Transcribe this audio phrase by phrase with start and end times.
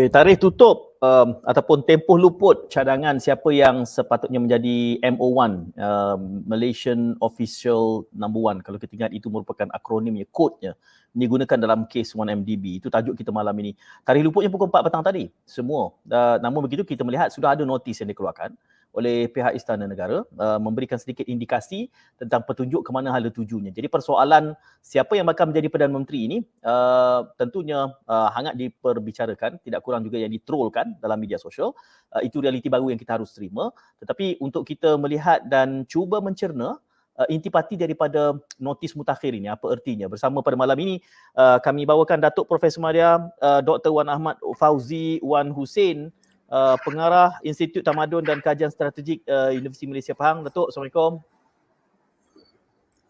[0.00, 7.20] Okay, tarikh tutup um, ataupun tempoh luput cadangan siapa yang sepatutnya menjadi MO1, um, Malaysian
[7.20, 8.64] Official Number One.
[8.64, 10.72] Kalau kita ingat itu merupakan akronimnya, kod-nya
[11.12, 12.80] digunakan dalam kes 1MDB.
[12.80, 13.76] Itu tajuk kita malam ini.
[14.00, 15.28] Tarikh luputnya pukul 4 petang tadi.
[15.44, 15.92] Semua.
[16.08, 18.56] Uh, namun begitu kita melihat sudah ada notis yang dikeluarkan
[18.90, 21.86] oleh pihak Istana Negara uh, memberikan sedikit indikasi
[22.18, 23.70] tentang petunjuk ke mana hala tujunya.
[23.70, 29.80] Jadi persoalan siapa yang bakal menjadi Perdana Menteri ini uh, tentunya uh, hangat diperbicarakan, tidak
[29.86, 31.72] kurang juga yang ditrollkan dalam media sosial.
[32.10, 33.70] Uh, itu realiti baru yang kita harus terima.
[34.02, 36.82] Tetapi untuk kita melihat dan cuba mencerna
[37.20, 41.04] uh, intipati daripada notis mutakhir ini apa ertinya bersama pada malam ini
[41.36, 46.08] uh, kami bawakan Datuk Profesor Maria uh, Dr Wan Ahmad Fauzi Wan Hussein
[46.50, 50.42] uh, pengarah Institut Tamadun dan Kajian Strategik uh, Universiti Malaysia Pahang.
[50.44, 51.22] Datuk, Assalamualaikum.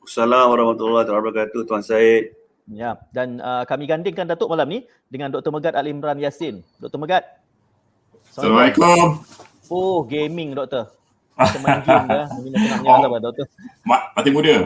[0.05, 2.37] Assalamualaikum warahmatullahi wabarakatuh Tuan Syed.
[2.70, 5.50] Ya, dan uh, kami gandingkan Datuk malam ni dengan Dr.
[5.50, 6.62] Megat Ali Imran Yasin.
[6.78, 7.03] Dr.
[7.03, 7.27] Megat.
[8.31, 9.27] Assalamualaikum.
[9.67, 10.87] Oh, gaming Doktor.
[11.34, 12.25] Macam main game ya.
[12.87, 13.47] Oh, apa Doktor?
[14.15, 14.56] Parti muda.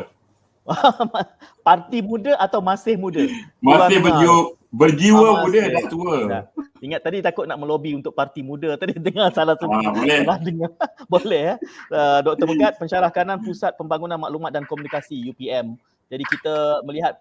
[1.67, 3.25] Parti muda atau masih muda?
[3.61, 6.17] Masih berjiwa, berjiwa ah, muda dah tua.
[6.27, 6.45] Nah.
[6.83, 9.71] Ingat tadi takut nak melobi untuk parti muda tadi dengar salah satu.
[9.71, 10.19] Ah, boleh.
[10.27, 10.71] Salah dengar.
[11.15, 11.55] boleh ya.
[11.89, 12.47] Uh, Dr.
[12.51, 15.79] Megat pensyarah kanan Pusat Pembangunan Maklumat dan Komunikasi UPM.
[16.13, 17.17] Jadi kita melihat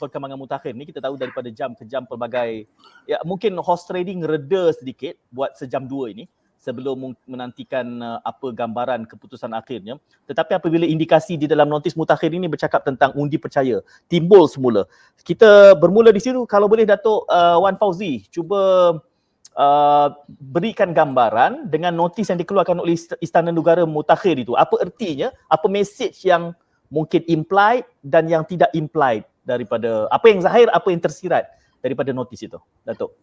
[0.00, 2.64] perkembangan mutakhir ni kita tahu daripada jam ke jam pelbagai
[3.04, 6.24] ya mungkin host trading reda sedikit buat sejam dua ini
[6.66, 10.02] sebelum menantikan uh, apa gambaran keputusan akhirnya.
[10.26, 13.78] Tetapi apabila indikasi di dalam notis mutakhir ini bercakap tentang undi percaya,
[14.10, 14.82] timbul semula.
[15.22, 18.98] Kita bermula di situ kalau boleh Datuk uh, Wan Fauzi cuba
[19.54, 20.08] uh,
[20.50, 24.58] berikan gambaran dengan notis yang dikeluarkan oleh Istana Negara mutakhir itu.
[24.58, 25.30] Apa ertinya?
[25.46, 26.50] Apa message yang
[26.90, 31.46] mungkin implied dan yang tidak implied daripada apa yang zahir, apa yang tersirat
[31.78, 32.58] daripada notis itu.
[32.82, 33.14] Datuk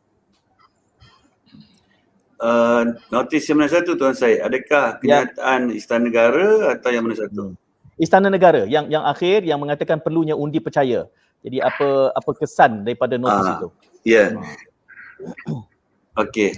[2.44, 4.44] uh, notis yang mana satu Tuan Syed?
[4.44, 5.00] Adakah ya.
[5.00, 5.80] kenyataan ya.
[5.80, 7.56] Istana Negara atau yang mana satu?
[7.96, 11.08] Istana Negara yang yang akhir yang mengatakan perlunya undi percaya.
[11.44, 13.68] Jadi apa apa kesan daripada notis uh, itu?
[14.04, 14.36] Ya.
[14.36, 16.20] Yeah.
[16.20, 16.52] Okey.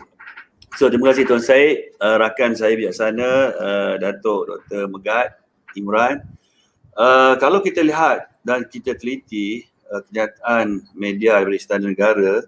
[0.75, 4.91] So terima kasih Tuan Syed, uh, rakan saya bijaksana uh, Datuk Dr.
[4.91, 5.39] Megat
[5.79, 6.19] Imran.
[6.95, 12.43] Uh, kalau kita lihat dan kita teliti uh, kenyataan media dari Istana Negara,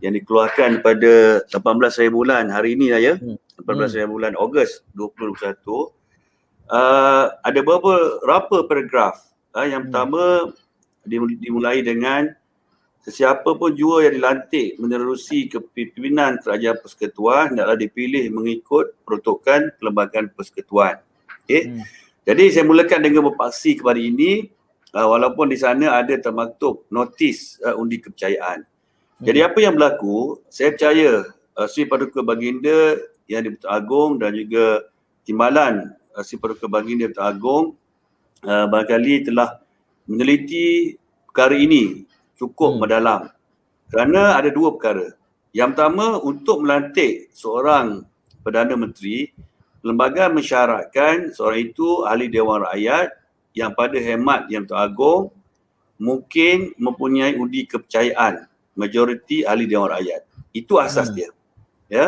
[0.00, 3.14] yang dikeluarkan pada 18 hari bulan hari ini lah ya.
[3.18, 3.38] Hmm.
[3.60, 5.92] 18 hari bulan Ogos 2021.
[6.72, 9.20] Uh, ada beberapa berapa paragraf.
[9.52, 9.92] Uh, yang hmm.
[9.92, 10.22] pertama
[11.42, 12.30] dimulai dengan
[13.02, 21.02] sesiapa pun jua yang dilantik menerusi kepimpinan kerajaan persekutuan hendaklah dipilih mengikut peruntukan perlembagaan persekutuan.
[21.44, 21.68] Okey.
[21.68, 21.82] Hmm.
[22.22, 24.46] Jadi saya mulakan dengan berpaksi kepada ini
[24.94, 28.62] uh, walaupun di sana ada termaktub notis uh, undi kepercayaan.
[29.22, 29.48] Jadi hmm.
[29.48, 32.98] apa yang berlaku, saya percaya uh, Sri Paduka Baginda
[33.30, 34.82] yang di Agung dan juga
[35.22, 37.64] timbalan uh, Sri Paduka Baginda Betul Agung
[38.42, 39.62] uh, barangkali telah
[40.10, 40.98] meneliti
[41.30, 42.02] perkara ini
[42.34, 42.78] cukup hmm.
[42.82, 43.22] mendalam.
[43.94, 45.14] Kerana ada dua perkara.
[45.54, 48.02] Yang pertama untuk melantik seorang
[48.42, 49.30] Perdana Menteri,
[49.86, 53.14] lembaga mensyaratkan seorang itu ahli Dewan Rakyat
[53.54, 55.22] yang pada hemat yang Betul Agung
[56.02, 60.22] mungkin mempunyai undi kepercayaan majoriti ahli Dewan Rakyat.
[60.52, 61.16] Itu asas hmm.
[61.16, 61.30] dia.
[61.92, 62.06] Ya.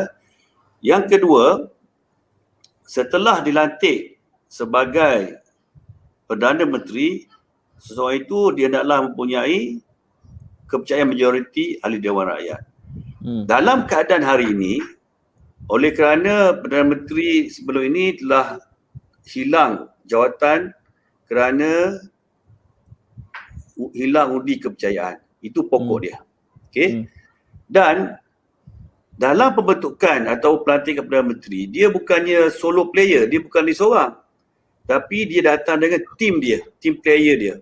[0.85, 1.69] Yang kedua,
[2.85, 5.41] setelah dilantik sebagai
[6.25, 7.29] Perdana Menteri,
[7.81, 9.81] seseorang itu dia hendaklah mempunyai
[10.69, 12.63] kepercayaan majoriti ahli Dewan Rakyat.
[13.25, 13.45] Hmm.
[13.49, 14.81] Dalam keadaan hari ini,
[15.69, 18.61] oleh kerana Perdana Menteri sebelum ini telah
[19.25, 20.77] hilang jawatan
[21.25, 22.01] kerana
[23.97, 25.21] hilang undi kepercayaan.
[25.41, 26.05] Itu pokok hmm.
[26.05, 26.19] dia.
[26.75, 26.89] Okay.
[26.91, 27.05] Hmm.
[27.71, 27.97] Dan
[29.15, 34.13] dalam pembentukan atau pelantikan Perdana Menteri, dia bukannya solo player, dia bukan dia seorang.
[34.85, 37.55] Tapi dia datang dengan tim dia, tim player dia.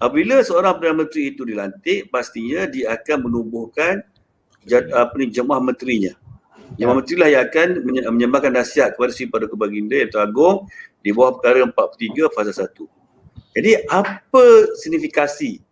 [0.00, 4.00] Apabila seorang Perdana Menteri itu dilantik, pastinya dia akan menumbuhkan
[4.96, 6.16] apa ni, jemaah menterinya.
[6.76, 6.98] Jemaah ya.
[7.00, 7.68] menteri lah yang akan
[8.12, 10.68] menyembahkan nasihat kepada si pada kebaginda yang teragung
[11.00, 13.56] di bawah perkara 43 fasa 1.
[13.56, 14.44] Jadi apa
[14.76, 15.67] signifikasi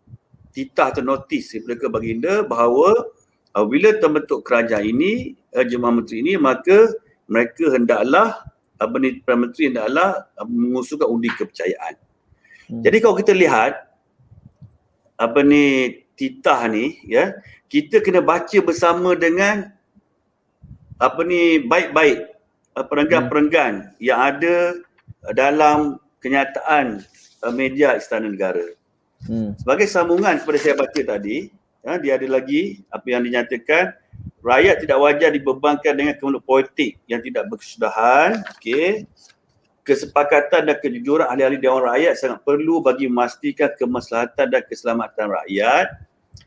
[0.56, 3.12] titah atau notis daripada ke baginda bahawa
[3.52, 6.96] apabila terbentuk kerajaan ini, uh, jemaah menteri ini, maka
[7.28, 8.40] mereka hendaklah
[8.76, 11.94] apa ni Perdana Menteri hendaklah uh, mengusulkan undi kepercayaan.
[12.72, 12.80] Hmm.
[12.80, 13.84] Jadi kalau kita lihat
[15.16, 17.36] apa ni titah ni ya,
[17.68, 19.72] kita kena baca bersama dengan
[20.96, 22.32] apa ni baik-baik
[22.76, 24.00] uh, perenggan-perenggan hmm.
[24.00, 24.56] yang ada
[25.36, 27.04] dalam kenyataan
[27.44, 28.64] uh, media Istana Negara.
[29.26, 29.52] Hmm.
[29.58, 31.50] Sebagai sambungan kepada saya baca tadi,
[31.82, 33.94] ya, dia ada lagi apa yang dinyatakan
[34.42, 38.42] rakyat tidak wajar dibebankan dengan kemenuk politik yang tidak berkesudahan.
[38.56, 39.06] Okey.
[39.86, 45.86] Kesepakatan dan kejujuran ahli-ahli Dewan Rakyat sangat perlu bagi memastikan kemaslahatan dan keselamatan rakyat.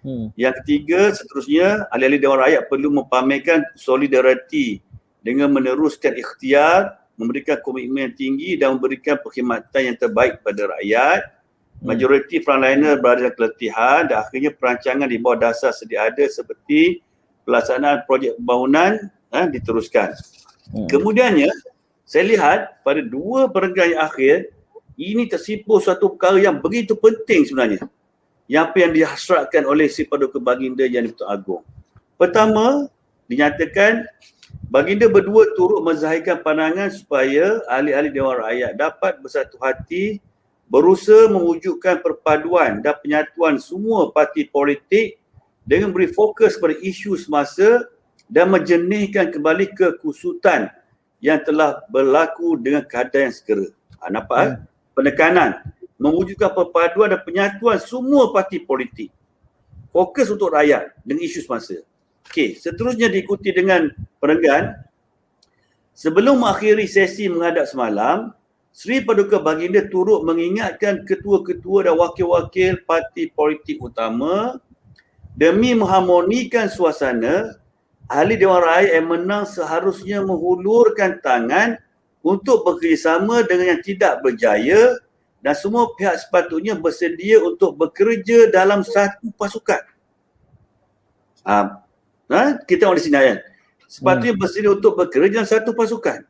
[0.04, 0.28] Hmm.
[0.36, 4.84] Yang ketiga, seterusnya, ahli-ahli Dewan Rakyat perlu mempamerkan solidariti
[5.24, 11.38] dengan meneruskan ikhtiar, memberikan komitmen yang tinggi dan memberikan perkhidmatan yang terbaik kepada rakyat.
[11.80, 11.96] Hmm.
[11.96, 17.00] Majoriti frontliner berada dalam keletihan dan akhirnya perancangan di bawah dasar sedia ada seperti
[17.48, 19.00] pelaksanaan projek pembangunan
[19.31, 20.12] eh, diteruskan.
[20.76, 20.92] Hmm.
[20.92, 21.48] Kemudiannya,
[22.04, 24.52] saya lihat pada dua perenggan yang akhir,
[25.00, 27.88] ini tersipu suatu perkara yang begitu penting sebenarnya.
[28.50, 31.64] Yang apa yang dihasratkan oleh si Paduka Baginda Yang Dipertuan Agong.
[32.20, 32.90] Pertama,
[33.31, 34.10] dinyatakan
[34.68, 40.20] Baginda berdua turut menzahirkan pandangan supaya ahli-ahli Dewan Rakyat dapat bersatu hati
[40.69, 45.18] berusaha mewujudkan perpaduan dan penyatuan semua parti politik
[45.66, 47.89] dengan beri fokus pada isu semasa
[48.30, 50.69] dan menjernihkan kembali kekusutan
[51.19, 53.68] yang telah berlaku dengan keadaan yang segera.
[54.00, 54.39] Ha, nampak?
[54.45, 54.57] Hmm.
[54.95, 55.50] Penekanan
[56.00, 59.12] mewujudkan perpaduan dan penyatuan semua parti politik.
[59.89, 61.81] Fokus untuk rakyat dengan isu semasa.
[62.30, 63.89] Okey, seterusnya diikuti dengan
[64.21, 64.77] perenggan.
[65.98, 68.31] Sebelum mengakhiri sesi menghadap semalam,
[68.69, 74.62] Sri Paduka Baginda turut mengingatkan ketua-ketua dan wakil-wakil parti politik utama
[75.33, 77.60] demi mengharmonikan suasana,
[78.07, 81.80] ahli Dewan Rakyat yang menang seharusnya menghulurkan tangan
[82.19, 85.00] untuk bekerjasama dengan yang tidak berjaya
[85.39, 89.80] dan semua pihak sepatutnya bersedia untuk bekerja dalam satu pasukan.
[91.48, 91.56] Ha,
[92.27, 92.44] ha?
[92.68, 93.39] kita orang di sini kan.
[93.88, 94.42] Sepatutnya hmm.
[94.44, 96.27] bersedia untuk bekerja dalam satu pasukan.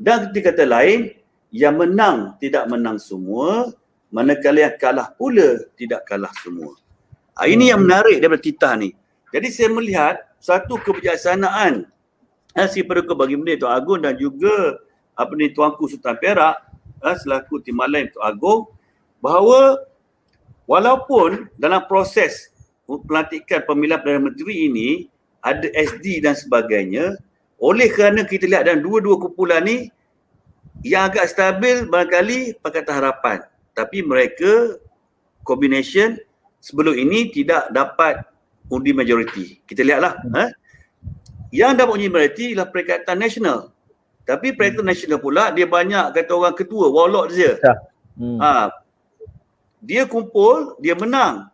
[0.00, 1.12] Dan ketika kata lain,
[1.50, 3.74] yang menang tidak menang semua,
[4.10, 6.74] manakala yang kalah pula tidak kalah semua.
[7.38, 8.90] Ha, ini yang menarik daripada titah ni.
[9.30, 11.86] Jadi saya melihat satu kebijaksanaan
[12.54, 14.82] ha, si Paduka Bagi Benda Tuan Agung dan juga
[15.14, 16.56] apa ni Tuanku Sultan Perak
[17.02, 18.70] ha, selaku Timbalan Tuan Agung
[19.22, 19.78] bahawa
[20.66, 22.50] walaupun dalam proses
[23.06, 24.90] pelantikan pemilihan Perdana Menteri ini
[25.42, 27.14] ada SD dan sebagainya
[27.60, 29.92] oleh kerana kita lihat dalam dua-dua kumpulan ni
[30.80, 33.38] yang agak stabil barangkali Pakatan Harapan.
[33.76, 34.80] Tapi mereka
[35.44, 36.16] combination
[36.60, 38.24] sebelum ini tidak dapat
[38.68, 39.60] undi majoriti.
[39.64, 40.20] Kita lihatlah.
[40.24, 40.36] Hmm.
[40.46, 40.48] Eh?
[41.50, 43.58] Yang dapat undi majoriti ialah Perikatan Nasional.
[44.24, 44.92] Tapi Perikatan hmm.
[44.92, 47.58] Nasional pula dia banyak kata orang ketua, warlord dia.
[47.58, 47.74] Ya.
[48.20, 48.38] Hmm.
[48.38, 48.68] Ha,
[49.80, 51.48] dia kumpul, dia menang.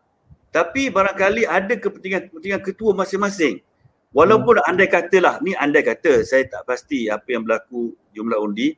[0.50, 3.62] Tapi barangkali ada kepentingan-kepentingan ketua masing-masing.
[4.10, 4.68] Walaupun hmm.
[4.68, 8.74] andai katalah, ni andai kata, saya tak pasti apa yang berlaku jumlah undi.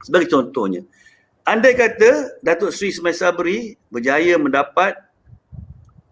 [0.00, 0.80] Sebagai contohnya,
[1.44, 4.96] andai kata Datuk Sri Semai Sabri berjaya mendapat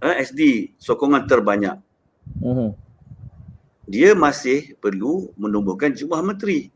[0.05, 1.81] uh, eh, SD sokongan terbanyak.
[2.44, 2.76] Uh-huh.
[3.88, 6.69] Dia masih perlu menumbuhkan jumlah menteri.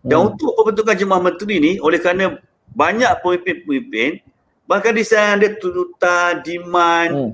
[0.00, 0.28] Dan uh-huh.
[0.32, 2.40] untuk pembentukan jumlah menteri ni oleh kerana
[2.72, 4.24] banyak pemimpin-pemimpin
[4.64, 7.30] bahkan di sana ada tuntutan, demand uh-huh.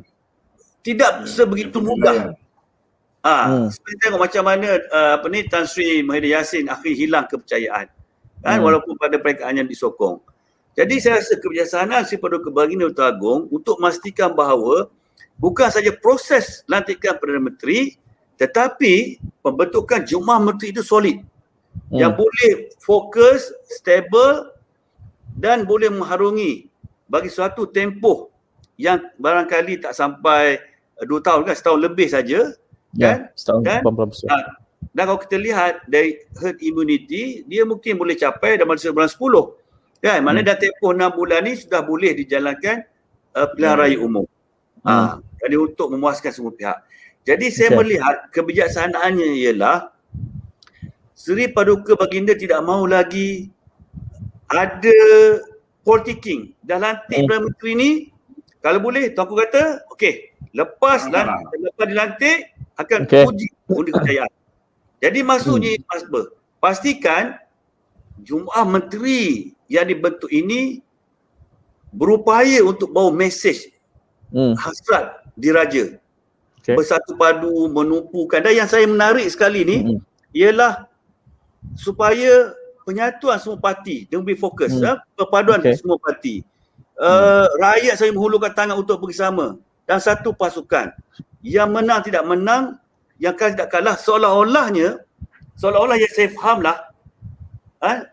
[0.82, 2.34] tidak sebegitu mudah.
[3.20, 4.00] Ah, uh, hmm.
[4.00, 7.92] tengok macam mana uh, apa ni Tan Sri Mahathir Yassin akhir hilang kepercayaan
[8.40, 8.64] kan hmm.
[8.66, 10.20] walaupun pada perengkaan yang disokong.
[10.78, 14.88] Jadi saya rasa kebijaksanaan si Paduka Baginda Agong untuk memastikan bahawa
[15.36, 18.00] bukan saja proses lantikan Perdana Menteri
[18.40, 22.00] tetapi pembentukan jumlah menteri itu solid hmm.
[22.00, 24.56] yang boleh fokus, stable
[25.36, 26.72] dan boleh mengharungi
[27.04, 28.32] bagi suatu tempoh
[28.80, 30.56] yang barangkali tak sampai
[31.04, 32.56] dua tahun kan setahun lebih saja
[32.96, 33.80] ya, kan setahun dan,
[34.90, 39.20] dan kalau kita lihat dari herd immunity, dia mungkin boleh capai dalam masa bulan 10.
[40.00, 40.24] Kan?
[40.24, 40.40] Hmm.
[40.40, 42.88] dah tempoh 6 bulan ni sudah boleh dijalankan
[43.36, 43.82] uh, pilihan hmm.
[43.84, 44.26] raya umum.
[44.82, 45.06] Ha, hmm.
[45.06, 46.80] Ha, jadi untuk memuaskan semua pihak.
[47.22, 47.78] Jadi saya okay.
[47.78, 49.92] melihat kebijaksanaannya ialah
[51.12, 53.52] Seri Paduka Baginda tidak mahu lagi
[54.48, 54.96] ada
[55.84, 56.56] politicking.
[56.64, 57.28] Dah lantik hmm.
[57.28, 57.90] Perdana Menteri ni,
[58.64, 62.38] kalau boleh, Tuanku kata, okey, lepas, lantik, lepas dilantik,
[62.80, 63.24] akan okay.
[63.28, 64.39] uji undi kejayaan.
[65.00, 65.84] Jadi maksudnya hmm.
[65.88, 66.24] Mas Ber,
[66.60, 67.40] pastikan
[68.20, 70.84] jumlah menteri yang dibentuk ini
[71.90, 73.72] berupaya untuk bawa mesej
[74.30, 74.54] hmm.
[74.60, 75.96] hasrat diraja.
[76.60, 76.76] Okay.
[76.76, 78.44] Bersatu padu, menumpukan.
[78.44, 79.98] Dan yang saya menarik sekali ni hmm.
[80.36, 80.84] ialah
[81.76, 82.52] supaya
[82.84, 84.84] penyatuan semua parti dia lebih fokus hmm.
[84.84, 84.92] ha?
[85.16, 85.76] perpaduan okay.
[85.76, 86.44] semua parti.
[87.00, 87.56] Uh, hmm.
[87.56, 89.56] Rakyat saya menghulurkan tangan untuk bersama
[89.88, 90.92] dan satu pasukan.
[91.40, 92.76] Yang menang tidak menang
[93.20, 95.04] yang kalah tidak kalah seolah-olahnya
[95.60, 96.76] seolah-olah yang saya fahamlah
[97.84, 98.08] ha,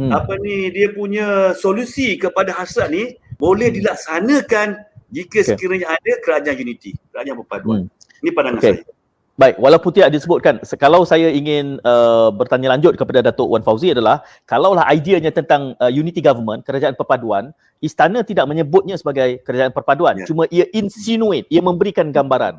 [0.00, 0.10] hmm.
[0.10, 5.48] apa ni dia punya solusi kepada hasrat ni boleh dilaksanakan jika okay.
[5.54, 7.80] sekiranya ada kerajaan unity, kerajaan perpaduan.
[7.88, 8.20] Hmm.
[8.20, 8.74] Ini pandangan okay.
[8.82, 8.96] saya.
[9.38, 14.26] Baik, walaupun tidak disebutkan, kalau saya ingin uh, bertanya lanjut kepada Datuk Wan Fauzi adalah
[14.50, 20.26] kalaulah ideanya tentang uh, unity government, kerajaan perpaduan, istana tidak menyebutnya sebagai kerajaan perpaduan, yeah.
[20.26, 22.58] cuma ia insinuate, ia memberikan gambaran.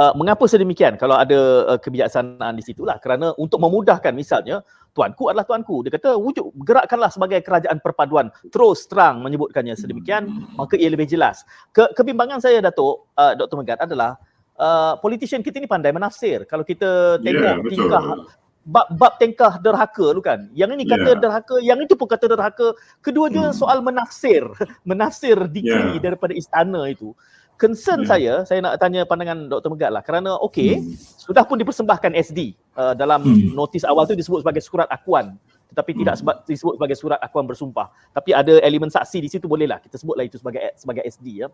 [0.00, 2.96] Uh, mengapa sedemikian kalau ada uh, kebijaksanaan di situlah?
[3.04, 4.64] Kerana untuk memudahkan misalnya,
[4.96, 5.84] tuanku adalah tuanku.
[5.84, 8.32] Dia kata wujud gerakkanlah sebagai kerajaan perpaduan.
[8.48, 11.44] Terus terang menyebutkannya sedemikian, maka ia lebih jelas.
[11.76, 13.60] Ke- kebimbangan saya Datuk uh, Dr.
[13.60, 14.16] Megat adalah
[14.56, 16.48] uh, politician kita ni pandai menafsir.
[16.48, 18.04] Kalau kita tengok yeah, tingkah
[18.60, 20.52] bab-bab tingkah derhaka tu kan.
[20.52, 21.20] Yang ini kata yeah.
[21.20, 22.76] derhaka, yang itu pun kata derhaka.
[23.00, 23.56] Kedua-dua hmm.
[23.56, 24.44] soal menafsir,
[24.88, 26.02] menafsir dikri yeah.
[26.02, 27.16] daripada istana itu.
[27.60, 28.08] Concern yeah.
[28.08, 29.68] saya, saya nak tanya pandangan Dr.
[29.68, 30.00] Megat lah.
[30.00, 30.96] Kerana okey, hmm.
[31.20, 33.52] sudah pun dipersembahkan SD uh, dalam hmm.
[33.52, 35.36] notis awal tu disebut sebagai surat akuan
[35.68, 35.98] tetapi hmm.
[36.02, 37.92] tidak sebab disebut sebagai surat akuan bersumpah.
[38.16, 41.52] Tapi ada elemen saksi di situ bolehlah kita sebutlah itu sebagai sebagai SD ya.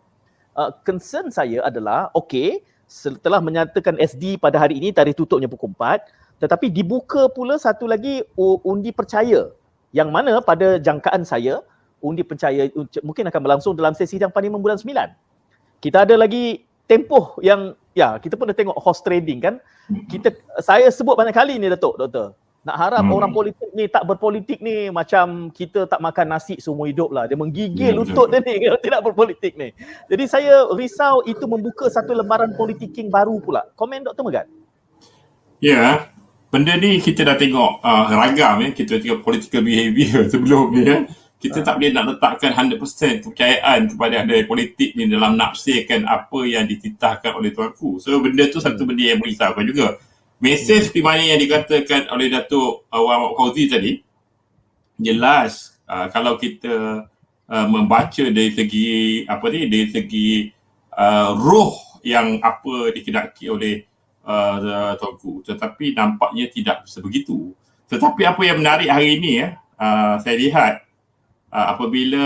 [0.55, 6.07] Uh, concern saya adalah okey, setelah menyatakan SD pada hari ini tarikh tutupnya pukul 4
[6.39, 8.23] tetapi dibuka pula satu lagi
[8.63, 9.51] undi percaya
[9.91, 11.59] yang mana pada jangkaan saya
[11.99, 12.71] undi percaya
[13.03, 14.87] mungkin akan berlangsung dalam sesi sidang parlimen bulan 9
[15.83, 19.55] kita ada lagi tempoh yang ya kita pun dah tengok host trading kan
[20.11, 22.35] kita saya sebut banyak kali ni datuk doktor
[22.67, 23.15] nak harap hmm.
[23.15, 27.23] orang politik ni tak berpolitik ni macam kita tak makan nasi seumur hidup lah.
[27.23, 27.99] Dia menggigil hmm.
[28.03, 29.71] lutut dia ni kalau tidak berpolitik ni.
[30.11, 33.63] Jadi saya risau itu membuka satu lembaran politiking baru pula.
[33.79, 34.19] Komen Dr.
[34.27, 34.51] Megat?
[35.63, 36.11] Ya,
[36.51, 38.69] benda ni kita dah tengok uh, ragam ya.
[38.75, 40.97] Kita tengok political behaviour sebelum ni ya.
[41.37, 46.65] Kita tak boleh nak letakkan 100% kepercayaan kepada ada politik ni dalam nafsirkan apa yang
[46.65, 48.01] dititahkan oleh tuanku.
[48.01, 48.89] So benda tu satu hmm.
[48.89, 50.01] benda yang merisaukan juga.
[50.37, 54.01] Mesej seperti mana yang dikatakan oleh Datuk Awam Fauzi tadi
[54.97, 57.05] jelas uh, kalau kita
[57.49, 60.29] uh, membaca dari segi apa ni dari segi
[60.93, 63.85] uh, roh yang apa dikedaki oleh
[64.25, 67.53] uh, Tuanku tetapi nampaknya tidak sebegitu
[67.89, 69.47] tetapi apa yang menarik hari ini ya
[69.79, 70.73] uh, saya lihat
[71.53, 72.25] uh, apabila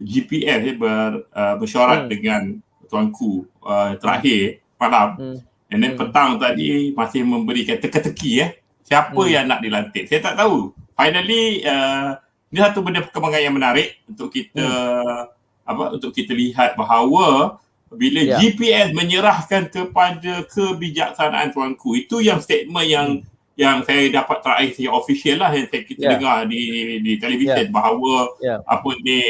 [0.00, 2.10] GPS ya, ber, uh, bersyarat hmm.
[2.10, 2.42] dengan
[2.90, 6.00] Tuanku uh, terakhir malam hmm And then hmm.
[6.02, 8.46] petang tadi masih memberikan teka-teki ya.
[8.82, 9.30] Siapa hmm.
[9.30, 10.10] yang nak dilantik?
[10.10, 10.74] Saya tak tahu.
[10.98, 12.18] Finally uh,
[12.50, 15.70] ini satu benda perkembangan yang menarik untuk kita hmm.
[15.70, 17.56] apa untuk kita lihat bahawa
[17.94, 18.38] bila yeah.
[18.42, 23.30] GPS menyerahkan kepada kebijaksanaan tuanku itu yang statement yang hmm.
[23.60, 26.12] Yang saya dapat terakhir secara official lah yang saya kita yeah.
[26.16, 26.62] dengar di
[27.04, 27.74] di televisyen yeah.
[27.76, 28.58] bahawa yeah.
[28.64, 29.20] apa ni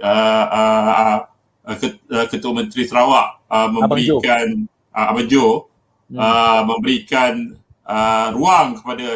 [0.00, 1.16] uh, uh,
[1.68, 4.64] uh, ketua menteri Sarawak uh, memberikan
[4.96, 5.68] uh, Abang Jo
[6.08, 6.16] hmm.
[6.16, 7.32] uh, memberikan
[7.84, 9.06] uh, ruang kepada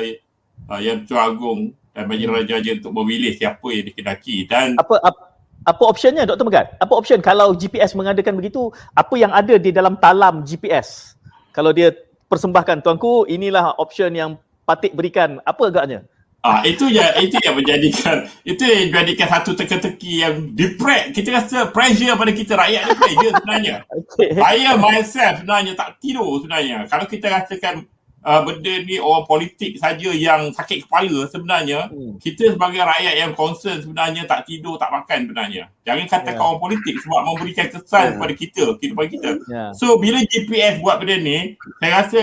[0.68, 2.36] uh, Yang Ketua Agung dan Majlis hmm.
[2.36, 5.32] Raja untuk memilih siapa yang dikenaki dan apa apa
[5.62, 6.42] apa optionnya Dr.
[6.42, 6.74] Megat?
[6.82, 11.14] Apa option kalau GPS mengadakan begitu, apa yang ada di dalam talam GPS?
[11.54, 11.94] Kalau dia
[12.32, 15.42] persembahkan tuanku, inilah option yang Patik berikan.
[15.44, 16.06] Apa agaknya?
[16.42, 21.70] Ah itu ya itu yang menjadikan itu yang menjadikan satu teka-teki yang depress kita rasa
[21.70, 23.74] pressure pada kita rakyat ni pressure sebenarnya.
[23.98, 24.28] okay.
[24.34, 26.90] Saya myself sebenarnya tak tidur sebenarnya.
[26.90, 27.86] Kalau kita rasakan
[28.22, 32.18] uh, benda ni orang politik saja yang sakit kepala sebenarnya hmm.
[32.22, 35.68] kita sebagai rakyat yang concern sebenarnya tak tidur tak makan sebenarnya.
[35.82, 36.46] Jangan katakan yeah.
[36.46, 38.12] orang politik sebab memberikan kesan yeah.
[38.16, 39.30] kepada kita, kehidupan kita.
[39.50, 39.70] Yeah.
[39.74, 42.20] So bila GPS buat benda ni, saya rasa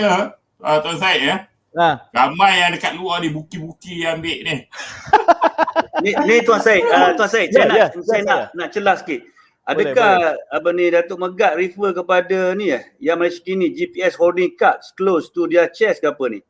[0.64, 1.36] uh, tuan saya ya,
[1.70, 2.02] Ha.
[2.10, 4.56] Ramai yang dekat luar ni buki-buki yang ambil ni.
[6.02, 9.22] ni, ni Tuan Syed, uh, Tuan saya, ya, nak, ya, saya nak, nak celah sikit.
[9.68, 14.56] Adakah boleh, apa ni Datuk Megat refer kepada ni ya, yang Malaysia kini GPS holding
[14.56, 16.40] cards close to their chest ke apa ni?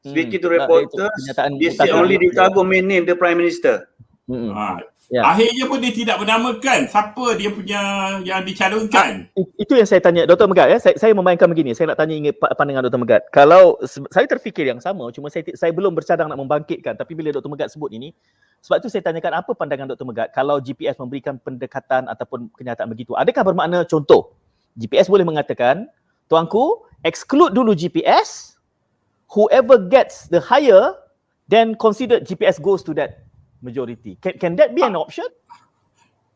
[0.00, 0.48] Speaking hmm.
[0.48, 1.20] to reporters,
[1.60, 3.88] this is only the cargo main name the Prime Minister.
[4.28, 4.52] Hmm.
[4.54, 5.26] Ha, Ya.
[5.26, 7.82] Akhirnya pun dia tidak menamakan siapa dia punya
[8.22, 9.26] yang dicalonkan.
[9.34, 10.46] Ah, itu yang saya tanya Dr.
[10.46, 10.78] Megat ya.
[10.78, 11.74] Saya, saya membayangkan begini.
[11.74, 13.00] Saya nak tanya ingin pandangan Dr.
[13.02, 13.22] Megat.
[13.34, 17.50] Kalau saya terfikir yang sama cuma saya saya belum bercadang nak membangkitkan tapi bila Dr.
[17.50, 18.14] Megat sebut ini
[18.60, 20.06] sebab itu saya tanyakan apa pandangan Dr.
[20.06, 23.16] Megat kalau GPS memberikan pendekatan ataupun kenyataan begitu.
[23.16, 24.36] Adakah bermakna contoh
[24.76, 25.88] GPS boleh mengatakan
[26.28, 28.60] tuanku exclude dulu GPS
[29.32, 30.92] whoever gets the higher
[31.48, 33.24] then consider GPS goes to that
[33.64, 34.20] majority.
[34.20, 35.26] Can can that be an option?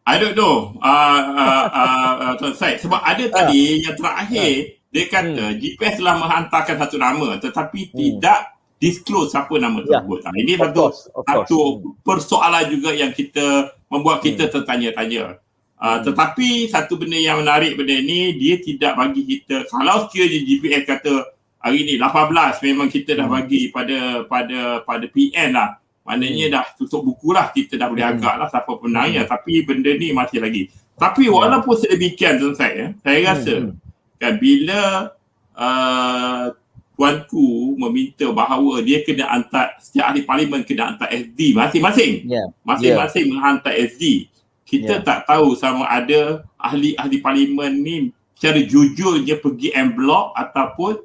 [0.05, 0.77] I don't know.
[0.85, 2.77] Uh, uh, uh, uh, Syed.
[2.85, 3.89] Sebab ada tadi uh.
[3.89, 4.85] yang terakhir, uh.
[4.95, 5.59] dia kata hmm.
[5.59, 7.95] GPS telah menghantarkan satu nama tetapi hmm.
[7.99, 8.54] tidak
[8.85, 10.05] disclose siapa nama yeah.
[10.05, 10.19] tersebut.
[10.29, 11.59] Uh, ini of satu, course, satu
[12.05, 14.53] persoalan juga yang kita membuat kita hmm.
[14.53, 15.41] tertanya-tanya.
[15.81, 16.01] Uh, hmm.
[16.05, 21.15] Tetapi satu benda yang menarik benda ni, dia tidak bagi kita, kalau sekiranya GPS kata
[21.65, 23.37] hari ni 18 memang kita dah hmm.
[23.41, 25.81] bagi pada pada pada PN lah.
[26.05, 26.55] Maknanya hmm.
[26.61, 28.13] dah tutup buku lah, kita dah boleh hmm.
[28.21, 29.23] agak lah siapa pemenang ya.
[29.25, 29.33] Hmm.
[29.33, 30.69] Tapi benda ni masih lagi.
[31.01, 31.33] Tapi hmm.
[31.33, 33.29] walaupun sedemikian tuan saya, saya hmm.
[33.33, 33.73] rasa hmm.
[34.21, 34.81] kan bila
[35.57, 36.45] uh,
[37.05, 42.25] tuanku meminta bahawa dia kena hantar setiap ahli parlimen kena hantar SD masing-masing.
[42.25, 42.49] Yeah.
[42.65, 43.33] Masing-masing yeah.
[43.37, 44.33] menghantar SD.
[44.65, 45.05] Kita yeah.
[45.05, 47.97] tak tahu sama ada ahli-ahli parlimen ni
[48.33, 51.05] secara jujurnya pergi en bloc ataupun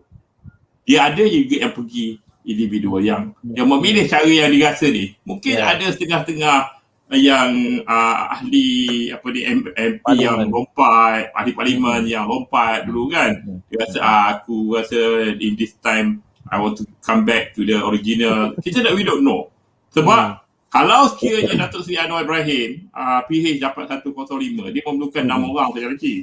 [0.87, 3.59] dia ada juga yang pergi individual yang yeah.
[3.59, 5.19] yang memilih cara yang dirasa ni.
[5.27, 5.75] Mungkin yeah.
[5.75, 6.78] ada setengah-setengah
[7.17, 9.73] yang uh, ahli apa ni MP
[10.21, 12.13] yang lompat, ahli parlimen hmm.
[12.13, 13.41] yang lompat dulu kan.
[13.41, 13.59] Hmm.
[13.65, 16.21] Dia rasa ah, aku rasa in this time
[16.53, 18.53] I want to come back to the original.
[18.65, 19.49] Kita tak we don't know.
[19.89, 20.69] Sebab hmm.
[20.69, 25.49] kalau sekiranya Datuk Seri Anwar Ibrahim uh, PH dapat 105, dia memerlukan hmm.
[25.49, 26.15] 6 orang saja lagi.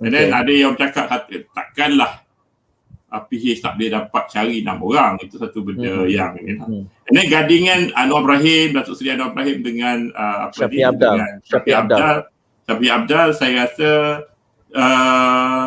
[0.00, 2.24] And then ada yang cakap takkanlah
[3.10, 6.08] uh, PH tak boleh dapat cari enam orang itu satu benda hmm.
[6.08, 6.54] yang ini.
[6.56, 6.84] Hmm.
[7.10, 11.14] And then gadingan Anwar Ibrahim Datuk Seri Anwar Ibrahim dengan uh, apa Syafi Abdal.
[11.18, 12.16] dengan Syafi Abdal.
[12.64, 13.90] Syafi Abdal saya rasa
[14.72, 15.66] uh,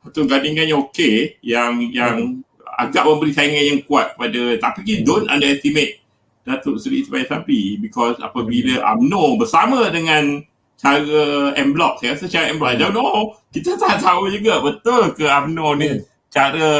[0.00, 2.80] satu gadingan yang okey yang yang hmm.
[2.80, 5.06] agak memberi saingan yang kuat pada tapi kita hmm.
[5.06, 6.00] don't underestimate
[6.40, 8.90] Datuk Seri Ismail Sapi because apabila hmm.
[8.96, 10.40] UMNO bersama dengan
[10.80, 12.96] cara M Block saya rasa cara M Block hmm.
[12.96, 16.70] no, kita tak tahu juga betul ke UMNO ni hmm cara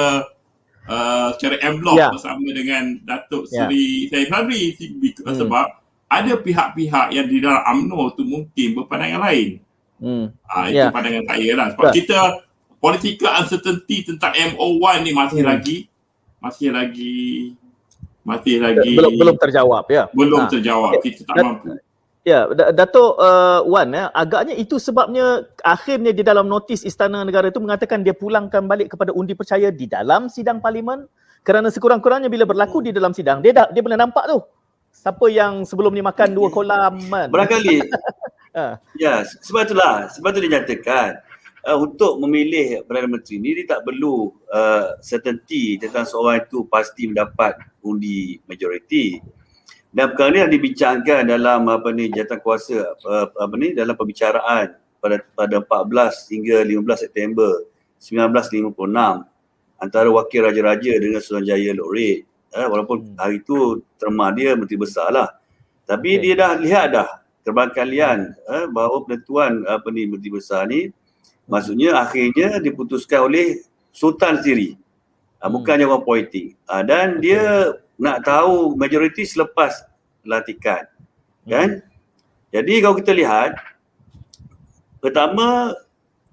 [0.86, 2.10] uh, cara M Block yeah.
[2.14, 3.66] bersama dengan Datuk ya.
[3.66, 4.10] Seri yeah.
[4.10, 5.36] Syed Fadri hmm.
[5.36, 5.66] sebab
[6.10, 9.48] ada pihak-pihak yang di dalam UMNO tu mungkin berpandangan lain.
[10.00, 10.26] Hmm.
[10.48, 10.90] Uh, itu yeah.
[10.90, 11.66] pandangan saya lah.
[11.74, 11.94] Sebab yeah.
[11.94, 12.18] kita
[12.80, 15.50] political uncertainty tentang MO1 ni masih hmm.
[15.50, 15.76] lagi
[16.40, 17.52] masih lagi
[18.24, 20.08] masih lagi belum belum terjawab ya.
[20.16, 20.48] Belum ha.
[20.48, 20.92] terjawab.
[21.04, 21.76] Kita tak mampu.
[22.20, 27.64] Ya, Datuk uh, Wan, ya, agaknya itu sebabnya akhirnya di dalam notis Istana Negara itu
[27.64, 31.08] mengatakan dia pulangkan balik kepada undi percaya di dalam sidang parlimen
[31.40, 34.36] kerana sekurang-kurangnya bila berlaku di dalam sidang, dia dah, dia boleh nampak tu
[34.92, 37.28] siapa yang sebelum ni makan dua kolam kan.
[37.32, 37.88] Barangkali.
[38.52, 38.76] uh.
[39.00, 41.24] Ya, sebab itulah, sebab itu dinyatakan
[41.64, 47.08] uh, untuk memilih Perdana Menteri ni dia tak perlu uh, certainty tentang seorang itu pasti
[47.08, 49.22] mendapat undi majoriti
[49.90, 55.18] dan perkara ini dibincangkan dalam apa ni jawatan kuasa apa, apa ni dalam pembicaraan pada
[55.34, 57.50] pada 14 hingga 15 September
[57.98, 58.70] 1956
[59.82, 63.18] antara wakil raja-raja dengan Suruhanjaya Lok eh, walaupun hmm.
[63.18, 65.28] hari itu terma dia menteri besar lah
[65.90, 66.22] tapi okay.
[66.22, 67.08] dia dah lihat dah
[67.42, 70.94] terbang kalian eh, bahawa penentuan apa ni menteri besar ni
[71.50, 73.58] maksudnya akhirnya diputuskan oleh
[73.90, 74.78] sultan sendiri
[75.42, 75.54] ah, hmm.
[75.58, 79.84] bukannya orang politik ah, dan dia nak tahu majoriti selepas
[80.24, 80.88] pelantikan
[81.44, 81.84] kan?
[82.50, 83.60] Jadi kalau kita lihat
[85.04, 85.76] pertama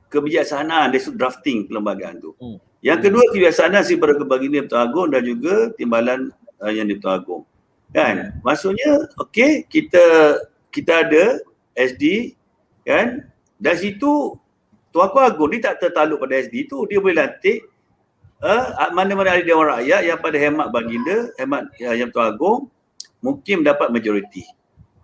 [0.07, 2.31] kebijaksanaan dari drafting perlembagaan tu.
[2.39, 2.57] Hmm.
[2.79, 6.31] yang kedua kebijaksanaan si para kebaginda Tuan Agong dan juga timbalan
[6.63, 7.43] uh, yang di Tuan Agong
[7.91, 8.31] kan?
[8.47, 10.37] Maksudnya okey kita
[10.71, 11.43] kita ada
[11.75, 12.37] SD
[12.87, 13.27] kan?
[13.59, 14.39] Dari situ
[14.95, 17.67] Tuan Agong ni tak tertaluk pada SD tu dia boleh lantik
[18.43, 22.59] uh, mana-mana ahli Dewan Rakyat yang pada hemat baginda, hemat uh, yang Tuan Agong
[23.21, 24.45] mungkin mendapat majoriti.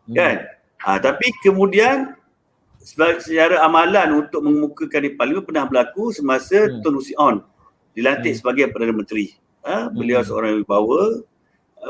[0.10, 0.16] Hmm.
[0.16, 0.36] Kan?
[0.84, 2.12] Ha, tapi kemudian
[2.84, 6.84] secara amalan untuk mengemukakan di parlimen pernah berlaku semasa hmm.
[6.84, 7.36] Tun On
[7.96, 8.40] dilantik hmm.
[8.44, 9.32] sebagai Perdana Menteri.
[9.64, 10.28] Ha, beliau hmm.
[10.28, 11.24] seorang wibawa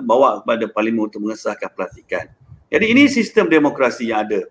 [0.01, 2.29] bawa kepada parlimen untuk mengesahkan pelantikan.
[2.69, 4.49] Jadi ini sistem demokrasi yang ada.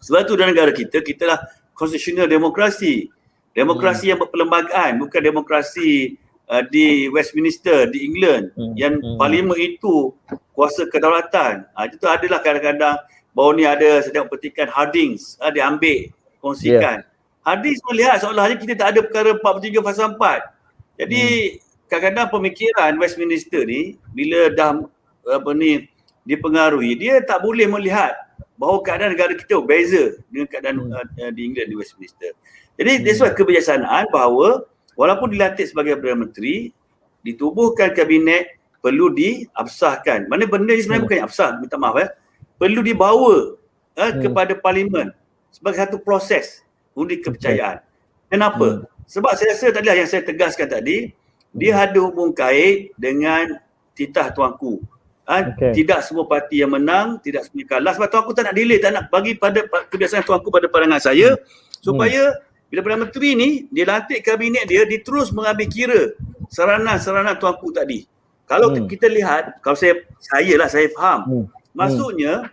[0.00, 1.38] Sebab itu dalam negara kita, kita lah
[1.76, 3.12] constitutional demokrasi.
[3.50, 4.10] Demokrasi hmm.
[4.14, 6.14] yang berperlembagaan, bukan demokrasi
[6.46, 8.54] uh, di Westminster, di England.
[8.54, 8.74] Hmm.
[8.78, 9.16] Yang hmm.
[9.18, 10.14] parlimen itu
[10.54, 11.66] kuasa kedaulatan.
[11.74, 12.98] Ha, itu adalah kadang-kadang
[13.34, 16.10] bahawa ni ada sedang petikan Hardings ha, dia ambil,
[16.42, 17.02] kongsikan.
[17.02, 17.40] Yeah.
[17.40, 21.00] Hardings melihat seolah-olah kita tak ada perkara 43 fasa 4.
[21.00, 21.88] Jadi hmm.
[21.88, 24.78] kadang-kadang pemikiran Westminster ni bila dah
[25.26, 25.88] apa ni
[26.28, 28.12] dipengaruhi, dia tak boleh melihat
[28.60, 30.92] bahawa keadaan negara kita berbeza dengan keadaan hmm.
[31.16, 32.36] uh, di England di Westminster.
[32.80, 33.02] Jadi hmm.
[33.04, 34.64] that's why kebijaksanaan bahawa
[34.96, 36.72] walaupun dilantik sebagai Perdana Menteri,
[37.20, 40.24] ditubuhkan kabinet perlu diabsahkan.
[40.32, 41.08] Mana benda ni sebenarnya hmm.
[41.12, 42.08] bukan absah, minta maaf ya.
[42.56, 43.60] Perlu dibawa
[44.00, 44.20] eh, hmm.
[44.24, 45.12] kepada parlimen
[45.52, 46.64] sebagai satu proses
[46.96, 47.84] undi kepercayaan.
[48.32, 48.80] Kenapa?
[48.80, 48.88] Hmm.
[49.04, 51.12] Sebab saya rasa tadi yang saya tegaskan tadi,
[51.52, 51.84] dia hmm.
[51.84, 53.60] ada hubung kait dengan
[53.92, 54.80] titah tuanku.
[55.28, 55.84] Ha, okay.
[55.84, 57.92] Tidak semua parti yang menang, tidak semua kalah.
[57.92, 61.44] Sebab tuanku tak nak delay, tak nak bagi pada kebiasaan tuanku pada pandangan saya hmm.
[61.84, 66.00] supaya hmm bila Perdana Menteri ni dia lantik kabinet dia dia terus mengambil kira
[66.48, 68.06] saranan-saranan tuanku tadi.
[68.46, 68.86] Kalau hmm.
[68.86, 71.20] kita lihat kalau saya saya lah saya faham.
[71.26, 71.46] Hmm.
[71.74, 72.50] Maksudnya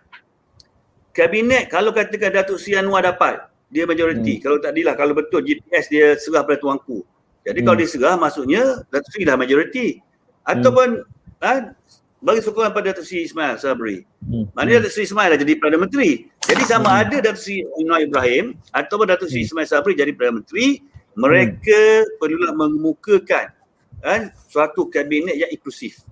[1.13, 4.38] kabinet kalau katakan Datuk Seri Anwar dapat dia majoriti.
[4.38, 4.43] Hmm.
[4.45, 7.06] Kalau tadilah kalau betul GPS dia serah pada tuanku.
[7.45, 7.65] Jadi hmm.
[7.65, 10.01] kalau dia serah maksudnya Datuk Seri dah majoriti.
[10.45, 11.45] Ataupun hmm.
[11.45, 11.73] ha,
[12.17, 14.01] bagi sokongan pada Datuk Seri Ismail Sabri.
[14.25, 14.49] Hmm.
[14.58, 16.12] Maknanya Datuk Seri Ismail dah jadi Perdana Menteri.
[16.47, 17.01] Jadi sama hmm.
[17.06, 19.49] ada Datuk Seri Anwar Ibrahim ataupun Datuk Seri hmm.
[19.53, 20.82] Ismail Sabri jadi Perdana Menteri,
[21.17, 22.17] mereka hmm.
[22.21, 23.58] perlulah mengemukakan
[23.97, 26.06] kan suatu kabinet yang inklusif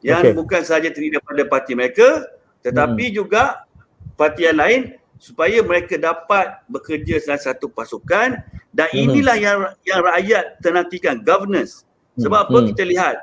[0.00, 0.32] yang okay.
[0.32, 2.24] bukan sahaja terdiri daripada parti mereka
[2.64, 3.14] tetapi hmm.
[3.14, 3.68] juga
[4.16, 4.80] parti yang lain
[5.16, 8.40] supaya mereka dapat bekerja dalam satu pasukan
[8.72, 9.04] dan hmm.
[9.08, 11.84] inilah yang yang rakyat ternantikan governance
[12.16, 12.48] sebab hmm.
[12.52, 13.16] apa kita lihat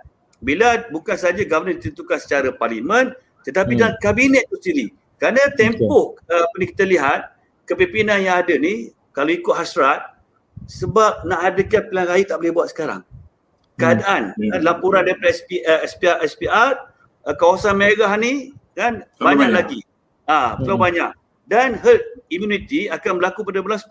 [0.44, 3.16] bila bukan saja governance ditentukan secara parlimen
[3.48, 3.80] tetapi hmm.
[3.80, 6.36] dalam kabinet itu sendiri kerana tempoh okay.
[6.36, 7.32] uh, kita lihat
[7.64, 10.14] kepimpinan yang ada ni kalau ikut hasrat
[10.68, 13.02] sebab nak adakan pilihan raya tak boleh buat sekarang.
[13.80, 14.54] Keadaan hmm.
[14.54, 14.62] hmm.
[14.62, 16.72] laporan daripada SP, uh, SPR, SPR
[17.26, 19.80] uh, kawasan merah ni kan banyak, banyak lagi.
[20.28, 20.78] Ah, ha, hmm.
[20.80, 21.12] banyak.
[21.44, 23.90] Dan herd immunity akan berlaku pada bulan 10.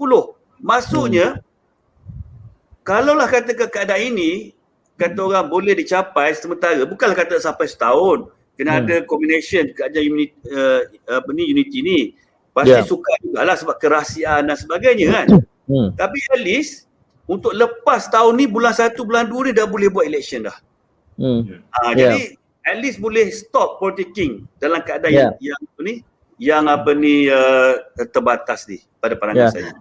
[0.62, 1.43] Maksudnya hmm.
[2.87, 4.55] kalaulah kata keadaan ini
[4.96, 8.81] kata orang boleh dicapai sementara bukanlah kata sampai setahun kena hmm.
[8.85, 12.00] ada combination kerajaan unity uh, apa ni unity ni
[12.52, 12.85] pasti yeah.
[12.85, 15.26] suka jugalah sebab kerahsiaan dan sebagainya kan
[15.68, 15.88] hmm.
[15.96, 16.87] tapi at least
[17.24, 20.57] untuk lepas tahun ni bulan 1 bulan 2 ni dah boleh buat election dah
[21.16, 21.40] hmm.
[21.72, 21.92] ha, yeah.
[21.96, 22.20] jadi
[22.62, 25.31] at least boleh stop politicking dalam keadaan yeah.
[25.40, 25.94] yang, yang apa ni
[26.42, 27.72] yang apa ni uh,
[28.12, 29.52] terbatas ni pada pandangan yeah.
[29.52, 29.72] saya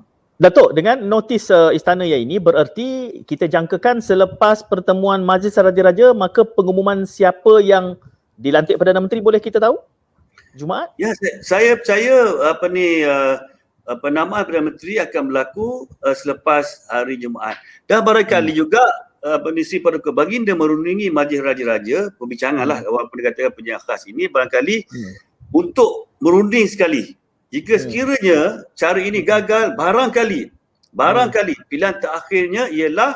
[0.42, 6.42] Datuk, dengan notis uh, istana yang ini bererti kita jangkakan selepas pertemuan Majlis Raja-Raja maka
[6.42, 7.94] pengumuman siapa yang
[8.42, 9.78] dilantik Perdana Menteri boleh kita tahu?
[10.58, 10.98] Jumaat?
[10.98, 11.14] Ya,
[11.46, 13.38] saya percaya apa ni uh,
[14.02, 17.62] penamaan Perdana Menteri akan berlaku uh, selepas hari Jumaat.
[17.86, 18.62] Dan barangkali hmm.
[18.66, 18.82] juga
[19.22, 22.90] uh, Penisi Paduka Baginda merundingi Majlis Raja-Raja, perbincangan lah hmm.
[22.90, 25.14] walaupun dikatakan penyiar khas ini barangkali hmm.
[25.54, 27.21] untuk merunding sekali.
[27.52, 27.82] Jika hmm.
[27.84, 28.40] sekiranya
[28.74, 30.62] cara ini gagal, barangkali
[30.92, 31.68] barangkali hmm.
[31.72, 33.12] pilihan terakhirnya ialah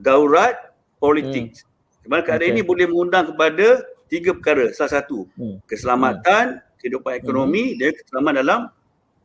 [0.00, 0.56] daurat
[0.96, 1.52] politik.
[1.54, 1.66] Hmm.
[2.08, 2.56] Kemana keadaan okay.
[2.56, 4.72] ini boleh mengundang kepada tiga perkara.
[4.72, 5.60] Salah satu, hmm.
[5.68, 6.76] keselamatan, hmm.
[6.80, 7.78] kehidupan ekonomi hmm.
[7.78, 8.60] dan keselamatan dalam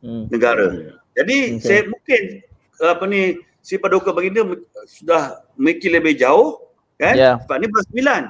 [0.04, 0.24] hmm.
[0.28, 0.68] negara.
[1.16, 1.64] Jadi okay.
[1.64, 2.22] saya mungkin
[2.84, 3.22] apa ni
[3.64, 4.44] si Paduka Baginda
[4.84, 6.60] sudah memikir lebih jauh
[7.00, 7.16] kan?
[7.16, 7.40] Yeah.
[7.48, 8.22] Sebab ni bulan sembilan.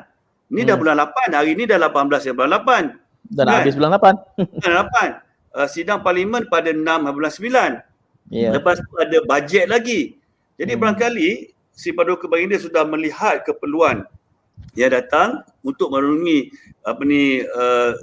[0.55, 0.69] Ni hmm.
[0.71, 1.29] dah bulan lapan.
[1.35, 2.83] Hari ni dah lapan belas bulan lapan.
[3.25, 3.59] Dan kan?
[3.59, 4.15] habis bulan lapan.
[4.39, 5.09] bulan lapan.
[5.55, 7.71] Uh, sidang parlimen pada enam bulan sembilan.
[8.27, 8.59] Yeah.
[8.59, 10.19] Lepas tu ada bajet lagi.
[10.59, 10.81] Jadi hmm.
[10.83, 11.31] barangkali
[11.75, 14.07] si Paduka Baginda sudah melihat keperluan
[14.79, 16.51] yang datang untuk merungi
[16.87, 17.95] apa ni uh,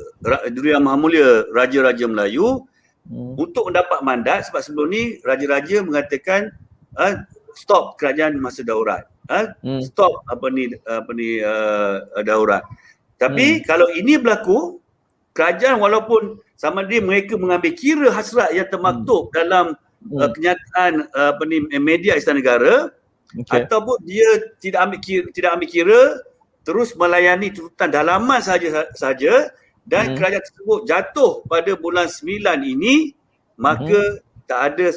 [0.52, 2.68] Durian Maha Mulia Raja-Raja Melayu
[3.08, 3.40] hmm.
[3.40, 6.52] untuk mendapat mandat sebab sebelum ni Raja-Raja mengatakan
[7.00, 7.24] uh,
[7.56, 9.08] stop kerajaan masa daurat.
[9.32, 9.82] Uh, hmm.
[9.86, 12.68] Stop apa ni apa ni uh, daurat.
[13.16, 13.64] Tapi hmm.
[13.64, 14.81] kalau ini berlaku
[15.32, 19.34] kerajaan walaupun sama dia mereka mengambil kira hasrat yang termaktub hmm.
[19.34, 20.18] dalam hmm.
[20.18, 22.90] Uh, kenyataan uh, apa ni media istana negara
[23.38, 23.66] okay.
[23.66, 26.02] ataupun dia tidak ambil kira tidak ambil kira
[26.62, 29.50] terus melayani tuntutan dalaman saja saja
[29.86, 30.16] dan hmm.
[30.18, 33.14] kerajaan tersebut jatuh pada bulan 9 ini
[33.58, 34.46] maka hmm.
[34.46, 34.88] tak ada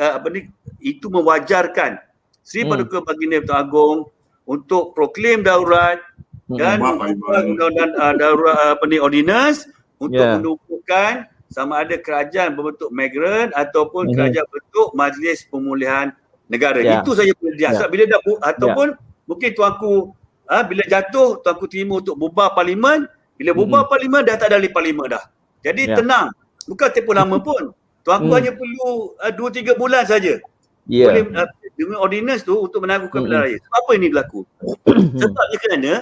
[0.00, 0.40] uh, apa ni
[0.80, 2.00] itu mewajarkan
[2.44, 2.70] Sri hmm.
[2.70, 3.98] Paduka Baginda Tuan Agong
[4.46, 6.00] untuk proklaim daurat
[6.48, 6.56] hmm.
[6.60, 10.36] dan undang-undang uh, daurat apa ni ordinance untuk yeah.
[10.38, 14.14] menumpukan sama ada kerajaan berbentuk migran ataupun hmm.
[14.14, 16.06] kerajaan berbentuk majlis pemulihan
[16.50, 16.82] negara.
[16.82, 17.00] Yeah.
[17.02, 17.70] Itu saja boleh dia.
[17.72, 17.88] Yeah.
[17.88, 18.20] Bila dah
[18.54, 19.24] ataupun yeah.
[19.26, 20.16] mungkin tuanku
[20.48, 23.06] ha, bila jatuh tuanku terima untuk bubar parlimen
[23.36, 23.90] bila bubar mm-hmm.
[23.90, 25.24] parlimen dah tak ada lagi parlimen dah
[25.60, 25.96] jadi yeah.
[25.98, 26.26] tenang
[26.66, 27.62] bukan tempoh lama pun
[28.06, 28.36] tuanku mm.
[28.38, 30.38] hanya perlu uh, 2 3 bulan saja
[30.86, 31.10] yeah.
[31.10, 33.42] boleh uh, dengan ordinance tu untuk menangguhkan mm-hmm.
[33.42, 34.40] pilihan raya apa ini berlaku
[35.20, 35.92] sebabnya kerana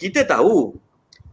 [0.00, 0.74] kita tahu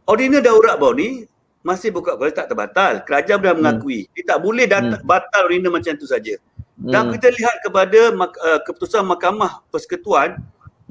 [0.06, 1.26] ordinance daurat bau ni
[1.62, 4.10] masih buka boleh tak terbatal kerajaan dah mengakui mm.
[4.18, 5.06] dia tak boleh dat- mm.
[5.06, 6.34] batal ordinance macam tu saja
[6.82, 7.12] dan mm.
[7.18, 10.42] kita lihat kepada uh, keputusan mahkamah persekutuan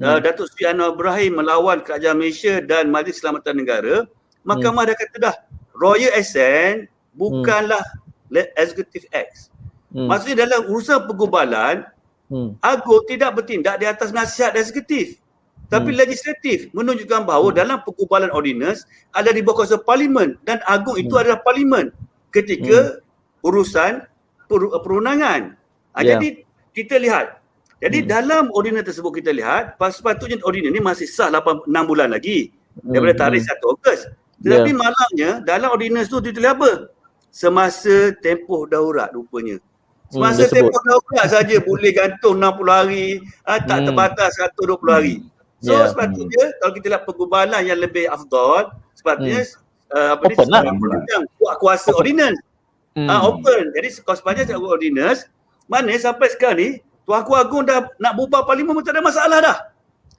[0.01, 3.95] uh, Datuk Seri Anwar Ibrahim melawan kerajaan Malaysia dan Majlis Keselamatan Negara,
[4.41, 4.89] mahkamah hmm.
[4.89, 5.35] dah kata dah
[5.77, 7.81] Royal Assent bukanlah
[8.33, 8.57] hmm.
[8.57, 9.53] executive acts.
[9.93, 10.09] Hmm.
[10.09, 11.85] Maksudnya dalam urusan pergubalan,
[12.33, 12.57] hmm.
[12.59, 15.20] Agung tidak bertindak di atas nasihat eksekutif.
[15.71, 15.99] Tapi hmm.
[16.03, 17.57] legislatif menunjukkan bahawa hmm.
[17.57, 18.83] dalam pergubalan ordinance
[19.15, 21.21] ada di bawah kuasa parlimen dan Agung itu hmm.
[21.23, 21.95] adalah parlimen
[22.35, 23.47] ketika hmm.
[23.47, 24.03] urusan
[24.51, 25.55] per- perundangan.
[25.95, 26.19] Ha, yeah.
[26.19, 26.43] Jadi
[26.75, 27.39] kita lihat
[27.79, 28.07] jadi hmm.
[28.07, 33.15] dalam ordinance tersebut kita lihat sepatutnya ordinance ni masih sah 8 6 bulan lagi daripada
[33.15, 33.21] hmm.
[33.23, 33.99] tarikh 1 Ogos.
[34.43, 34.77] Tetapi yeah.
[34.77, 36.91] malangnya dalam ordinance tu ditulis apa?
[37.31, 39.57] Semasa tempoh daurat rupanya.
[40.11, 43.85] Semasa hmm, tempoh daurat saja boleh gantung 60 hari, ha, tak hmm.
[43.87, 45.15] terbatas 120 hari.
[45.61, 45.87] So yeah.
[45.93, 46.57] sepatutnya hmm.
[46.57, 49.93] kalau kita lihat pergubalan yang lebih afdal, sepatutnya hmm.
[49.93, 50.53] uh, apa open ni?
[50.57, 50.63] Lah.
[51.37, 51.99] Kuat kuasa open.
[52.01, 52.39] ordinance.
[52.97, 53.07] Hmm.
[53.07, 53.63] Ha, open.
[53.77, 55.29] Jadi kalau sepanjang ordinance,
[55.69, 56.69] mana sampai sekarang ni
[57.05, 59.57] Tuanku Agung dah nak bubar parlimen pun tak ada masalah dah.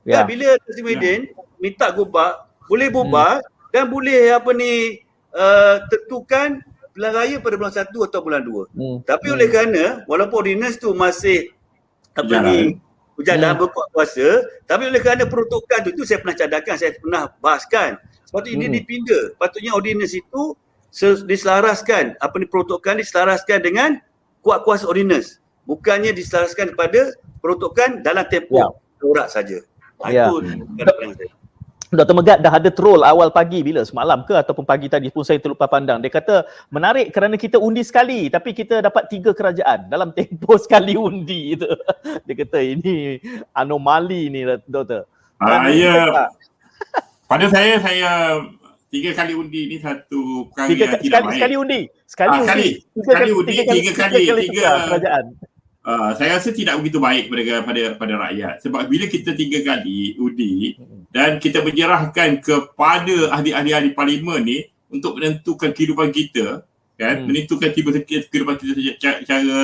[0.06, 0.22] Ya.
[0.22, 0.24] Yeah.
[0.24, 1.58] bila Tuan Muhyiddin yeah.
[1.58, 3.70] minta bubar, boleh bubar hmm.
[3.74, 5.02] dan boleh apa ni
[5.34, 8.78] uh, tentukan pilihan raya pada bulan 1 atau bulan 2.
[8.78, 8.96] Hmm.
[9.02, 9.34] Tapi hmm.
[9.34, 11.50] oleh kerana walaupun ordinance tu masih
[12.12, 12.46] apa Jalan.
[12.46, 12.58] ni
[13.18, 13.60] berjalan hmm.
[13.60, 14.28] berkuat kuasa
[14.64, 17.90] tapi oleh kerana peruntukan tu itu saya pernah cadangkan saya pernah bahaskan
[18.24, 18.62] sepatutnya hmm.
[18.62, 20.56] dia dipinda patutnya ordinance itu
[21.24, 23.90] diselaraskan apa ni peruntukan diselaraskan dengan
[24.44, 28.68] kuat kuasa ordinance bukannya diselaraskan kepada peruntukan dalam tempoh ya.
[29.04, 29.60] urat saja
[30.08, 30.28] ya.
[30.28, 30.36] itu
[31.16, 31.41] saya
[31.92, 32.16] Dr.
[32.16, 35.68] Megat dah ada troll awal pagi bila semalam ke ataupun pagi tadi pun saya terlupa
[35.68, 36.00] pandang.
[36.00, 40.96] Dia kata menarik kerana kita undi sekali tapi kita dapat tiga kerajaan dalam tempoh sekali
[40.96, 41.68] undi itu.
[42.24, 43.20] Dia kata ini
[43.52, 45.04] anomali ni Doktor.
[45.36, 46.32] Ah, ya.
[47.30, 48.40] Pada saya, saya
[48.88, 51.36] tiga kali undi ni satu perkara tiga, yang tidak sekali, baik.
[51.36, 51.80] Sekali undi.
[52.08, 52.48] Sekali, ah, undi.
[52.48, 55.24] Sekali, tiga sekali undi, tiga, tiga kali, tiga, kali tiga kerajaan.
[55.82, 60.14] Uh, saya rasa tidak begitu baik pada pada pada rakyat sebab bila kita tiga kali
[60.14, 60.78] undi
[61.12, 66.64] dan kita menyerahkan kepada ahli-ahli parlimen ni untuk menentukan kehidupan kita
[66.96, 67.26] kan hmm.
[67.28, 68.24] menentukan kehidupan kita
[68.96, 69.58] cara, cara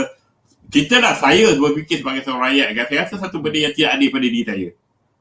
[0.68, 4.08] kita lah saya berfikir sebagai seorang rakyat kan saya rasa satu benda yang tidak adil
[4.12, 4.68] pada diri saya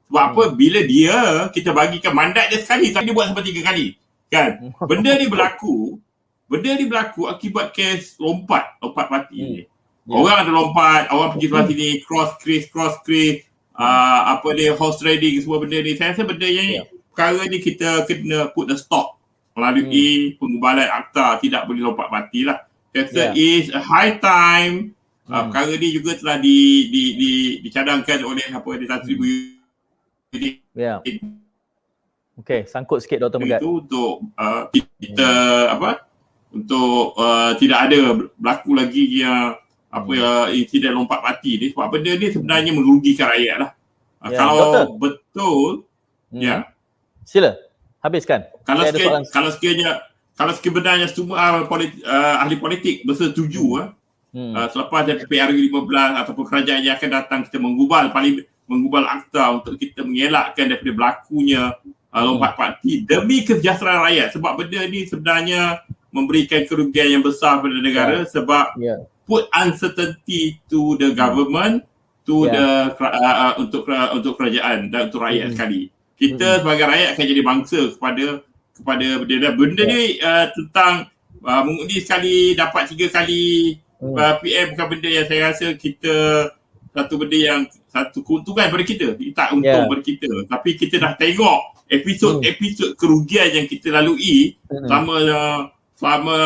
[0.07, 0.29] sebab hmm.
[0.35, 1.17] apa bila dia
[1.55, 3.87] kita bagikan mandat dia sekali tapi dia buat sampai tiga kali
[4.27, 4.49] kan
[4.91, 5.95] benda ni berlaku
[6.51, 9.51] benda ni berlaku akibat kes lompat lompat parti hmm.
[9.55, 9.63] ni
[10.07, 10.23] Yeah.
[10.23, 13.43] Orang ada lompat, orang pergi sebelah sini, cross crease, cross crease,
[13.77, 15.93] uh, apa dia, horse trading, semua benda ni.
[15.93, 16.85] Saya rasa benda yang yeah.
[17.13, 19.21] perkara ni kita kena put the stop
[19.57, 20.37] melalui hmm.
[20.37, 22.65] pengubalan akta tidak boleh lompat mati lah.
[22.91, 23.31] Saya rasa yeah.
[23.37, 24.97] is a high time.
[25.27, 25.51] Uh, hmm.
[25.51, 29.27] perkara ni juga telah di, di, di, dicadangkan oleh apa tak seribu
[30.31, 31.03] jadi yeah.
[32.37, 33.41] Okay, sangkut sikit Dr.
[33.41, 33.59] Megat.
[33.59, 35.73] Itu untuk uh, kita hmm.
[35.73, 35.91] apa?
[36.53, 39.57] Untuk uh, tidak ada berlaku lagi yang
[39.97, 40.19] apa hmm.
[40.21, 43.71] yang insiden lompat mati ni sebab benda ni sebenarnya merugikan rakyat lah.
[44.17, 44.85] Ah, ya, kalau doktor.
[44.97, 45.69] betul,
[46.33, 46.41] hmm.
[46.41, 46.55] ya.
[47.25, 47.51] Sila,
[48.01, 48.49] habiskan.
[48.65, 49.91] Kalau sekiranya, kalau sekiranya,
[50.37, 53.95] kalau sebenarnya semua uh, politi, uh, ahli politik bersetuju hmm.
[54.37, 59.07] Uh, uh, selepas dari PRU 15 ataupun kerajaan yang akan datang kita menggubal paling menggubal
[59.07, 61.73] akta untuk kita mengelakkan daripada berlakunya
[62.11, 62.59] uh, lompat hmm.
[62.59, 65.81] parti demi kesejahteraan rakyat sebab benda ni sebenarnya
[66.11, 68.29] memberikan kerugian yang besar pada negara yeah.
[68.29, 71.83] sebab yeah put uncertainty to the government
[72.23, 72.55] to yeah.
[72.55, 75.53] the uh, uh, untuk uh, untuk kerajaan dan untuk rakyat mm.
[75.53, 75.81] sekali.
[76.17, 76.59] Kita mm.
[76.63, 78.25] sebagai rakyat akan jadi bangsa kepada
[78.77, 79.91] kepada benda benda yeah.
[79.91, 80.93] ni uh, tentang
[81.43, 84.15] uh, mengundi sekali dapat tiga kali mm.
[84.15, 86.15] uh, PM bukan benda yang saya rasa kita
[86.91, 89.89] satu benda yang satu keuntungan pada kita tak untung yeah.
[89.89, 92.97] pada kita tapi kita dah tengok episod-episod mm.
[92.99, 94.85] kerugian yang kita lalui mm.
[94.85, 95.61] selama uh,
[95.97, 96.37] selama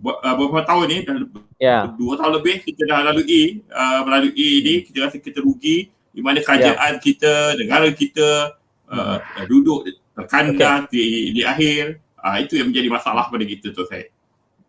[0.00, 1.16] uh, beberapa tahun ni dah
[1.60, 1.92] yeah.
[1.94, 6.40] dua tahun lebih kita dah lalui uh, melalui ni kita rasa kita rugi di mana
[6.42, 7.04] kerajaan yeah.
[7.04, 8.58] kita negara kita
[8.90, 9.46] uh, hmm.
[9.46, 10.96] duduk terkandas okay.
[10.96, 11.04] di,
[11.36, 14.08] di akhir uh, itu yang menjadi masalah pada kita tu saya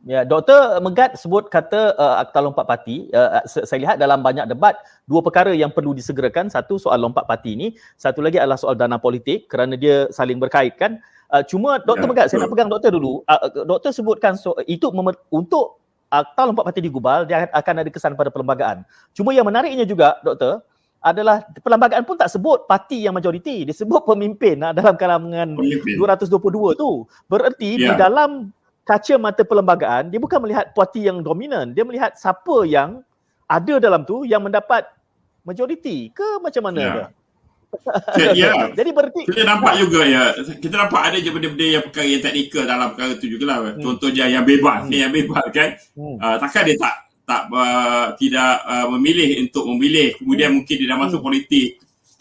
[0.02, 3.06] Ya, Doktor Megat sebut kata uh, akta lompat parti.
[3.14, 4.74] Uh, saya lihat dalam banyak debat,
[5.06, 6.50] dua perkara yang perlu disegerakan.
[6.50, 7.78] Satu soal lompat parti ini.
[8.02, 10.98] Satu lagi adalah soal dana politik kerana dia saling berkaitkan.
[11.30, 13.22] Uh, cuma Doktor ya, Megat, saya nak pegang Doktor dulu.
[13.30, 15.81] Uh, doktor sebutkan so, itu mem- untuk
[16.12, 18.84] akta lompat parti digubal dia akan ada kesan pada perlembagaan.
[19.16, 20.60] Cuma yang menariknya juga doktor
[21.02, 25.98] adalah perlembagaan pun tak sebut parti yang majoriti, dia sebut pemimpin nah, dalam kalangan pemimpin.
[25.98, 27.08] 222 tu.
[27.26, 27.82] Bererti yeah.
[27.82, 27.98] di ya.
[27.98, 28.54] dalam
[28.86, 33.02] kaca mata perlembagaan dia bukan melihat parti yang dominan, dia melihat siapa yang
[33.50, 34.86] ada dalam tu yang mendapat
[35.42, 36.94] majoriti ke macam mana yeah.
[36.94, 37.08] dia?
[38.36, 38.52] Ya.
[38.80, 40.24] Jadi berarti kita nampak juga ya.
[40.38, 43.58] Kita nampak ada je benda-benda yang perkara yang teknikal dalam perkara tu juga lah.
[43.74, 43.82] Hmm.
[43.82, 44.90] Contohnya yang bebas hmm.
[44.92, 45.70] ni yang bebas kan.
[45.96, 46.16] Hmm.
[46.20, 50.56] Uh, takkan dia tak tak uh, tidak uh, memilih untuk memilih kemudian hmm.
[50.62, 51.28] mungkin dia dah masuk hmm.
[51.28, 51.70] politik.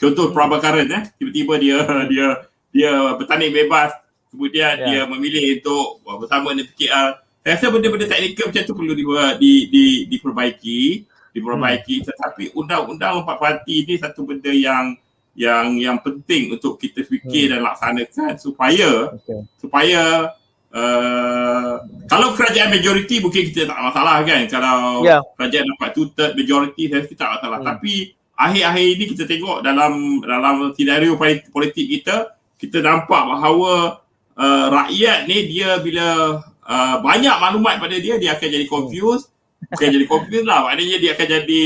[0.01, 0.35] Contoh hmm.
[0.35, 1.77] Prabhakaran eh tiba-tiba dia
[2.11, 2.27] dia
[2.71, 3.91] dia bertanding bebas
[4.31, 4.87] kemudian yeah.
[4.87, 7.09] dia memilih untuk uh, bersama dengan PKR.
[7.41, 9.05] Saya rasa benda-benda teknikal macam tu perlu di,
[9.41, 12.07] di, di, diperbaiki diperbaiki hmm.
[12.11, 14.99] tetapi undang-undang empat parti ni satu benda yang
[15.39, 17.53] yang yang penting untuk kita fikir hmm.
[17.57, 19.41] dan laksanakan supaya okay.
[19.63, 20.35] supaya
[20.75, 21.75] uh,
[22.11, 25.23] kalau kerajaan majoriti mungkin kita tak masalah kan kalau yeah.
[25.39, 27.69] kerajaan dapat two third majority saya tak masalah hmm.
[27.71, 27.93] tapi
[28.35, 31.15] akhir-akhir ini kita tengok dalam dalam senario
[31.53, 34.03] politik kita kita nampak bahawa
[34.35, 39.79] uh, rakyat ni dia bila uh, banyak maklumat pada dia dia akan jadi confused hmm.
[39.79, 41.63] bukan jadi confused lah maknanya dia akan jadi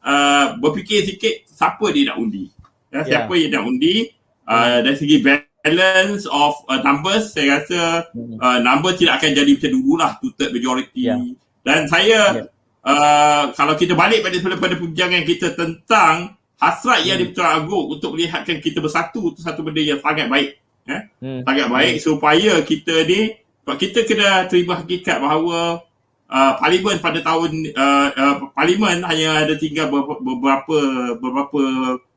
[0.00, 2.48] uh, berfikir sikit siapa dia nak undi
[2.92, 3.04] ya, yeah.
[3.08, 4.12] siapa yang nak undi
[4.44, 8.36] uh, dari segi balance of uh, numbers saya rasa hmm.
[8.36, 11.18] uh, number tidak akan jadi macam dulu lah two third majority yeah.
[11.64, 12.46] dan saya yeah.
[12.84, 17.08] uh, kalau kita balik pada pada punjangan kita tentang hasrat hmm.
[17.08, 21.08] yang di Agung untuk melihatkan kita bersatu itu satu benda yang sangat baik ya?
[21.18, 21.42] hmm.
[21.48, 22.02] sangat baik hmm.
[22.04, 23.20] supaya kita ni
[23.62, 25.86] kita kena terima hakikat bahawa
[26.26, 30.78] uh, parlimen pada tahun uh, uh, parlimen hanya ada tinggal beberapa beberapa,
[31.18, 31.62] beberapa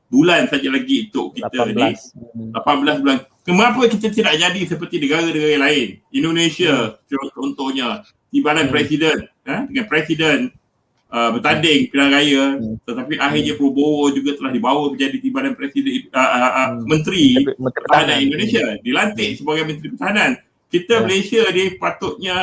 [0.10, 1.74] bulan saja lagi untuk kita 18.
[1.74, 1.92] ni
[2.54, 7.32] 18 bulan kenapa kita tidak jadi seperti negara-negara lain Indonesia hmm.
[7.34, 8.74] contohnya timbalan hmm.
[8.74, 10.38] presiden eh, dengan presiden
[11.10, 12.76] uh, bertanding pilihan raya hmm.
[12.86, 13.62] tetapi akhirnya hmm.
[13.62, 16.84] Prabowo juga telah dibawa menjadi timbalan presiden uh, uh, uh, hmm.
[16.86, 17.26] menteri,
[17.58, 19.38] pertahanan Indonesia dilantik hmm.
[19.42, 20.32] sebagai menteri pertahanan
[20.70, 21.04] kita hmm.
[21.08, 22.38] Malaysia ni patutnya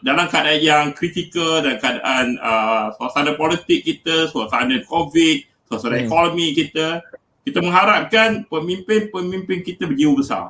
[0.00, 6.06] dalam keadaan yang kritikal dan keadaan uh, suasana politik kita, suasana COVID, suasana hmm.
[6.06, 7.02] ekonomi kita,
[7.46, 10.44] kita mengharapkan pemimpin-pemimpin kita berjiwa besar.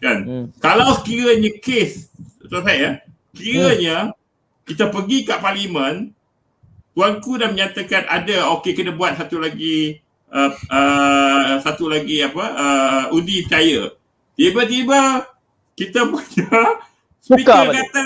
[0.00, 0.18] Kan?
[0.24, 0.46] Hmm.
[0.58, 2.08] Kalau sekiranya kes,
[2.48, 3.04] tuan saya,
[3.36, 4.16] kiranya hmm.
[4.66, 6.14] kita pergi kat parlimen,
[6.96, 13.02] tuanku dah menyatakan ada, okey kena buat satu lagi, uh, uh, satu lagi apa, uh,
[13.14, 13.94] undi percaya.
[14.34, 15.28] Tiba-tiba
[15.76, 16.80] kita punya
[17.20, 18.04] speaker kata,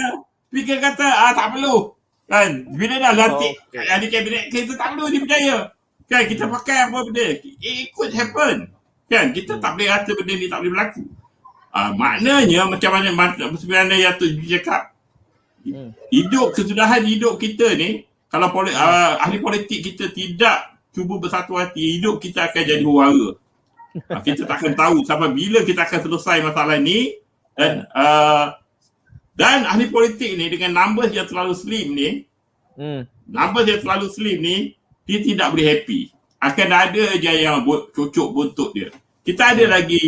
[0.55, 1.99] Speaker kata ah tak perlu.
[2.31, 2.71] Kan?
[2.79, 3.91] Bila dah lantik oh, okay.
[3.91, 5.74] ahli kabinet kita tak perlu dipercaya.
[6.05, 7.27] Kan kita pakai apa benda?
[7.43, 8.69] It could happen.
[9.09, 9.33] Kan?
[9.33, 11.03] Kita tak boleh kata benda ni tak boleh berlaku.
[11.75, 13.11] Ah maknanya macam mana
[13.59, 14.95] sebenarnya yang tu cakap
[15.67, 15.91] hmm.
[16.15, 21.99] hidup kesudahan hidup kita ni kalau poli, uh, ahli politik kita tidak cuba bersatu hati,
[21.99, 23.35] hidup kita akan jadi huara.
[23.35, 27.15] uh, kita tak akan tahu sampai bila kita akan selesai masalah ni
[27.55, 28.59] dan uh,
[29.39, 32.09] dan ahli politik ni dengan numbers yang terlalu slim ni,
[32.79, 33.07] hmm.
[33.31, 34.57] numbers yang terlalu slim ni,
[35.05, 36.01] dia tidak boleh happy.
[36.41, 38.89] Akan ada je yang cocok buntut dia.
[39.25, 39.73] Kita ada hmm.
[39.73, 40.05] lagi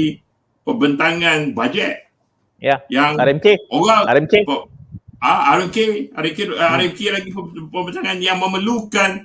[0.64, 2.12] pembentangan bajet.
[2.60, 2.84] Ya.
[2.92, 3.46] Yang RMK.
[3.72, 4.34] Orang RMK.
[5.16, 6.60] Ah, RMK, RMK, hmm.
[6.60, 7.28] RMK lagi
[7.72, 9.24] pembentangan yang memerlukan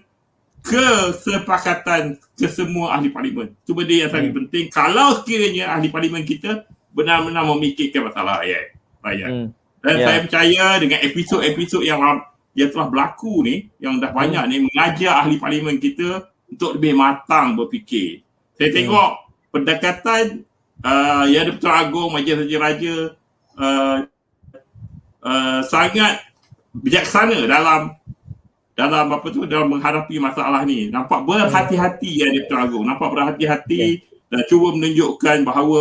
[0.61, 3.51] kesepakatan kesemua ahli parlimen.
[3.65, 4.37] Itu benda yang sangat hmm.
[4.45, 4.65] penting.
[4.71, 6.63] Kalau sekiranya ahli parlimen kita
[6.95, 8.65] benar-benar memikirkan masalah rakyat.
[9.01, 9.29] rakyat.
[9.29, 9.47] Hmm.
[9.81, 10.05] Dan yeah.
[10.05, 11.99] saya percaya dengan episod-episod yang
[12.51, 14.51] yang telah berlaku ni, yang dah banyak hmm.
[14.51, 18.23] ni mengajar ahli parlimen kita untuk lebih matang berfikir.
[18.59, 18.75] Saya hmm.
[18.75, 19.11] tengok
[19.55, 20.23] pendekatan
[20.83, 22.95] uh, yang ada Pertuan Agong, Majlis Raja-Raja
[23.55, 23.97] uh,
[25.23, 26.27] uh, sangat
[26.75, 27.95] bijaksana dalam
[28.71, 30.91] dalam apa tu dalam menghadapi masalah ni.
[30.91, 32.83] Nampak berhati-hati yang di Pertuan Agong.
[32.83, 34.27] Nampak berhati-hati yeah.
[34.31, 35.79] dan cuba menunjukkan bahawa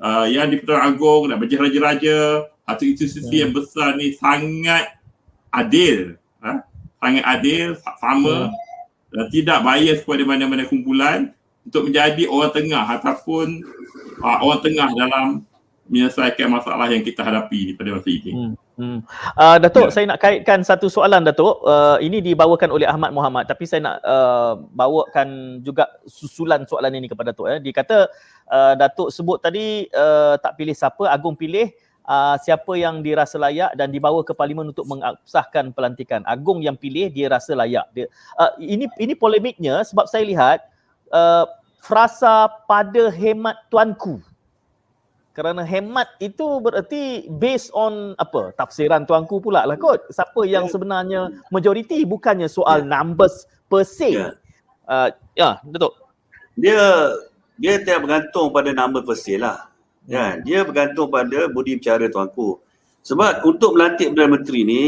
[0.00, 2.18] uh, yang di Pertuan Agong dan Majlis Raja-Raja
[2.66, 4.96] atau institusi yang besar ni sangat
[5.56, 6.60] adil ha?
[7.00, 7.66] sangat adil
[7.96, 8.52] sama hmm.
[9.16, 11.32] dan tidak bias kepada mana-mana kumpulan
[11.64, 13.64] untuk menjadi orang tengah ataupun
[14.22, 15.26] uh, orang tengah dalam
[15.86, 18.32] menyelesaikan masalah yang kita hadapi pada masa ini.
[18.34, 18.54] Hmm.
[18.76, 19.00] Hmm.
[19.32, 19.92] Uh, Datuk, ya.
[19.94, 21.64] saya nak kaitkan satu soalan Datuk.
[21.64, 27.08] Uh, ini dibawakan oleh Ahmad Muhammad tapi saya nak uh, bawakan juga susulan soalan ini
[27.08, 27.48] kepada Datuk.
[27.48, 27.58] Eh.
[27.64, 27.98] Dia kata
[28.52, 31.72] uh, Datuk sebut tadi uh, tak pilih siapa, Agung pilih
[32.06, 36.22] uh, siapa yang dirasa layak dan dibawa ke parlimen untuk mengesahkan pelantikan.
[36.24, 37.86] Agung yang pilih dia rasa layak.
[37.92, 38.06] Dia,
[38.40, 40.58] uh, ini ini polemiknya sebab saya lihat
[41.12, 41.44] uh,
[41.82, 44.22] frasa pada hemat tuanku.
[45.36, 48.56] Kerana hemat itu bererti based on apa?
[48.56, 50.08] Tafsiran tuanku pula lah kot.
[50.08, 50.72] Siapa yang ya.
[50.72, 51.20] sebenarnya
[51.52, 52.88] majoriti bukannya soal yeah.
[52.88, 54.16] numbers per se.
[54.16, 54.32] Yeah.
[54.88, 55.92] Uh, ya, betul.
[56.56, 57.12] Dia
[57.60, 59.65] dia tidak bergantung pada number per se lah.
[60.06, 62.62] Ya, dia bergantung pada budi bicara tuanku.
[63.02, 64.82] Sebab untuk melantik Perdana Menteri ni,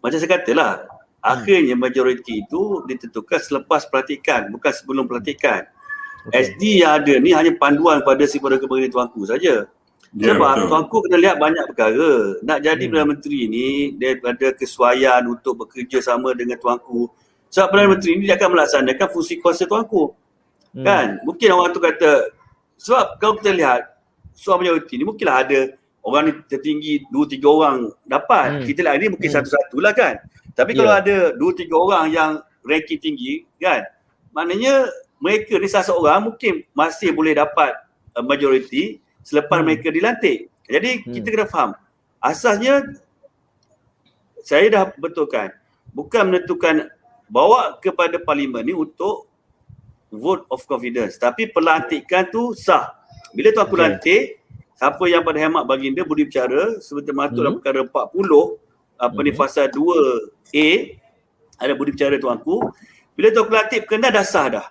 [0.00, 0.72] macam saya katalah,
[1.20, 5.68] akhirnya majoriti itu ditentukan selepas pelantikan, bukan sebelum pelantikan.
[6.28, 6.52] Okay.
[6.52, 9.64] SD yang ada ni hanya panduan pada si pada kepentingan tuanku saja.
[10.10, 10.68] Ya, Sebab betul.
[10.68, 12.12] tuanku kena lihat banyak perkara.
[12.44, 12.90] Nak jadi hmm.
[12.92, 17.08] Perdana Menteri ni, dia ada kesuaian untuk bekerja sama dengan tuanku.
[17.48, 20.12] Sebab Perdana Menteri ni dia akan melaksanakan fungsi kuasa tuanku.
[20.76, 20.84] Hmm.
[20.84, 21.06] Kan?
[21.24, 22.36] Mungkin orang tu kata,
[22.76, 23.80] sebab kalau kita lihat,
[24.40, 25.60] suara majoriti ni mungkinlah ada
[26.00, 28.48] orang ni tertinggi dua tiga orang dapat.
[28.56, 28.64] Hmm.
[28.64, 29.36] Kita lah ni mungkin hmm.
[29.36, 30.14] satu-satu lah kan.
[30.56, 30.78] Tapi yeah.
[30.80, 32.30] kalau ada dua tiga orang yang
[32.64, 33.84] ranking tinggi kan,
[34.32, 34.88] maknanya
[35.20, 37.76] mereka ni salah seorang mungkin masih boleh dapat
[38.16, 39.66] uh, majoriti selepas hmm.
[39.68, 40.48] mereka dilantik.
[40.64, 41.12] Jadi hmm.
[41.20, 41.70] kita kena faham.
[42.20, 42.84] Asasnya
[44.40, 45.52] saya dah betulkan
[45.92, 46.88] bukan menentukan
[47.30, 49.28] bawa kepada parlimen ni untuk
[50.10, 52.99] vote of confidence tapi pelantikan tu sah
[53.36, 53.82] bila tu aku okay.
[53.82, 54.22] lantik,
[54.80, 57.62] siapa yang pada hemat baginda budi bicara seperti matur dalam hmm.
[57.62, 59.24] perkara 40 apa hmm.
[59.24, 60.68] ni fasa 2A
[61.60, 62.64] ada budi bicara tu aku.
[63.12, 64.66] Bila tu aku lantik kena dah sah dah.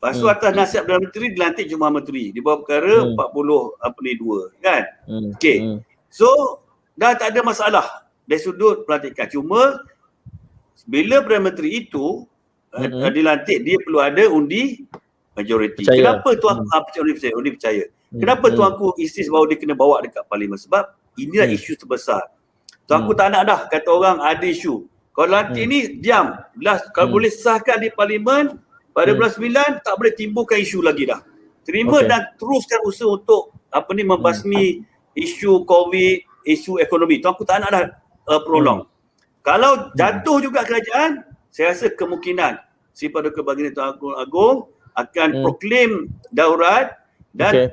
[0.00, 0.32] Lepas tu hmm.
[0.32, 3.20] atas nasihat Perdana Menteri dilantik Jumlah Menteri di bawah perkara hmm.
[3.20, 4.82] 40 apa ni 2 kan.
[5.04, 5.30] Hmm.
[5.36, 5.58] Okey.
[5.60, 5.78] Hmm.
[6.08, 6.28] So
[6.96, 7.86] dah tak ada masalah
[8.24, 9.28] dari sudut pelantikan.
[9.28, 9.84] Cuma
[10.88, 12.24] bila Perdana Menteri itu
[12.72, 13.12] hmm.
[13.12, 14.88] dilantik dia perlu ada undi
[15.36, 15.84] majoriti.
[15.84, 16.80] Kenapa tu aku hmm.
[16.88, 17.34] percaya undi percaya?
[17.36, 17.84] Undi percaya.
[18.10, 18.56] Hmm, Kenapa hmm.
[18.58, 20.58] tuanku insist bahawa dia kena bawa dekat parlimen?
[20.58, 21.56] Sebab inilah hmm.
[21.56, 22.26] isu terbesar.
[22.90, 23.18] Tuanku hmm.
[23.22, 24.82] tak nak dah kata orang ada isu.
[25.14, 25.70] Kalau lantik hmm.
[25.70, 26.34] ni diam.
[26.58, 27.14] Belas, kalau hmm.
[27.14, 28.58] boleh sahkan di parlimen
[28.90, 29.18] pada hmm.
[29.18, 31.22] bulan 9 tak boleh timbulkan isu lagi dah.
[31.62, 32.10] Terima okay.
[32.10, 35.22] dan teruskan usaha untuk apa ni membasmi hmm.
[35.22, 37.22] isu COVID, isu ekonomi.
[37.22, 37.84] Tu aku tak nak dah
[38.26, 38.82] uh, prolong.
[38.82, 38.90] Hmm.
[39.46, 40.44] Kalau jatuh hmm.
[40.50, 41.22] juga kerajaan,
[41.54, 42.58] saya rasa kemungkinan
[42.90, 44.56] si Paduka Baginda Tuan Agong, Agong
[44.98, 45.42] akan hmm.
[45.46, 45.92] proclaim
[46.34, 46.98] daurat
[47.30, 47.68] dan okay.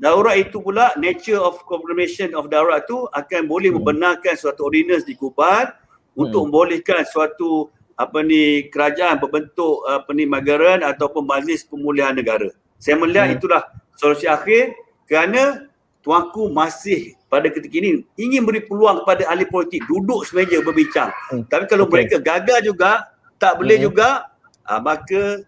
[0.00, 3.84] Daurat itu pula nature of confirmation of daurat tu akan boleh hmm.
[3.84, 5.76] membenarkan suatu ordinance di Kubat
[6.16, 6.48] untuk hmm.
[6.48, 7.68] membolehkan suatu
[8.00, 12.48] apa ni kerajaan berbentuk apa ni magaran ataupun majlis pemulihan negara.
[12.80, 13.36] Saya melihat hmm.
[13.36, 14.72] itulah solusi akhir
[15.04, 15.68] kerana
[16.00, 21.12] tuanku masih pada ketika ini ingin beri peluang kepada ahli politik duduk semeja berbincang.
[21.28, 21.44] Hmm.
[21.44, 22.08] Tapi kalau okay.
[22.08, 23.84] mereka gagal juga, tak boleh hmm.
[23.84, 24.32] juga,
[24.64, 25.44] uh, maka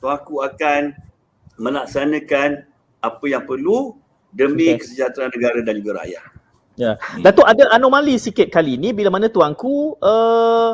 [0.00, 0.96] tuanku akan
[1.60, 2.64] melaksanakan
[3.00, 3.96] apa yang perlu
[4.30, 4.84] demi okay.
[4.84, 6.26] kesejahteraan negara dan juga rakyat.
[6.78, 6.96] Ya.
[7.20, 10.72] Datuk ada anomali sikit kali ni bila mana tuanku uh,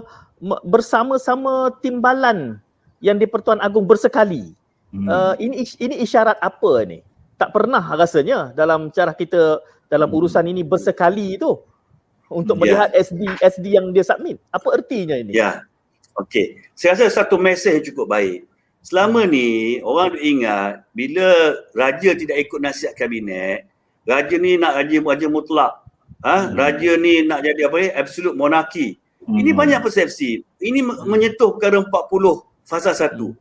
[0.62, 2.60] bersama-sama timbalan
[3.02, 4.54] yang di Pertuan Agong bersekali.
[4.94, 5.08] Hmm.
[5.10, 7.02] Uh, ini ini isyarat apa ni?
[7.36, 9.58] Tak pernah rasanya dalam cara kita
[9.90, 10.18] dalam hmm.
[10.20, 11.58] urusan ini bersekali itu
[12.30, 12.60] untuk ya.
[12.62, 13.02] melihat yeah.
[13.02, 14.38] SD SD yang dia submit.
[14.54, 15.34] Apa ertinya ini?
[15.34, 15.42] Ya.
[15.42, 15.54] Yeah.
[16.22, 16.64] Okey.
[16.72, 18.48] Saya rasa satu mesej cukup baik.
[18.86, 23.66] Selama ni orang ingat bila raja tidak ikut nasihat kabinet,
[24.06, 25.86] raja ni nak raja raja mutlak
[26.24, 26.48] Ha?
[26.48, 26.56] Hmm.
[26.56, 27.88] Raja ni nak jadi apa ni?
[27.92, 28.86] Absolute monarki.
[29.26, 29.36] Hmm.
[29.42, 30.40] Ini banyak persepsi.
[30.62, 31.90] Ini menyentuh perkara 40
[32.64, 33.14] fasa 1.
[33.14, 33.34] Hmm.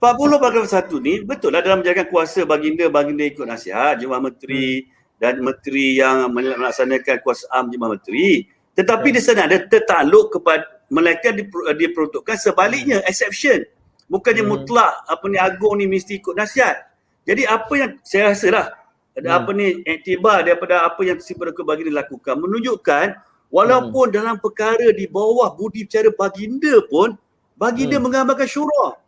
[0.00, 4.84] 40 perkara 1 ni betul lah dalam menjaga kuasa baginda, baginda ikut nasihat, jemaah menteri
[4.84, 5.20] hmm.
[5.20, 8.48] dan menteri yang melaksanakan kuasa am jemaah menteri.
[8.74, 9.16] Tetapi hmm.
[9.16, 11.30] di sana ada tertakluk kepada mereka
[11.76, 13.62] diperuntukkan sebaliknya, exception.
[14.10, 14.50] Bukannya hmm.
[14.50, 16.90] mutlak apa ni agung ni mesti ikut nasihat.
[17.22, 18.66] Jadi apa yang saya rasa lah
[19.14, 19.38] ada hmm.
[19.38, 23.06] apa ni iktibar daripada apa yang si Perdana Baginda lakukan menunjukkan
[23.54, 24.14] walaupun hmm.
[24.14, 27.14] dalam perkara di bawah budi bicara baginda pun
[27.54, 28.04] baginda hmm.
[28.06, 28.98] menggambarkan syura.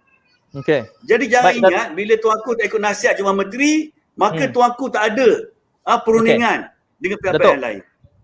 [0.53, 0.84] Okey.
[1.09, 1.96] Jadi jangan Baik, ingat that...
[1.96, 3.72] bila tuanku tak ikut nasihat Jemaah Menteri,
[4.14, 4.53] maka hmm.
[4.53, 5.28] tuanku tak ada
[5.82, 7.00] ah perundingan okay.
[7.00, 7.80] dengan pihak-pihak yang lain.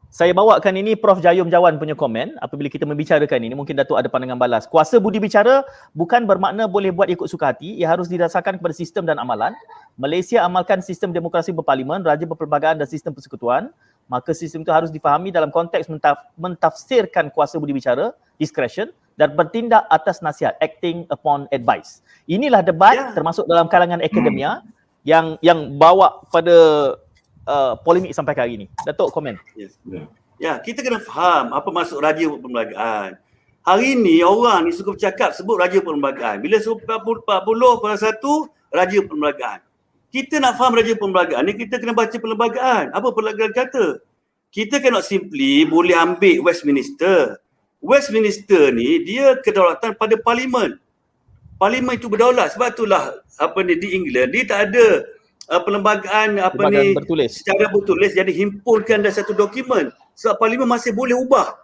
[0.08, 4.08] Saya bawakan ini Prof Jayum Jawan punya komen apabila kita membicarakan ini mungkin Datuk ada
[4.08, 4.64] pandangan balas.
[4.64, 5.60] Kuasa budi bicara
[5.92, 9.52] bukan bermakna boleh buat ikut suka hati, ia harus didasarkan kepada sistem dan amalan.
[10.00, 13.68] Malaysia amalkan sistem demokrasi berparlimen, raja berperlembagaan dan sistem persekutuan.
[14.08, 18.88] Maka sistem itu harus difahami dalam konteks mentaf- mentafsirkan kuasa budi bicara, discretion
[19.20, 22.00] dan bertindak atas nasihat, acting upon advice.
[22.24, 23.12] Inilah debat yeah.
[23.12, 24.64] termasuk dalam kalangan akademia
[25.04, 26.96] yang yang bawa pada
[27.48, 28.66] uh, polemik sampai hari ini.
[28.84, 29.40] Datuk komen.
[29.56, 29.80] Yes.
[29.88, 30.04] Ya,
[30.36, 33.16] ya, kita kena faham apa maksud raja perlembagaan.
[33.64, 36.40] Hari ini orang ni suka bercakap sebut raja perlembagaan.
[36.44, 39.60] Bila sebut 40 pada satu raja perlembagaan.
[40.08, 42.96] Kita nak faham raja perlembagaan ni kita kena baca perlembagaan.
[42.96, 44.00] Apa perlembagaan kata?
[44.48, 47.36] Kita cannot simply boleh ambil Westminster.
[47.84, 50.80] Westminster ni dia kedaulatan pada parlimen.
[51.60, 55.17] Parlimen itu berdaulat sebab itulah apa ni di England dia tak ada
[55.48, 57.40] uh, perlembagaan apa ni bertulis.
[57.40, 58.12] secara bertulis.
[58.12, 59.90] Jadi himpunkan dalam satu dokumen.
[60.14, 61.56] Sebab parlimen masih boleh ubah.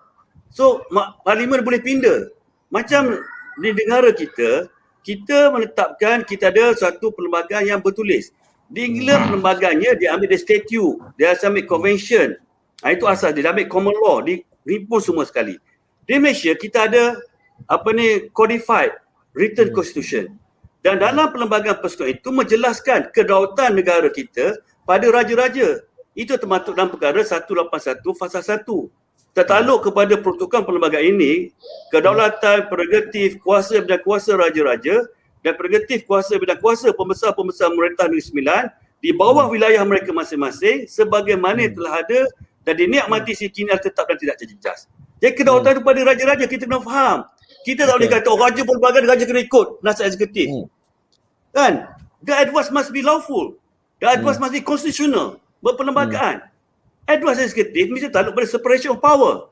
[0.50, 0.82] So
[1.22, 2.32] parlimen boleh pindah.
[2.72, 3.20] Macam
[3.60, 4.72] di negara kita
[5.04, 8.32] kita menetapkan kita ada satu perlembagaan yang bertulis.
[8.72, 9.28] Di England hmm.
[9.30, 10.96] perlembagaannya dia ambil the statute.
[11.20, 12.40] Dia ambil convention.
[12.80, 13.52] Ha, itu asal dia.
[13.52, 14.24] Ambil common law.
[14.24, 15.60] Di himpun semua sekali.
[16.08, 17.20] Di Malaysia kita ada
[17.68, 18.96] apa ni codified
[19.36, 19.76] written hmm.
[19.76, 20.24] constitution
[20.84, 25.80] dan dalam perlembagaan persekutuan itu menjelaskan kedaulatan negara kita pada raja-raja.
[26.12, 28.68] Itu termasuk dalam perkara 181 fasa 1.
[29.34, 31.50] Tertaluk kepada peruntukan perlembagaan ini,
[31.88, 35.08] kedaulatan, prerogatif, kuasa dan kuasa raja-raja
[35.44, 38.62] dan prerogatif kuasa dan kuasa pembesar-pembesar pemerintah Negeri Sembilan
[39.04, 41.72] di bawah wilayah mereka masing-masing sebagaimana hmm.
[41.76, 42.20] telah ada
[42.64, 44.88] dan dinikmati sekian tetap dan tidak terjejas.
[45.20, 47.28] Jadi kedaulatan itu pada raja-raja kita kena faham.
[47.64, 50.48] Kita tak boleh kata oh, raja pelbagai raja kena ikut nasihat eksekutif.
[50.48, 50.64] Hmm.
[51.54, 51.86] Kan?
[52.26, 53.54] The advice must be lawful.
[54.02, 54.50] The advice hmm.
[54.50, 55.38] must be constitutional.
[55.62, 56.42] Berperlembagaan.
[56.42, 56.52] Hmm.
[57.06, 59.48] Advice eksekutif mesti takluk pada separation of power.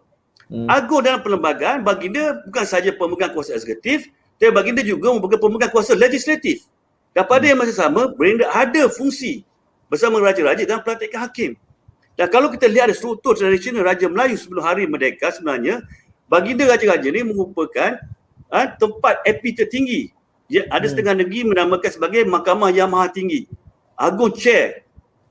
[0.50, 0.66] Hmm.
[0.66, 5.94] Agung dalam perlembagaan baginda bukan saja pemegang kuasa eksekutif, tapi baginda juga memegang pemegang kuasa
[5.94, 6.66] legislatif.
[7.14, 7.50] Dan pada hmm.
[7.55, 9.46] yang masih sama, baginda ada fungsi
[9.86, 11.55] bersama raja-raja dalam pelantikan hakim.
[12.16, 15.80] Dan kalau kita lihat struktur tradisional Raja Melayu sebelum hari merdeka sebenarnya,
[16.28, 17.96] baginda raja-raja ni merupakan
[18.53, 20.12] ha, tempat epi tertinggi.
[20.51, 20.93] Ya, ada hmm.
[20.93, 23.47] setengah negeri menamakan sebagai mahkamah yang maha tinggi.
[23.95, 24.86] Agung chair,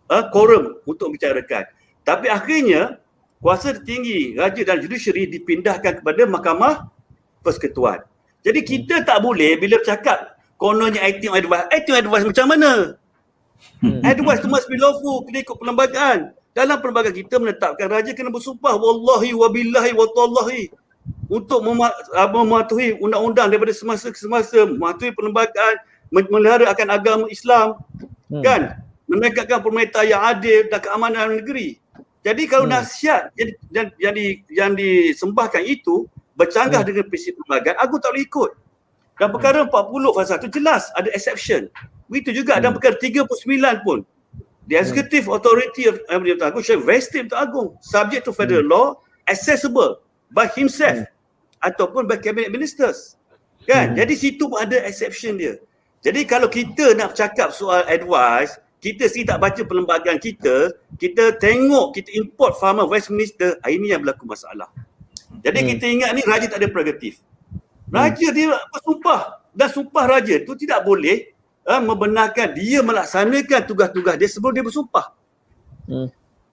[0.08, 1.68] ha, quorum untuk bicarakan.
[2.02, 3.02] Tapi akhirnya,
[3.42, 6.90] kuasa tertinggi raja dan judiciary dipindahkan kepada mahkamah
[7.42, 8.06] persekutuan.
[8.42, 11.68] Jadi kita tak boleh bila bercakap kononnya acting advice.
[11.70, 12.72] Acting advice macam mana?
[13.82, 14.02] Hmm.
[14.02, 16.34] Advice tu must be lawful, kena ikut perlembagaan.
[16.52, 20.81] Dalam perlembagaan kita menetapkan raja kena bersumpah wallahi wabillahi wa tallahi
[21.32, 25.80] untuk mematuhi undang-undang daripada semasa ke semasa, mematuhi perlembagaan,
[26.12, 27.80] melihara akan agama Islam,
[28.28, 28.44] hmm.
[28.44, 28.84] kan?
[29.08, 31.80] Menegakkan pemerintah yang adil dan keamanan negeri.
[32.20, 32.76] Jadi kalau hmm.
[32.76, 36.04] nasihat yang, yang, yang, di, yang disembahkan itu
[36.36, 36.90] bercanggah hmm.
[36.92, 38.52] dengan prinsip perlembagaan, aku tak boleh ikut.
[39.16, 41.72] Dan perkara 40 fasa itu jelas ada exception.
[42.12, 42.62] Itu juga hmm.
[42.68, 44.04] dan perkara 39 pun.
[44.68, 45.36] The executive hmm.
[45.40, 48.74] authority of Pemerintah Agung shall vested Pemerintah Agung subject to federal hmm.
[48.76, 48.88] law
[49.32, 51.21] accessible by himself hmm.
[51.62, 53.16] Ataupun by cabinet ministers.
[53.70, 53.94] Kan?
[53.94, 53.98] Hmm.
[53.98, 55.62] Jadi situ pun ada exception dia.
[56.02, 61.94] Jadi kalau kita nak cakap soal advice, kita sih tak baca perlembagaan kita, kita tengok,
[61.94, 64.66] kita import farmer Westminster, ini yang berlaku masalah.
[65.46, 65.68] Jadi hmm.
[65.78, 67.22] kita ingat ni raja tak ada prerogatif.
[67.94, 68.36] Raja hmm.
[68.36, 69.22] dia bersumpah
[69.54, 71.30] dan sumpah raja tu tidak boleh
[71.70, 75.14] uh, membenarkan dia melaksanakan tugas-tugas dia sebelum dia bersumpah.
[75.86, 76.10] Hmm.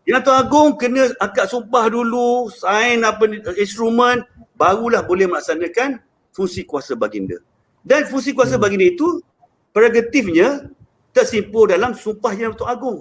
[0.09, 3.29] Yang Tuan Agong kena akad sumpah dulu, sign apa
[3.61, 4.25] instrumen,
[4.59, 6.03] barulah boleh melaksanakan
[6.35, 7.39] fungsi kuasa baginda.
[7.87, 8.63] Dan fungsi kuasa hmm.
[8.67, 9.23] baginda itu,
[9.71, 10.69] prerogatifnya
[11.15, 12.99] tersimpul dalam sumpah yang Tuan Agong.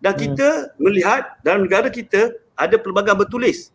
[0.00, 0.20] Dan hmm.
[0.24, 0.48] kita
[0.80, 3.70] melihat dalam negara kita ada pelbagai bertulis.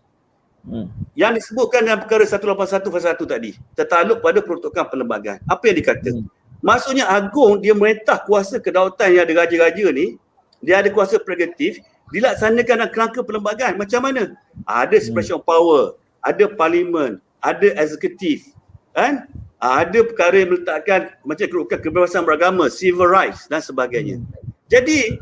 [0.66, 0.90] Hmm.
[1.14, 5.40] Yang disebutkan dalam perkara 181 fasa 1 tadi, tertakluk pada peruntukan perlembagaan.
[5.46, 6.10] Apa yang dikata?
[6.10, 6.26] Hmm.
[6.64, 10.16] Maksudnya Agung dia merintah kuasa kedaulatan yang ada raja-raja ni,
[10.64, 13.76] dia ada kuasa prerogatif, dilaksanakan dalam kerangka perlembagaan.
[13.76, 14.32] Macam mana?
[14.64, 15.48] Ada separation hmm.
[15.48, 18.56] power, ada parlimen, ada eksekutif,
[18.96, 19.28] kan?
[19.60, 24.20] Ada perkara yang meletakkan macam kerukan kebebasan beragama, civil rights dan sebagainya.
[24.20, 24.28] Hmm.
[24.68, 25.20] Jadi,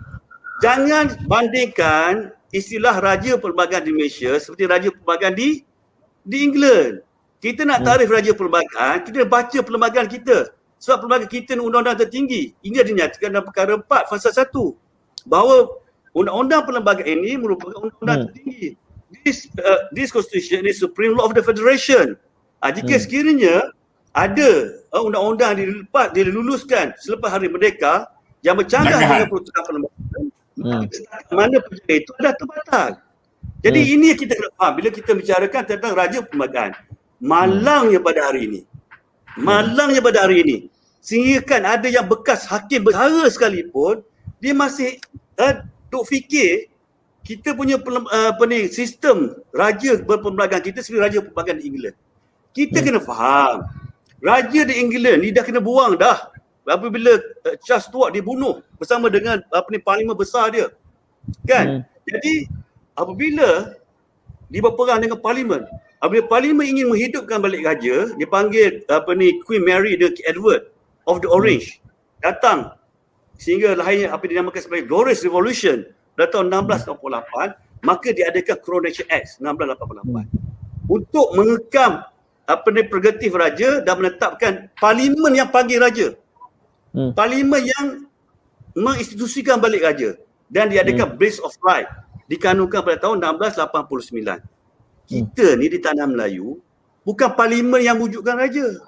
[0.62, 5.62] jangan bandingkan istilah raja perlembagaan di Malaysia seperti raja perlembagaan di
[6.22, 7.02] di England.
[7.41, 10.54] Kita nak tarif raja perlembagaan, kita baca perlembagaan kita.
[10.82, 12.58] Sebab pelbagai kita ni undang-undang tertinggi.
[12.66, 14.49] Ini dinyatakan dalam perkara 4 fasa 1
[15.30, 15.78] bahawa
[16.14, 18.26] undang-undang perlembagaan ini merupakan undang-undang hmm.
[18.30, 18.66] tertinggi.
[19.12, 22.16] This uh, this constitution is supreme law of the federation.
[22.64, 23.03] Uh, jika hmm.
[23.03, 23.55] sekiranya
[24.16, 24.49] ada
[24.95, 28.07] uh, undang-undang dilepas diluluskan selepas hari merdeka
[28.39, 30.24] yang bercanggah dengan peruntukan perlembagaan
[30.57, 30.84] hmm.
[31.36, 32.89] mana perjalanan itu adalah terbatal.
[33.62, 33.93] Jadi hmm.
[33.93, 36.72] ini kita kena faham bila kita bicarakan tentang raja perlembagaan.
[37.22, 38.59] Malangnya pada hari ini.
[39.38, 40.57] Malangnya pada hari ini
[41.01, 44.05] sehingga kan ada yang bekas hakim berhara sekalipun
[44.38, 45.01] dia masih
[45.41, 46.70] uh, duk fikir
[47.22, 51.95] kita punya uh, apa ni sistem raja berpembagaan kita seperti raja perlembagaan di England.
[52.51, 52.86] Kita hmm.
[52.86, 53.55] kena faham.
[54.22, 56.34] Raja di England ni dah kena buang dah.
[56.65, 60.74] Apabila uh, Charles Stuart dibunuh bersama dengan apa ni parlimen besar dia.
[61.45, 61.65] Kan?
[61.65, 61.82] Hmm.
[62.09, 62.49] Jadi
[62.97, 63.78] apabila
[64.51, 65.63] dia berperang dengan parlimen,
[66.01, 70.74] apabila parlimen ingin menghidupkan balik raja, dia panggil apa ni Queen Mary the Edward
[71.05, 71.86] of the Orange hmm.
[72.26, 72.59] datang
[73.38, 75.86] sehingga lahirnya apa dinamakan sebagai Glorious Revolution
[76.18, 80.26] pada tahun 1688 maka diadakan Coronation Act 1688 hmm.
[80.86, 82.05] untuk mengekam
[82.45, 86.07] apa ni prerogatif raja dan menetapkan parlimen yang panggil raja
[86.93, 87.12] hmm.
[87.16, 87.86] parlimen yang
[88.76, 90.20] menginstitusikan balik raja
[90.51, 91.18] dan diadakan hmm.
[91.18, 91.88] Base of Right
[92.28, 94.43] dikanunkan pada tahun 1689
[95.09, 95.57] kita hmm.
[95.59, 96.59] ni di tanah Melayu
[97.03, 98.80] bukan parlimen yang wujudkan raja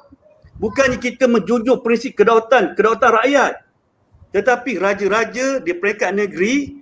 [0.63, 3.53] Bukannya kita menjunjung prinsip kedaulatan, kedaulatan rakyat.
[4.33, 6.81] Tetapi raja-raja di peringkat negeri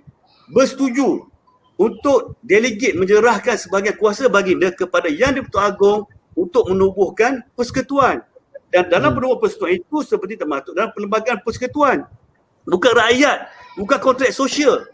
[0.52, 1.32] bersetuju
[1.80, 6.00] untuk delegate menyerahkan sebagai kuasa baginda kepada Yang di-Pertuan Agong
[6.36, 8.22] untuk menubuhkan persekutuan.
[8.68, 9.16] Dan dalam hmm.
[9.18, 12.04] penubuhan persekutuan itu seperti termasuk dalam perlembagaan persekutuan.
[12.62, 14.86] Bukan rakyat, bukan kontrak sosial.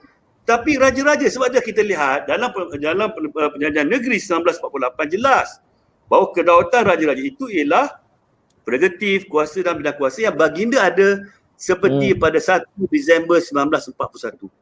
[0.49, 2.49] Tapi raja-raja sebab dia kita lihat dalam
[2.81, 5.61] dalam perjanjian negeri 1948 jelas
[6.09, 8.01] bahawa kedaulatan raja-raja itu ialah
[8.65, 12.21] prerogatif, kuasa dan bidang kuasa yang baginda ada seperti hmm.
[12.23, 14.58] pada 1 Disember 1941.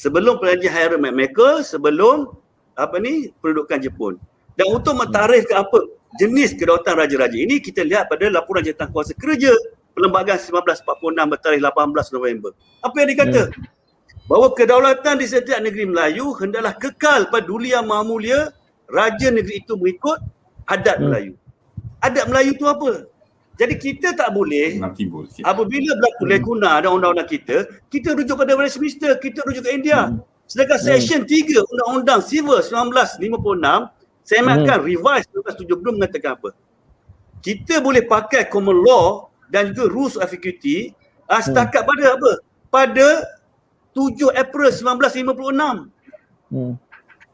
[0.00, 2.32] Sebelum perjanjian Harry McMaker, sebelum
[2.72, 4.16] apa ni pendudukan Jepun.
[4.56, 5.76] Dan untuk mentarikh apa
[6.16, 9.52] jenis kedaulatan raja-raja ini kita lihat pada laporan jawatan kuasa kerja
[9.92, 12.50] perlembagaan 1946 bertarikh 18 November.
[12.80, 13.42] Apa yang dikata?
[13.52, 13.68] Hmm.
[14.24, 18.40] Bahawa kedaulatan di setiap negeri Melayu hendaklah kekal pada duli yang maha mulia
[18.88, 20.16] raja negeri itu mengikut
[20.64, 21.04] adat hmm.
[21.04, 21.32] Melayu.
[22.00, 23.04] Adat Melayu itu apa?
[23.60, 24.80] Jadi kita tak boleh
[25.44, 26.32] apabila berlaku hmm.
[26.32, 30.08] lekuna dan undang-undang kita, kita rujuk pada Westminster, kita rujuk ke India.
[30.08, 30.24] Hmm.
[30.48, 30.88] Sedangkan hmm.
[30.88, 33.20] section 3 undang-undang civil 1956,
[34.24, 34.56] saya hmm.
[34.64, 36.56] akan revise 1970 mengatakan apa?
[37.44, 40.96] Kita boleh pakai common law dan juga rules of equity
[41.28, 41.90] uh, setakat hmm.
[41.92, 42.30] pada apa?
[42.72, 43.08] Pada
[43.92, 45.92] 7 April 1956.
[46.48, 46.80] Hmm.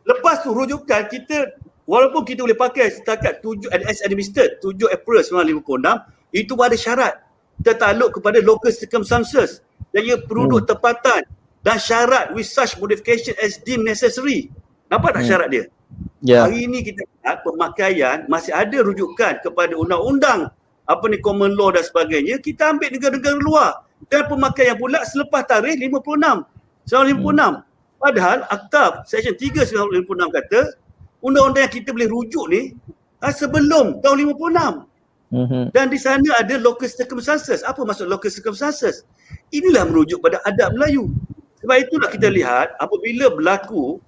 [0.02, 1.54] Lepas tu rujukan kita
[1.86, 7.24] walaupun kita boleh pakai setakat 7 as administered 7 April 1956 itu ada syarat
[7.64, 9.64] tertakluk kepada local circumstances
[9.96, 10.68] dan ia perlu hmm.
[10.68, 11.24] tepatan
[11.64, 14.52] dan syarat with such modification as deemed necessary.
[14.92, 15.30] Nampak tak hmm.
[15.32, 15.64] syarat dia?
[16.20, 16.44] Yeah.
[16.44, 20.52] Hari ini kita lihat pemakaian masih ada rujukan kepada undang-undang
[20.86, 22.38] apa ni common law dan sebagainya.
[22.38, 23.70] Kita ambil negara-negara luar.
[24.12, 26.44] Dan pemakaian pula selepas tarikh 56.
[26.86, 26.86] 1956.
[26.86, 27.54] Hmm.
[27.96, 29.66] Padahal akta section 3
[30.04, 30.60] 1956 kata
[31.24, 32.62] undang-undang yang kita boleh rujuk ni
[33.24, 34.95] ha, sebelum tahun 56.
[35.34, 35.74] Mm-hmm.
[35.74, 37.66] Dan di sana ada local circumstances.
[37.66, 39.02] Apa maksud local circumstances?
[39.50, 41.10] Inilah merujuk pada adab Melayu.
[41.62, 43.98] Sebab itulah kita lihat apabila berlaku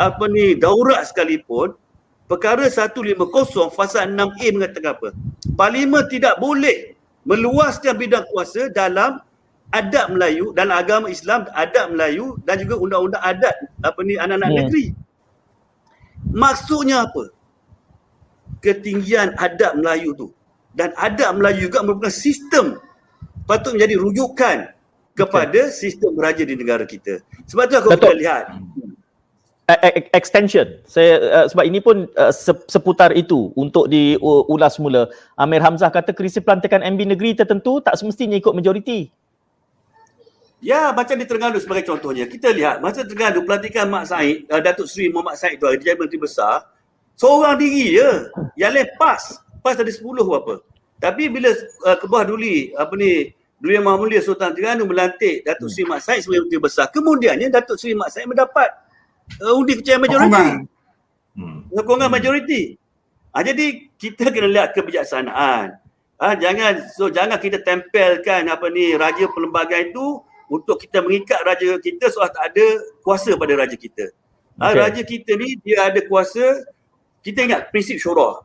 [0.00, 1.76] apa ni daurat sekalipun
[2.24, 3.20] perkara 150
[3.76, 5.08] fasa 6A mengatakan apa?
[5.52, 6.96] Parlimen tidak boleh
[7.28, 9.20] meluaskan bidang kuasa dalam
[9.76, 14.58] adab Melayu dalam agama Islam adab Melayu dan juga undang-undang adat apa ni anak-anak hmm.
[14.64, 14.86] negeri.
[16.32, 17.28] Maksudnya apa?
[18.64, 20.32] Ketinggian adab Melayu tu
[20.72, 22.80] dan adab Melayu juga merupakan sistem
[23.44, 24.56] patut menjadi rujukan
[25.12, 25.76] kepada okay.
[25.76, 27.20] sistem beraja di negara kita.
[27.48, 28.44] Sebab tu aku kita lihat
[30.12, 30.66] extension.
[30.84, 32.32] Saya uh, sebab ini pun uh,
[32.68, 35.08] seputar itu untuk diulas semula.
[35.38, 39.08] Amir Hamzah kata krisis pelantikan MB negeri tertentu tak semestinya ikut majoriti.
[40.62, 42.22] Ya, macam di Terengganu sebagai contohnya.
[42.30, 46.22] Kita lihat masa Terengganu pelantikan Mak Said, uh, Datuk Seri Muhammad Said tu, dia menteri
[46.22, 46.70] besar,
[47.18, 48.30] seorang diri je.
[48.54, 48.88] Yang lain
[49.62, 49.78] pas.
[49.78, 50.60] Ada 10 apa.
[51.02, 51.50] Tapi bila
[51.86, 56.26] uh, Kebah Duli, apa ni, Duli Muhammad Mulia Sultan Terengganu melantik Datuk Seri Mak Said
[56.26, 58.70] sebagai menteri besar, kemudiannya Datuk Seri Mak Said mendapat
[59.42, 60.46] uh, undi kepercayaan majoriti.
[61.38, 61.58] Hmm.
[61.70, 62.14] Sokongan hmm.
[62.18, 62.62] majoriti.
[63.32, 65.80] Ha, jadi kita kena lihat kebijaksanaan.
[66.20, 71.80] Ha, jangan so jangan kita tempelkan apa ni raja perlembagaan itu untuk kita mengikat raja
[71.82, 72.66] kita seolah tak ada
[73.00, 74.12] kuasa pada raja kita.
[74.60, 74.78] Ha, okay.
[74.78, 76.44] Raja kita ni dia ada kuasa.
[77.22, 78.42] Kita ingat prinsip syurah.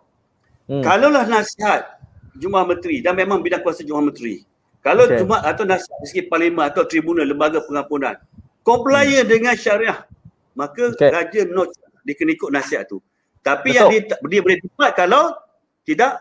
[0.68, 0.84] Hmm.
[0.84, 1.98] Kalaulah nasihat
[2.38, 4.44] Jumlah Menteri dan memang bidang kuasa Jumlah Menteri.
[4.84, 5.24] Kalau okay.
[5.24, 8.16] Jumaat atau nasihat di segi parlimen atau tribunal lembaga pengampunan
[8.68, 9.32] compliant hmm.
[9.32, 10.00] dengan syariah
[10.52, 11.08] maka okay.
[11.08, 11.72] raja no
[12.04, 13.00] dia kena ikut nasihat tu.
[13.40, 13.80] Tapi Betul.
[13.80, 15.24] yang dia, dia boleh tepat kalau
[15.88, 16.20] tidak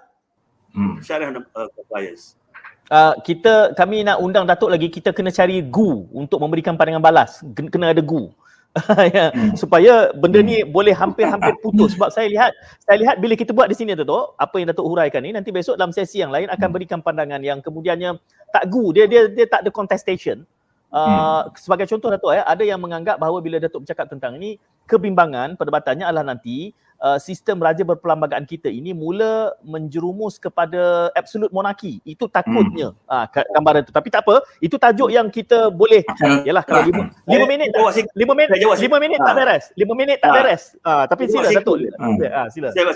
[0.75, 1.03] hmm.
[1.03, 2.39] syariah uh, compliance.
[2.87, 7.43] Uh, kita kami nak undang Datuk lagi kita kena cari gu untuk memberikan pandangan balas
[7.51, 8.31] kena ada gu
[9.17, 9.57] ya, hmm.
[9.57, 10.71] supaya benda ni hmm.
[10.71, 12.53] boleh hampir-hampir putus sebab saya lihat
[12.85, 15.81] saya lihat bila kita buat di sini Datuk apa yang Datuk huraikan ni nanti besok
[15.81, 16.75] dalam sesi yang lain akan hmm.
[16.77, 18.21] berikan pandangan yang kemudiannya
[18.53, 20.45] tak gu dia dia dia tak ada contestation
[20.87, 21.59] Uh, hmm.
[21.59, 24.55] Sebagai contoh Datuk, eh, ada yang menganggap bahawa bila Datuk bercakap tentang ini,
[24.87, 26.71] kebimbangan perdebatannya adalah nanti
[27.01, 31.99] uh, sistem raja berperlembagaan kita ini mula menjerumus kepada absolute monarki.
[32.07, 33.11] Itu takutnya hmm.
[33.11, 33.27] uh,
[33.57, 33.93] gambaran itu.
[33.93, 36.05] Tapi tak apa, itu tajuk yang kita boleh,
[36.45, 37.69] yalah kalau lima, lima minit,
[38.15, 39.65] lima minit, lima minit tak beres.
[39.75, 40.63] Lima minit tak beres.
[40.85, 41.77] Uh, tapi sila Datuk.
[41.97, 42.17] Hmm.
[42.21, 42.69] Uh, sila.
[42.73, 42.93] Saya,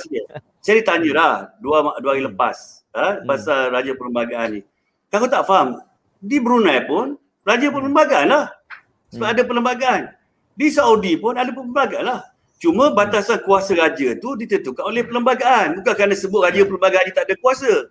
[0.60, 4.60] saya ditanya lah dua, dua hari lepas uh, pasal raja perlembagaan ni.
[5.10, 5.82] Kau tak faham,
[6.22, 8.46] di Brunei pun Raja perlembagaan lah.
[9.10, 9.34] Sebab hmm.
[9.34, 10.02] ada perlembagaan.
[10.54, 12.20] Di Saudi pun ada perlembagaan lah.
[12.60, 15.80] Cuma batasan kuasa raja tu ditentukan oleh perlembagaan.
[15.80, 17.88] Bukan kerana sebut raja perlembagaan dia tak ada kuasa.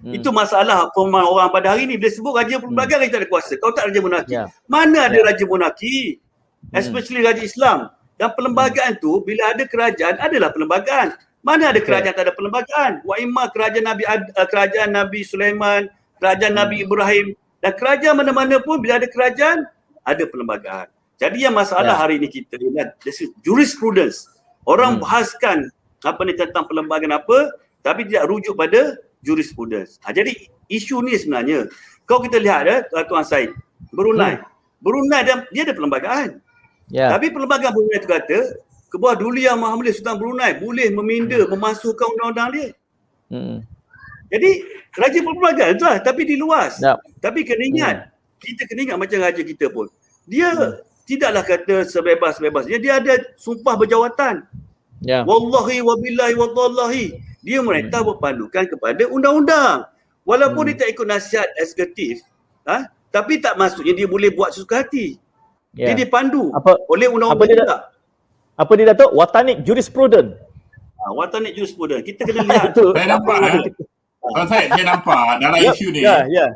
[0.00, 0.16] Hmm.
[0.16, 2.00] Itu masalah pemahaman orang pada hari ni.
[2.00, 3.12] Bila sebut raja perlembagaan hmm.
[3.12, 3.52] dia tak ada kuasa.
[3.60, 4.32] Kau tak raja monarki.
[4.32, 4.48] Yeah.
[4.72, 5.26] Mana ada yeah.
[5.28, 6.16] raja monarki?
[6.16, 6.80] Hmm.
[6.80, 7.92] Especially raja Islam.
[8.16, 9.02] Dan perlembagaan hmm.
[9.04, 11.08] tu bila ada kerajaan adalah perlembagaan.
[11.44, 12.24] Mana ada kerajaan okay.
[12.24, 12.92] tak ada perlembagaan?
[13.04, 16.60] Wa imma kerajaan Nabi uh, kerajaan Nabi Sulaiman, kerajaan hmm.
[16.64, 17.26] Nabi Ibrahim,
[17.60, 19.68] dan kerajaan mana-mana pun bila ada kerajaan,
[20.02, 20.88] ada perlembagaan.
[21.16, 22.00] Jadi yang masalah ya.
[22.00, 22.92] hari ini kita ni kan,
[23.40, 24.28] jurisprudence.
[24.68, 25.02] Orang hmm.
[25.02, 25.72] bahaskan
[26.04, 29.96] apa ni tentang perlembagaan apa, tapi tidak rujuk pada jurisprudence.
[30.04, 30.36] Ha, jadi
[30.68, 31.72] isu ni sebenarnya,
[32.04, 32.76] kalau kita lihat ya,
[33.08, 33.50] Tuan Said,
[33.90, 34.36] Brunei.
[34.36, 34.44] Hmm.
[34.84, 36.28] Brunei dia, dia ada perlembagaan.
[36.92, 37.08] Ya.
[37.10, 38.38] Tapi perlembagaan Brunei itu kata,
[38.86, 41.50] Kebuah Dulia Muhammad Sultan Brunei boleh meminda, hmm.
[41.56, 42.68] memasukkan undang-undang dia.
[43.26, 43.58] Hmm.
[44.30, 44.50] Jadi
[44.94, 46.78] raja perlembagaan tu lah tapi diluas.
[46.82, 46.98] Yep.
[47.22, 48.10] Tapi kena ingat, hmm.
[48.42, 49.86] kita kena ingat macam raja kita pun.
[50.26, 50.82] Dia hmm.
[51.06, 54.42] Tidaklah kata sebebas-bebasnya, dia ada sumpah berjawatan.
[55.00, 55.22] Yeah.
[55.22, 57.06] Wallahi wabillahi wallahi.
[57.46, 58.10] Dia merintah hmm.
[58.12, 59.86] berpandukan kepada undang-undang.
[60.26, 60.68] Walaupun hmm.
[60.74, 62.26] dia tak ikut nasihat eksekutif,
[62.66, 62.90] ha?
[63.14, 65.14] tapi tak maksudnya dia boleh buat sesuka hati.
[65.78, 65.94] Yeah.
[65.94, 67.64] Dia dipandu apa, oleh undang-undang apa dia,
[68.58, 69.10] Apa dia Datuk?
[69.14, 70.34] Watanik jurisprudent.
[70.98, 72.02] Ha, watanik jurisprudent.
[72.02, 72.74] Kita kena lihat.
[72.74, 73.36] Saya nampak.
[73.46, 73.62] Eh.
[74.26, 75.74] Kalau saya, saya nampak dalam yep.
[75.78, 76.02] isu ni.
[76.02, 76.50] Ya, ya.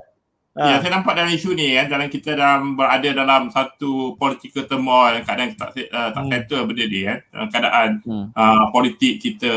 [0.50, 5.14] Ya, saya nampak dalam isu ni kan, dalam kita dalam berada dalam satu political turmoil
[5.14, 6.30] yang kadang tak uh, tak hmm.
[6.34, 7.18] settle benda ni kan.
[7.30, 8.26] Dalam keadaan hmm.
[8.34, 9.52] uh, politik kita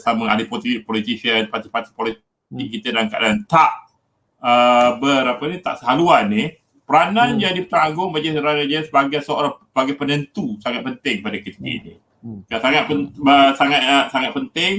[0.00, 2.64] sama ahli politik, politician, parti-parti politik hmm.
[2.80, 3.92] kita dalam keadaan tak
[4.40, 6.48] uh, ber apa ni, tak sehaluan ni.
[6.88, 7.42] Peranan hmm.
[7.44, 11.76] yang dipertanggung Majlis Raja sebagai seorang sebagai penentu sangat penting pada kita hmm.
[11.76, 11.92] ini.
[12.18, 12.42] Hmm.
[12.50, 13.00] Yang sangat pen,
[13.54, 14.72] sangat uh, sangat penting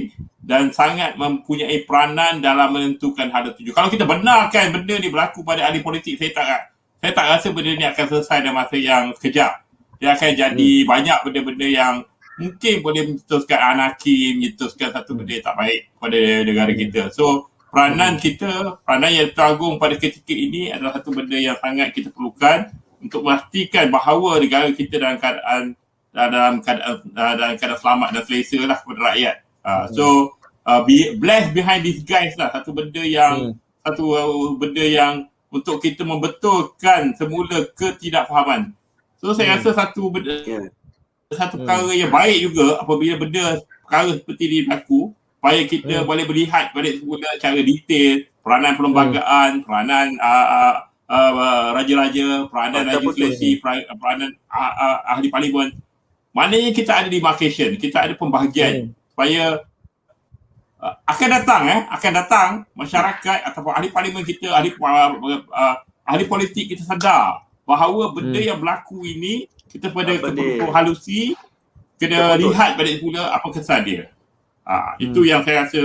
[0.44, 3.72] dan sangat mempunyai peranan dalam menentukan hal tuju.
[3.72, 6.46] Kalau kita benarkan benda ni berlaku pada ahli politik, saya tak
[7.00, 9.64] saya tak rasa benda ni akan selesai dalam masa yang sekejap.
[10.00, 10.88] Dia akan jadi hmm.
[10.88, 11.94] banyak benda-benda yang
[12.40, 17.02] mungkin boleh mencetuskan anarki, mencetuskan satu benda yang tak baik pada negara kita.
[17.12, 22.08] So peranan kita, peranan yang teragung pada ketika ini adalah satu benda yang sangat kita
[22.12, 25.76] perlukan untuk memastikan bahawa negara kita dalam keadaan
[26.10, 29.36] dalam keadaan dalam keadaan selamat dan selesa lah kepada rakyat.
[29.60, 30.06] Uh, so
[30.66, 33.84] uh, be blessed behind these guys lah satu benda yang hmm.
[33.86, 35.14] satu uh, benda yang
[35.50, 38.74] untuk kita membetulkan semula ketidakfahaman.
[39.18, 39.56] So saya hmm.
[39.62, 40.66] rasa satu benda yeah.
[41.34, 41.66] satu hmm.
[41.66, 46.06] perkara yang baik juga apabila benda perkara seperti ini berlaku supaya kita hmm.
[46.06, 49.64] boleh melihat balik semula cara detail peranan perlembagaan, hmm.
[49.68, 50.74] peranan uh, uh,
[51.10, 55.76] uh, raja-raja, peranan legislasi, peranan uh, uh, ahli parlimen.
[56.30, 58.90] Maknanya kita ada demarcation, kita ada pembahagian hmm.
[59.10, 59.66] supaya
[60.78, 65.10] uh, akan datang eh, akan datang masyarakat ataupun ahli parlimen kita, ahli uh,
[65.50, 65.76] uh,
[66.06, 68.48] ahli politik kita sedar bahawa benda hmm.
[68.54, 71.38] yang berlaku ini kita pada keperluan halusi
[72.00, 72.50] kena Betul.
[72.50, 74.10] lihat balik pula apa kesan dia.
[74.66, 75.04] Ha, hmm.
[75.10, 75.82] Itu yang saya rasa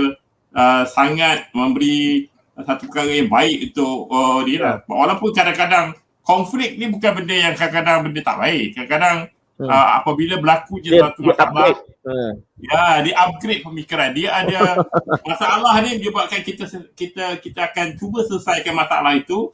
[0.56, 2.26] uh, sangat memberi
[2.56, 4.76] satu perkara yang baik untuk uh, dia lah.
[4.80, 4.88] Ya.
[4.88, 5.86] Walaupun kadang-kadang
[6.24, 8.66] konflik ni bukan benda yang kadang-kadang benda tak baik.
[8.72, 9.16] Kadang-kadang
[9.60, 9.68] hmm.
[9.68, 12.32] uh, apabila berlaku je satu masalah, hmm.
[12.60, 14.10] ya dia upgrade pemikiran.
[14.12, 14.84] Dia ada
[15.30, 16.64] masalah ni dia buatkan kita
[16.96, 19.50] kita kita akan cuba selesaikan masalah itu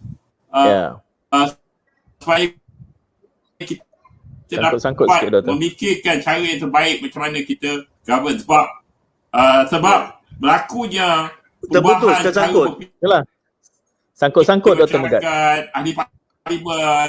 [0.50, 0.90] uh, yeah.
[1.30, 1.48] uh,
[2.18, 2.50] supaya
[3.62, 3.82] kita
[4.76, 8.82] Sangkut, dapat sikit, memikirkan cara yang terbaik macam mana kita govern sebab
[9.32, 11.32] Uh, sebab berlakunya
[11.62, 12.84] Terputus ke sangkut?
[13.00, 13.22] Yalah.
[14.12, 15.00] Sangkut-sangkut Dr.
[15.00, 15.22] Megat.
[15.72, 17.08] Ahli parlimen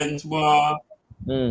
[0.00, 0.78] dan semua
[1.26, 1.50] hmm.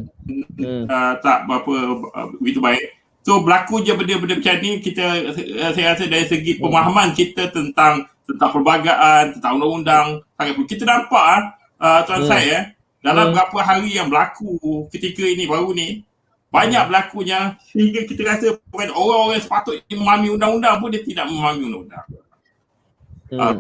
[0.88, 1.74] Uh, tak berapa
[2.14, 2.96] uh, begitu baik.
[3.28, 5.04] So berlaku je benda-benda macam ni kita
[5.36, 6.62] uh, saya rasa dari segi hmm.
[6.64, 10.08] pemahaman kita tentang tentang perbagaan, tentang undang-undang
[10.40, 10.66] sangat pun.
[10.68, 12.32] Kita nampak uh, tuan hmm.
[12.32, 12.58] saya
[13.04, 13.34] dalam hmm.
[13.36, 16.04] berapa hari yang berlaku ketika ini baru ni
[16.48, 16.90] banyak hmm.
[16.92, 17.40] berlakunya
[17.72, 22.06] sehingga kita rasa bukan orang-orang sepatutnya memahami undang-undang pun dia tidak memahami undang-undang.
[23.28, 23.40] Hmm.
[23.40, 23.54] Uh,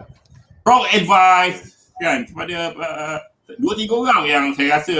[0.63, 3.17] wrong advice kan kepada uh,
[3.59, 4.95] dua tiga orang yang saya rasa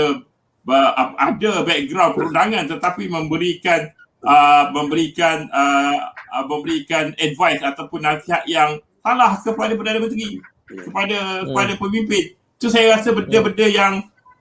[1.16, 3.88] ada background perundangan tetapi memberikan
[4.28, 11.46] uh, memberikan uh, uh, memberikan advice ataupun nasihat yang salah kepada Perdana Menteri kepada hmm.
[11.52, 12.24] kepada pemimpin.
[12.58, 13.94] Itu saya rasa benda-benda yang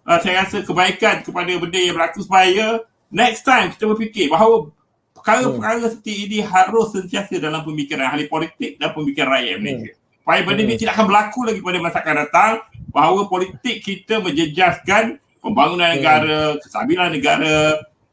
[0.08, 4.72] uh, saya rasa kebaikan kepada benda yang berlaku supaya next time kita berfikir bahawa
[5.14, 5.90] perkara-perkara hmm.
[5.94, 9.92] seperti ini harus sentiasa dalam pemikiran ahli politik dan pemikiran rakyat Malaysia.
[9.94, 10.04] Hmm.
[10.26, 10.68] Supaya benda hmm.
[10.70, 12.52] ini tidak akan berlaku lagi pada masa akan datang
[12.90, 15.96] bahawa politik kita menjejaskan pembangunan hmm.
[16.02, 17.56] negara, kestabilan negara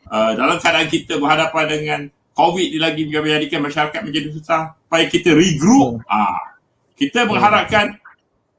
[0.05, 1.99] uh, dalam keadaan kita berhadapan dengan
[2.33, 6.05] COVID ini lagi menjadikan masyarakat menjadi susah supaya kita regroup.
[6.05, 6.13] Hmm.
[6.13, 6.57] Ah,
[6.93, 7.97] kita mengharapkan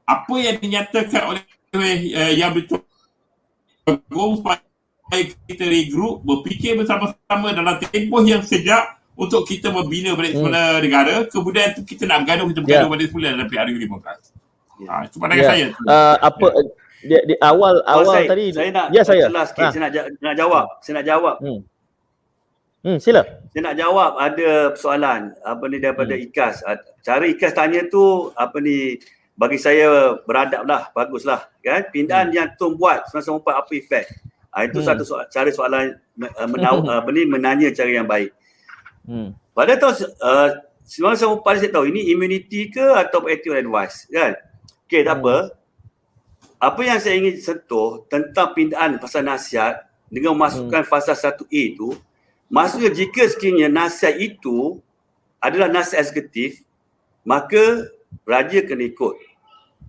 [0.03, 1.43] apa yang dinyatakan oleh
[2.11, 2.83] uh, yang betul
[4.11, 10.39] supaya kita regroup, berfikir bersama-sama dalam tempoh yang sejak untuk kita membina balik hmm.
[10.43, 10.79] semula hmm.
[10.83, 11.15] negara.
[11.31, 12.91] Kemudian tu kita nak bergaduh, kita bergaduh yeah.
[12.91, 13.87] balik semula dalam PRU 15.
[14.75, 14.91] Yeah.
[14.91, 15.51] Ha, itu pandangan yeah.
[15.51, 15.67] saya.
[15.87, 16.83] Uh, apa yeah.
[17.05, 19.71] Di, di awal oh, awal saya, tadi saya nak ya saya jelas sikit ha.
[19.71, 21.59] saya nak nak jawab saya nak jawab hmm.
[22.83, 23.21] hmm sila
[23.53, 26.23] saya nak jawab ada persoalan apa ni daripada hmm.
[26.29, 26.55] IKAS
[27.05, 28.97] cara IKAS tanya tu apa ni
[29.35, 32.35] bagi saya beradab lah baguslah kan pindahan hmm.
[32.35, 34.05] yang Tun buat 1994 apa efek
[34.55, 34.87] Ha, itu hmm.
[34.87, 38.31] satu soal, cara soalan uh, menau, uh, menanya cara yang baik.
[39.03, 39.35] Hmm.
[39.51, 40.49] Pada tahun uh,
[40.87, 44.31] semua saya paling saya tahu ini immunity ke atau ethical advice kan?
[44.87, 45.21] Okey, tak hmm.
[45.27, 45.35] apa.
[46.59, 50.89] Apa yang saya ingin sentuh tentang pindahan pasal nasihat dengan memasukkan hmm.
[50.89, 51.97] fasa 1A itu,
[52.47, 54.79] maksudnya jika sekiranya nasihat itu
[55.43, 56.63] adalah nasihat eksekutif,
[57.27, 57.89] maka
[58.23, 59.15] raja kena ikut.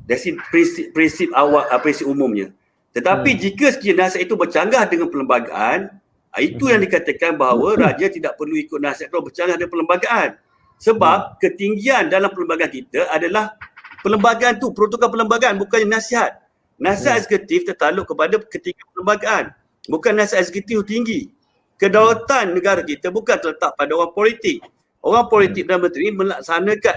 [0.06, 2.50] Dari prinsip, prinsip awal, prinsip umumnya.
[2.96, 3.40] Tetapi hmm.
[3.42, 5.92] jika sekiranya nasihat itu bercanggah dengan perlembagaan,
[6.32, 6.72] ah, itu hmm.
[6.74, 7.80] yang dikatakan bahawa hmm.
[7.86, 10.28] raja tidak perlu ikut nasihat kalau bercanggah dengan perlembagaan.
[10.76, 11.32] Sebab hmm.
[11.40, 13.54] ketinggian dalam perlembagaan kita adalah
[14.00, 16.45] perlembagaan tu, protokol perlembagaan bukannya nasihat.
[16.76, 17.20] Nasihat hmm.
[17.24, 19.44] eksekutif tertakluk kepada ketinggian perlembagaan.
[19.88, 21.32] Bukan nasihat eksekutif tinggi.
[21.76, 24.60] Kedaulatan negara kita bukan terletak pada orang politik.
[25.00, 25.70] Orang politik hmm.
[25.72, 26.94] dan menteri melaksanakan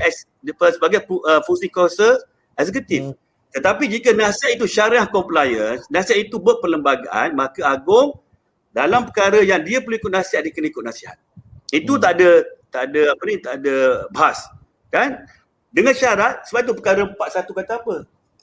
[0.76, 2.20] sebagai uh, fungsi kuasa
[2.60, 3.12] eksekutif.
[3.12, 3.16] Hmm.
[3.50, 8.14] Tetapi jika nasihat itu syariah compliance, nasihat itu berperlembagaan, maka agung
[8.70, 11.18] dalam perkara yang dia perlu ikut nasihat, dia kena ikut nasihat.
[11.74, 12.02] Itu hmm.
[12.04, 12.30] tak ada
[12.70, 13.76] tak ada apa ni, tak ada
[14.14, 14.40] bahas.
[14.94, 15.26] Kan?
[15.70, 17.96] Dengan syarat, sebab itu perkara 41 kata apa?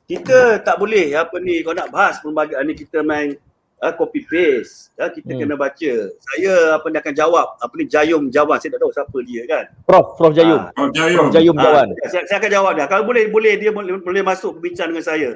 [0.07, 3.35] Kita tak boleh apa ni, kalau nak bahas perlembagaan ni kita main
[3.83, 5.41] uh, copy paste ya, kita hmm.
[5.43, 5.93] kena baca.
[6.15, 7.47] Saya apa ni akan jawab.
[7.59, 9.65] Apa ni Jayum Jawan saya tak tahu siapa dia kan.
[9.83, 10.61] Prof Prof Jayum.
[10.63, 10.71] Ha.
[10.73, 11.19] Prof Jayum.
[11.19, 11.87] Prof Jayum Jawan.
[11.91, 12.87] ha, saya, saya akan jawab dia.
[12.87, 15.31] Kalau boleh boleh dia boleh, boleh masuk berbincang dengan saya.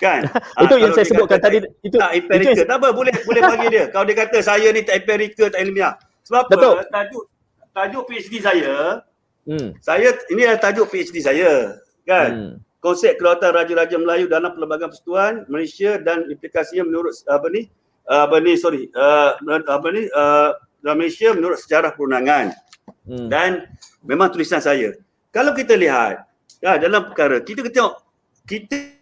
[0.00, 0.20] Kan?
[0.64, 2.64] Itu ha, yang saya sebutkan tadi itu tak empirical.
[2.64, 3.84] tak apa boleh boleh bagi dia.
[3.92, 5.92] Kalau dia kata saya ni tak empirical tak ilmiah.
[6.24, 6.88] Sebab apa?
[6.88, 7.24] Tajuk
[7.70, 8.98] tajuk PhD saya,
[9.46, 9.78] hmm.
[9.78, 12.30] saya ini adalah tajuk PhD saya, kan?
[12.30, 12.54] Hmm.
[12.80, 17.68] Konsep kedaulatan Raja-Raja Melayu dalam Perlembagaan Persekutuan Malaysia dan implikasinya menurut apa ni?
[18.08, 18.56] Apa ni?
[18.56, 18.88] Sorry.
[18.96, 19.36] Uh,
[19.68, 20.08] apa ni?
[20.08, 22.56] Uh, dalam Malaysia menurut sejarah perundangan.
[23.04, 23.28] Hmm.
[23.28, 23.68] Dan
[24.00, 24.96] memang tulisan saya.
[25.28, 26.24] Kalau kita lihat
[26.64, 28.00] ya, dalam perkara, kita tengok
[28.48, 28.96] kita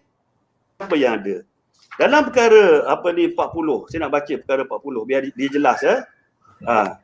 [0.82, 1.46] apa yang ada.
[1.98, 5.96] Dalam perkara apa ni 40, saya nak baca perkara 40 biar dia jelas ya.
[6.66, 6.98] Ha.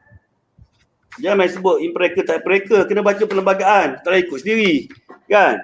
[1.18, 4.90] Jangan main sebut impreka tak impreka, kena baca perlembagaan, tak ikut sendiri.
[5.30, 5.62] Kan?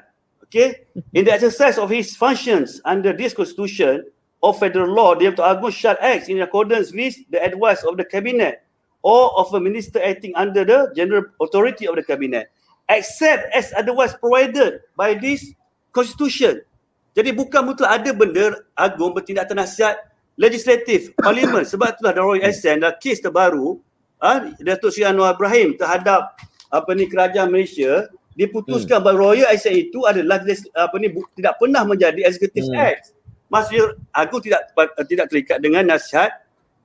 [0.50, 0.82] Okay.
[1.14, 4.02] In the exercise of his functions under this constitution
[4.42, 8.02] of federal law, the Yang Agung shall act in accordance with the advice of the
[8.02, 8.66] cabinet
[9.06, 12.50] or of a minister acting under the general authority of the cabinet
[12.90, 15.54] except as otherwise provided by this
[15.94, 16.58] constitution.
[17.14, 19.96] Jadi bukan mutlak ada benda agung bertindak atas nasihat
[20.34, 23.78] legislatif parlimen sebab itulah dalam Royal dalam kes terbaru
[24.18, 26.34] ah Datuk Seri Anwar Ibrahim terhadap
[26.70, 28.10] apa ni kerajaan Malaysia
[28.40, 29.04] diputuskan hmm.
[29.04, 32.80] bahawa Royal Ascent itu adalah apa ni tidak pernah menjadi executive hmm.
[32.80, 33.12] act.
[33.52, 33.84] Maksudnya
[34.16, 34.72] agung tidak
[35.04, 36.32] tidak terikat dengan nasihat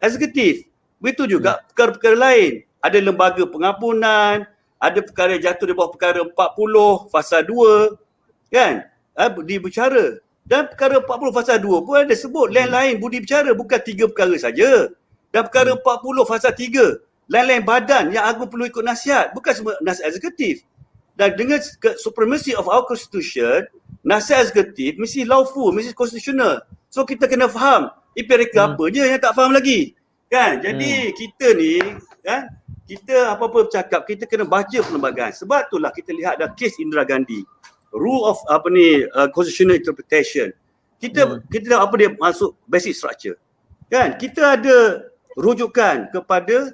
[0.03, 0.68] eksekutif.
[0.99, 1.62] Begitu juga hmm.
[1.72, 2.51] perkara-perkara lain.
[2.84, 4.45] Ada lembaga pengampunan,
[4.78, 7.97] ada perkara jatuh di bawah perkara 40 fasa 2
[8.51, 8.86] kan?
[9.16, 13.82] uh, budi bicara dan perkara 40 fasa 2 pun ada sebut lain-lain budi bicara bukan
[13.82, 14.93] tiga perkara saja
[15.34, 20.14] dan perkara 40 fasa 3 lain-lain badan yang agung perlu ikut nasihat bukan semua nasihat
[20.14, 20.62] eksekutif
[21.16, 21.59] dan dengan
[21.97, 23.63] supremacy of our constitution
[24.05, 26.61] nasihat eksekutif mesti lawful mesti constitutional
[26.91, 28.74] so kita kena faham empirical hmm.
[28.74, 29.93] apa je yang tak faham lagi.
[30.32, 30.63] Kan?
[30.63, 31.13] Jadi hmm.
[31.13, 31.74] kita ni
[32.24, 32.41] kan?
[32.86, 37.43] Kita apa-apa bercakap kita kena baca perlembagaan sebab itulah kita lihat ada kes Indira Gandhi.
[37.95, 40.51] Rule of apa ni uh, constitutional interpretation.
[40.97, 41.51] Kita hmm.
[41.51, 43.38] kita tahu apa dia masuk basic structure.
[43.91, 44.18] Kan?
[44.18, 45.05] Kita ada
[45.36, 46.74] rujukan kepada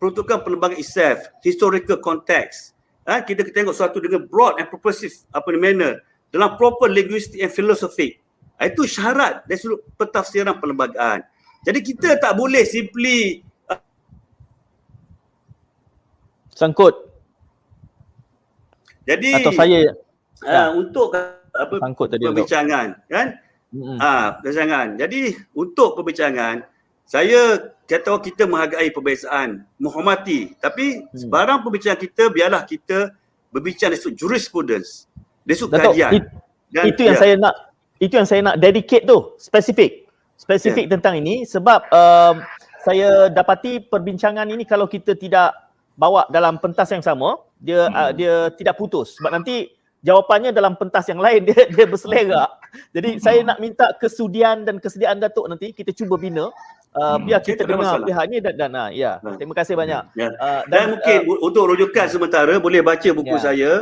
[0.00, 2.72] peruntukan perlembagaan ISAF historical context
[3.08, 3.24] ha?
[3.24, 6.02] kita tengok sesuatu dengan broad and purposive apa manner.
[6.30, 8.20] Dalam proper linguistic and philosophic
[8.60, 11.24] ha, itu syarat dari sudut pentafsiran perlembagaan.
[11.64, 13.80] Jadi kita tak boleh simply uh,
[16.54, 16.94] sangkut.
[19.04, 19.90] Jadi atau saya
[20.46, 21.12] ha, untuk
[21.50, 23.10] apa Sangkut tadi perbincangan untuk.
[23.10, 23.26] kan?
[23.70, 23.98] Hmm.
[24.02, 25.20] ha, perbincangan jadi
[25.54, 26.62] untuk perbincangan
[27.10, 31.26] saya kata kita menghargai perbezaan menghormati tapi hmm.
[31.26, 33.10] sebarang perbincangan kita biarlah kita
[33.50, 35.10] berbincang dari jurisprudence
[35.42, 36.24] dari sudut kajian it,
[36.70, 37.22] Dan, itu yang ya.
[37.26, 37.54] saya nak
[37.98, 40.06] itu yang saya nak dedicate tu spesifik
[40.38, 40.92] spesifik yeah.
[40.94, 42.46] tentang ini sebab um,
[42.86, 45.50] saya dapati perbincangan ini kalau kita tidak
[45.98, 47.98] bawa dalam pentas yang sama dia hmm.
[47.98, 49.66] uh, dia tidak putus sebab nanti
[50.06, 52.48] jawapannya dalam pentas yang lain dia dia berselera.
[52.94, 53.20] Jadi hmm.
[53.20, 56.48] saya nak minta kesudian dan kesediaan Datuk nanti kita cuba bina
[56.94, 57.26] uh, hmm.
[57.26, 59.18] biar kita dengar pihak ni dan dan uh, ya.
[59.22, 59.36] Hmm.
[59.38, 60.02] Terima kasih banyak.
[60.18, 60.28] Ya.
[60.38, 63.42] Uh, dan, dan mungkin uh, untuk rujukan sementara boleh baca buku ya.
[63.42, 63.72] saya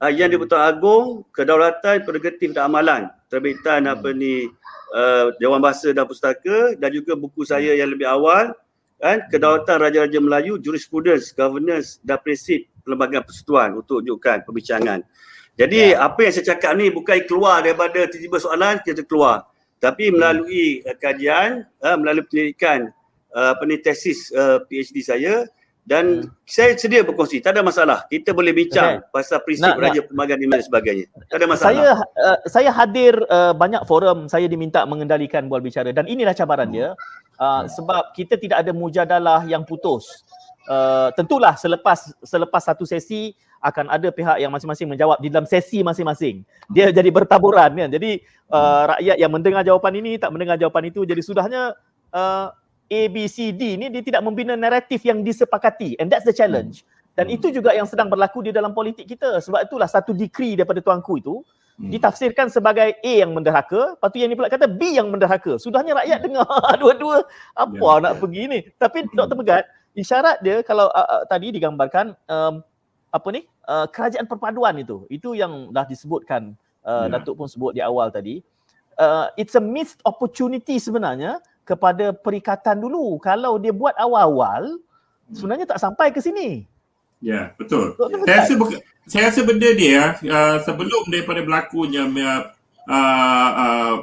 [0.00, 3.92] uh, yang di Pertuan Agong Kedaulatan Prerogatif dan Amalan terbitan hmm.
[3.94, 4.48] apa ni
[4.92, 8.52] uh, Dewan Bahasa dan Pustaka dan juga buku saya yang lebih awal
[9.00, 15.04] kan Kedaulatan Raja-Raja Melayu Jurisprudence Governance dan Prinsip Perlembagaan Persekutuan untuk tunjukkan perbincangan.
[15.56, 16.08] Jadi ya.
[16.08, 19.49] apa yang saya cakap ni bukan keluar daripada tiba-tiba soalan kita keluar.
[19.80, 20.14] Tapi hmm.
[20.14, 22.92] melalui uh, kajian, uh, melalui penyelidikan
[23.32, 25.48] uh, apa ni tesis uh, PhD saya
[25.88, 26.44] dan hmm.
[26.44, 28.04] saya sedia berkongsi, tak ada masalah.
[28.06, 29.08] Kita boleh bincang okay.
[29.10, 31.06] pasal prinsip nak, raja pembagian dan sebagainya.
[31.32, 31.72] Tak ada masalah.
[31.72, 36.68] Saya uh, saya hadir uh, banyak forum, saya diminta mengendalikan bual bicara dan inilah cabaran
[36.68, 36.76] hmm.
[36.76, 36.88] dia.
[37.40, 40.28] Uh, sebab kita tidak ada mujadalah yang putus.
[40.70, 45.82] Uh, tentulah selepas selepas satu sesi akan ada pihak yang masing-masing menjawab di dalam sesi
[45.82, 46.46] masing-masing.
[46.70, 47.90] Dia jadi bertaburan kan.
[47.90, 48.22] Jadi
[48.54, 51.74] uh, rakyat yang mendengar jawapan ini tak mendengar jawapan itu jadi sudahnya
[52.14, 52.54] uh,
[52.86, 56.86] A B C D ni dia tidak membina naratif yang disepakati and that's the challenge.
[57.18, 57.36] Dan hmm.
[57.36, 59.42] itu juga yang sedang berlaku di dalam politik kita.
[59.42, 61.42] Sebab itulah satu decree daripada tuanku itu
[61.82, 61.90] hmm.
[61.98, 65.58] ditafsirkan sebagai A yang menderhaka, lepas tu yang ni pula kata B yang menderhaka.
[65.58, 66.26] Sudahnya rakyat hmm.
[66.30, 66.46] dengar
[66.82, 67.16] dua-dua
[67.58, 67.96] apa yeah.
[67.98, 68.58] nak pergi ni.
[68.78, 69.34] Tapi Dr.
[69.34, 72.62] Megat, isyarat dia kalau uh, uh, tadi digambarkan um,
[73.10, 75.06] apa ni uh, kerajaan perpaduan itu.
[75.10, 76.54] Itu yang dah disebutkan
[76.86, 77.18] uh, yeah.
[77.18, 78.42] datuk pun sebut di awal tadi.
[79.00, 83.16] Uh, it's a missed opportunity sebenarnya kepada perikatan dulu.
[83.18, 84.78] Kalau dia buat awal-awal
[85.34, 86.66] sebenarnya tak sampai ke sini.
[87.20, 88.54] Ya yeah, betul saya rasa
[89.04, 92.42] saya rasa benda dia uh, sebelum daripada berlakunya uh,
[92.88, 93.94] uh,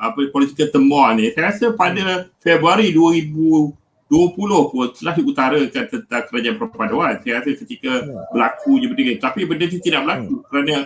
[0.00, 6.56] apa political temuan ni saya rasa pada Februari 2000 20 pun telah diutarakan tentang kerajaan
[6.62, 7.18] perpaduan.
[7.26, 8.22] Saya rasa ketika ya.
[8.30, 9.14] berlaku je benda ni.
[9.18, 10.44] Tapi benda ni tidak berlaku hmm.
[10.46, 10.76] kerana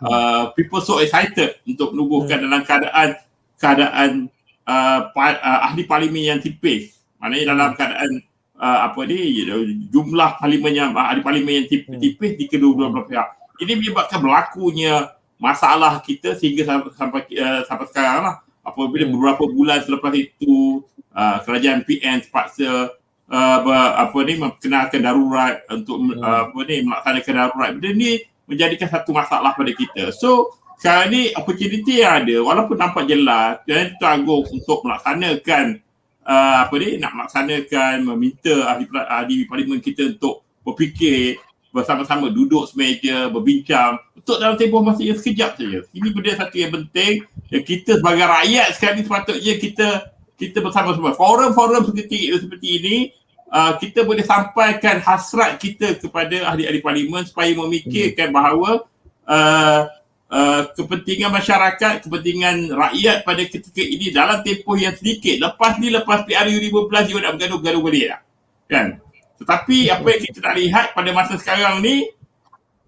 [0.00, 2.44] uh, people so excited untuk menubuhkan hmm.
[2.48, 3.08] dalam keadaan
[3.60, 4.10] keadaan
[4.64, 6.96] uh, pa, uh, ahli parlimen yang tipis.
[7.20, 7.76] Maknanya dalam hmm.
[7.76, 8.10] keadaan
[8.56, 9.18] uh, apa ni
[9.92, 13.28] jumlah parlimen yang ahli parlimen yang tipis, tipis di kedua belah pihak.
[13.60, 18.36] Ini menyebabkan berlakunya masalah kita sehingga sampai sampai, uh, sampai sekarang lah.
[18.70, 19.14] Apabila hmm.
[19.14, 22.94] beberapa bulan selepas itu uh, kerajaan PN terpaksa
[23.30, 23.58] uh,
[23.94, 26.22] apa ni memperkenalkan darurat untuk hmm.
[26.22, 27.70] uh, apa ni melaksanakan darurat.
[27.76, 28.10] Benda ni
[28.50, 30.10] menjadikan satu masalah pada kita.
[30.14, 35.76] So sekarang ni opportunity yang ada walaupun nampak jelas dan itu agung untuk melaksanakan
[36.24, 41.36] uh, apa ni nak melaksanakan meminta ahli ahli parlimen kita untuk berfikir
[41.70, 45.80] bersama-sama duduk semeja berbincang untuk dalam tempoh masa yang sekejap saja.
[45.94, 49.88] Ini benda satu yang penting yang kita sebagai rakyat sekarang ni sepatutnya kita
[50.34, 52.96] kita bersama-sama forum-forum seperti seperti ini
[53.50, 58.86] uh, kita boleh sampaikan hasrat kita kepada ahli-ahli parlimen supaya memikirkan bahawa
[59.26, 59.82] uh,
[60.30, 65.42] uh, kepentingan masyarakat, kepentingan rakyat pada ketika ini dalam tempoh yang sedikit.
[65.42, 68.20] Lepas ni, lepas PRU 15 juga nak bergaduh-gaduh balik lah.
[68.70, 68.86] Kan?
[69.40, 72.12] Tetapi apa yang kita nak lihat pada masa sekarang ni,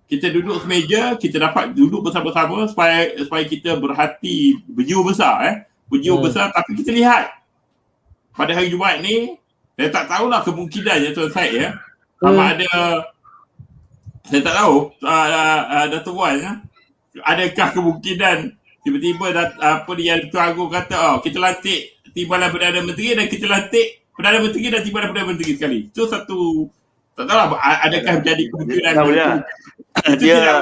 [0.06, 5.56] kita duduk semeja, kita dapat duduk bersama-sama supaya supaya kita berhati berjiwa besar eh.
[5.88, 6.26] Berjiwa hmm.
[6.28, 7.32] besar tapi kita lihat
[8.36, 9.40] pada hari Jumaat ni
[9.72, 11.68] saya tak tahulah kemungkinannya tuan Syed ya.
[12.20, 12.52] Sama hmm.
[12.52, 12.70] ada
[14.28, 16.52] saya tak tahu uh, uh, uh, Datuk Wan ya
[17.20, 23.12] adakah kemungkinan tiba-tiba dat, apa dia Tuan Agung kata oh kita lantik timbalan Perdana Menteri
[23.12, 25.78] dan kita lantik Perdana Menteri dan timbalan Perdana Menteri sekali.
[25.88, 26.68] Itu satu
[27.12, 27.48] tak tahu lah
[27.84, 29.26] adakah menjadi kemungkinan dia,
[30.16, 30.54] dia, dia,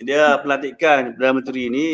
[0.00, 1.86] dia pelantikan Perdana Menteri ini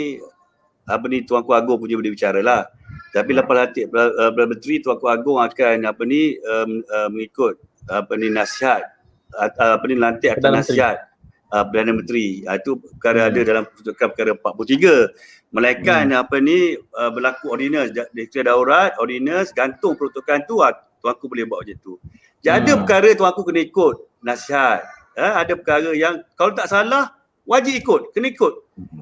[0.91, 2.67] apa ni Tuanku Agung punya boleh bicara lah.
[3.11, 7.59] Tapi lepas lantik uh, Perdana Menteri Tuanku Agung akan apa ni um, uh, mengikut
[7.91, 8.87] apa ni nasihat
[9.35, 11.11] uh, apa ni lantik atau nasihat
[11.51, 12.47] uh, Perdana Menteri.
[12.47, 13.31] Uh, itu perkara hmm.
[13.31, 15.40] ada dalam keputusan perkara 43.
[15.51, 16.23] Melainkan hmm.
[16.23, 20.71] apa ni uh, berlaku ordinance, deklarasi daurat, ordinance, gantung peruntukan tu, uh,
[21.03, 21.93] tuanku boleh buat macam tu.
[22.39, 22.61] Jadi hmm.
[22.63, 24.87] ada perkara tuanku kena ikut nasihat.
[25.19, 28.55] Uh, ada perkara yang kalau tak salah, wajib ikut, kena ikut.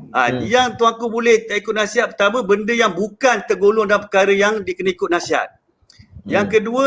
[0.09, 0.49] Uh, hmm.
[0.49, 4.97] Yang tuanku boleh tak ikut nasihat pertama, benda yang bukan tergolong dalam perkara yang dikena
[4.97, 5.53] ikut nasihat.
[5.53, 6.33] Hmm.
[6.33, 6.87] Yang kedua,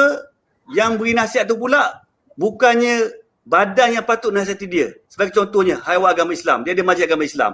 [0.74, 2.02] yang beri nasihat tu pula,
[2.34, 3.14] bukannya
[3.46, 4.90] badan yang patut nasihati dia.
[5.06, 6.66] Sebagai contohnya, Haiwan Agama Islam.
[6.66, 7.54] Dia ada majlis agama Islam.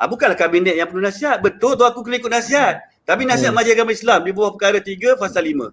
[0.00, 1.44] Ha, bukanlah kabinet yang perlu nasihat.
[1.44, 2.80] Betul tu aku kena ikut nasihat.
[3.04, 3.60] Tapi nasihat hmm.
[3.60, 5.68] majlis agama Islam di bawah perkara 3 pasal 5.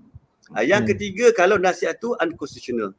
[0.51, 0.89] Ha, yang hmm.
[0.91, 2.91] ketiga, kalau nasihat tu unconstitutional.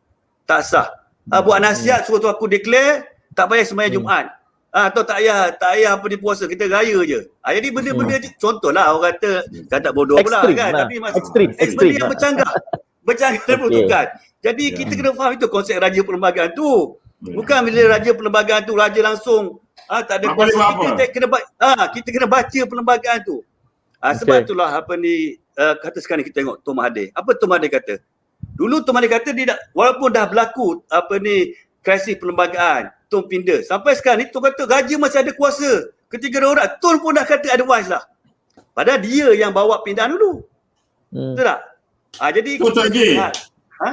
[0.48, 0.88] Tak sah.
[1.28, 3.04] Ha, buat nasihat suruh tu aku declare,
[3.36, 4.00] tak payah semayang hmm.
[4.00, 4.26] Jumaat.
[4.72, 7.20] Ha, atau tak payah, tak payah apa ni puasa, kita raya je.
[7.44, 8.40] Ha, jadi benda-benda hmm.
[8.40, 9.30] contohlah orang kata,
[9.68, 10.72] kata bodoh pula kan.
[10.72, 10.88] Lah.
[10.88, 11.92] Tapi mas, extreme, extreme.
[11.92, 12.52] Benda yang bercanggah.
[13.08, 13.56] bercanggah okay.
[13.56, 14.06] peruntukan.
[14.38, 14.76] Jadi yeah.
[14.76, 16.96] kita kena faham itu konsep raja perlembagaan tu.
[17.20, 17.36] Yeah.
[17.36, 21.26] Bukan bila raja perlembagaan tu raja langsung ah tak ada kuasa kita kena
[21.58, 23.40] ah kita kena baca perlembagaan tu.
[23.98, 24.44] Ah sebab okay.
[24.46, 27.10] itulah apa ni uh, kata sekarang ni kita tengok Tom Mahathir.
[27.16, 27.94] Apa Tom Mahathir kata?
[28.54, 33.66] Dulu Tom Mahathir kata dia dah, walaupun dah berlaku apa ni krisis perlembagaan, Tom pindah.
[33.66, 35.90] Sampai sekarang ni Tom kata raja masih ada kuasa.
[36.08, 38.04] Ketika orang Tom pun dah kata advance lah.
[38.72, 40.46] Padahal dia yang bawa pindahan dulu.
[41.10, 41.34] Hmm.
[41.34, 41.60] Betul tak?
[42.22, 43.34] Ah jadi Betul kita
[43.78, 43.90] Ha?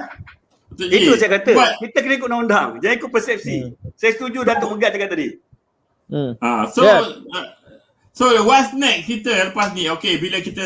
[0.76, 1.52] Itu saya kata.
[1.56, 2.70] But, kita kena ikut undang-undang.
[2.84, 3.58] Jangan ikut persepsi.
[3.64, 3.94] Hmm.
[3.96, 5.28] Saya setuju Datuk Megat cakap tadi.
[6.06, 6.38] Hmm.
[6.38, 7.02] Ha, so, yeah.
[7.34, 7.48] uh,
[8.14, 9.90] so what's next kita lepas ni?
[9.90, 10.64] Okay, bila kita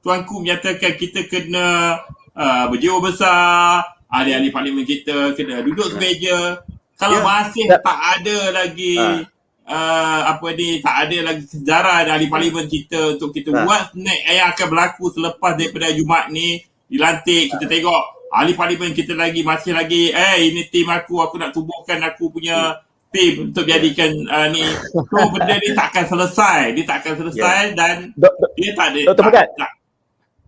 [0.00, 1.98] tuanku menyatakan kita kena
[2.34, 6.62] uh, berjiwa besar, ahli-ahli parlimen kita kena duduk semeja.
[6.96, 7.26] Kalau yeah.
[7.26, 7.82] masih yeah.
[7.82, 9.26] tak ada lagi ha.
[9.68, 13.66] uh, apa ni, tak ada lagi sejarah dari parlimen kita untuk kita ha.
[13.66, 19.14] buat next yang akan berlaku selepas daripada Jumaat ni dilantik, kita tengok ahli parlimen kita
[19.14, 22.78] lagi masih lagi eh ini tim aku aku nak tubuhkan aku punya
[23.16, 24.62] tim untuk jadikan uh, ni
[24.92, 27.76] so benda ni takkan selesai dia takkan selesai yeah.
[27.76, 29.24] dan do, do, dia tak ada Dr.
[29.24, 29.48] Megat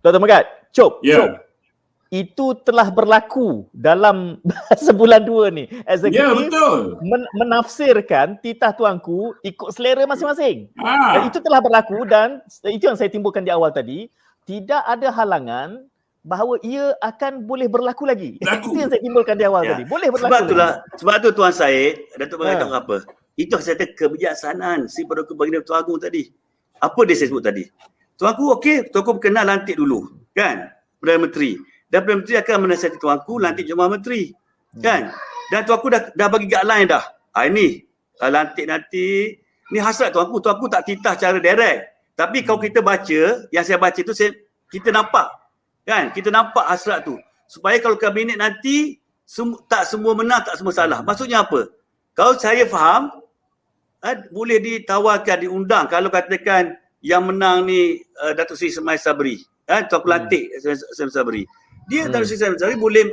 [0.05, 0.21] Dr.
[0.21, 1.17] Megat cop yeah.
[1.17, 1.49] cop
[2.09, 4.41] itu telah berlaku dalam
[4.85, 6.97] sebulan dua ni executive yeah, betul.
[7.01, 11.25] Men- menafsirkan titah tuanku ikut selera masing-masing ah.
[11.25, 14.09] itu telah berlaku dan itu yang saya timbulkan di awal tadi
[14.45, 15.88] tidak ada halangan
[16.23, 18.35] bahawa ia akan boleh berlaku lagi.
[18.39, 18.75] Berlaku.
[18.75, 19.69] Itu yang saya timbulkan di awal ya.
[19.75, 19.83] tadi.
[19.87, 20.27] Boleh berlaku.
[20.27, 22.81] Sebab itulah, sebab tu Tuan Syed, Datuk mengatakan ha.
[22.83, 22.97] apa?
[23.39, 26.27] Itu saya kata kebijaksanaan si pada kebaginda Tuan Agung tadi.
[26.79, 27.63] Apa dia saya sebut tadi?
[28.19, 30.11] Tuan Agung okey, Tuan Agung berkenal lantik dulu.
[30.35, 30.67] Kan?
[30.99, 31.55] Perdana Menteri.
[31.87, 34.21] Dan Perdana Menteri akan menasihati Tuan Agung lantik Jemaah Menteri.
[34.75, 35.01] Kan?
[35.47, 37.03] Dan Tuan Agung dah, dah bagi guideline dah.
[37.31, 37.79] Ha, ini,
[38.19, 39.39] uh, lantik nanti.
[39.71, 40.43] Ni hasrat Tuan Agung.
[40.43, 42.11] Tuan Agung tak titah cara direct.
[42.19, 44.35] Tapi kalau kita baca, yang saya baca tu saya,
[44.67, 45.38] kita nampak
[45.89, 46.13] Kan?
[46.13, 47.17] Kita nampak hasrat tu.
[47.49, 51.01] Supaya kalau kabinet nanti sem- tak semua menang, tak semua salah.
[51.01, 51.65] Maksudnya apa?
[52.13, 53.09] Kalau saya faham,
[54.05, 59.41] eh, boleh ditawarkan, diundang kalau katakan yang menang ni uh, Datuk Seri Semai Sabri.
[59.65, 60.93] Eh, Tuan Pelantik hmm.
[60.93, 61.41] Semai Sabri.
[61.89, 62.11] Dia hmm.
[62.13, 63.09] Datuk Seri Semai Sabri boleh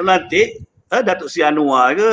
[0.00, 0.64] lantik
[0.94, 2.12] uh, Datuk Sri Anwar ke,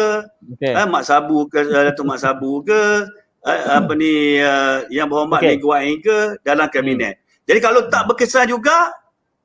[0.58, 0.74] okay.
[0.74, 3.06] uh, Mak Sabu ke, uh, Datuk Mak Sabu ke,
[3.46, 5.56] uh, apa ni uh, yang berhormat okay.
[5.56, 7.16] Negeri ke dalam kabinet.
[7.22, 7.48] Hmm.
[7.48, 8.92] Jadi kalau tak berkesan juga,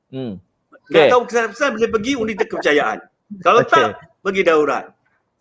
[0.09, 0.43] hmm.
[0.87, 1.11] Okay.
[1.11, 2.97] tahu kesan-kesan boleh pergi undi kepercayaan.
[3.43, 3.71] Kalau okay.
[3.75, 3.89] tak,
[4.23, 4.85] pergi daurat.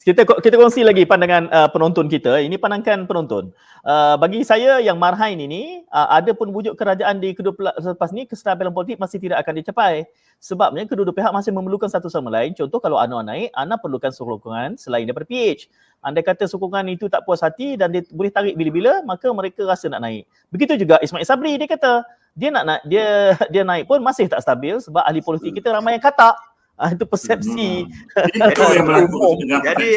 [0.06, 2.38] Kita kita kongsi lagi pandangan uh, penonton kita.
[2.38, 3.50] Ini pandangan penonton.
[3.82, 8.22] Uh, bagi saya yang marhain ini, uh, ada pun wujud kerajaan di kedua selepas ni
[8.22, 10.06] kestabilan politik masih tidak akan dicapai.
[10.38, 12.54] Sebabnya kedua-dua pihak masih memerlukan satu sama lain.
[12.54, 15.66] Contoh kalau Anwar naik, Ana perlukan sokongan selain daripada PH.
[16.06, 19.90] Andai kata sokongan itu tak puas hati dan dia boleh tarik bila-bila, maka mereka rasa
[19.90, 20.22] nak naik.
[20.54, 22.06] Begitu juga Ismail Sabri dia kata,
[22.36, 23.06] dia nak naik dia
[23.52, 26.36] dia naik pun masih tak stabil sebab ahli politik kita ramai yang kata
[26.76, 27.88] Ah, itu persepsi.
[27.88, 28.52] Hmm.
[28.52, 29.96] Itu yang berlaku Jadi,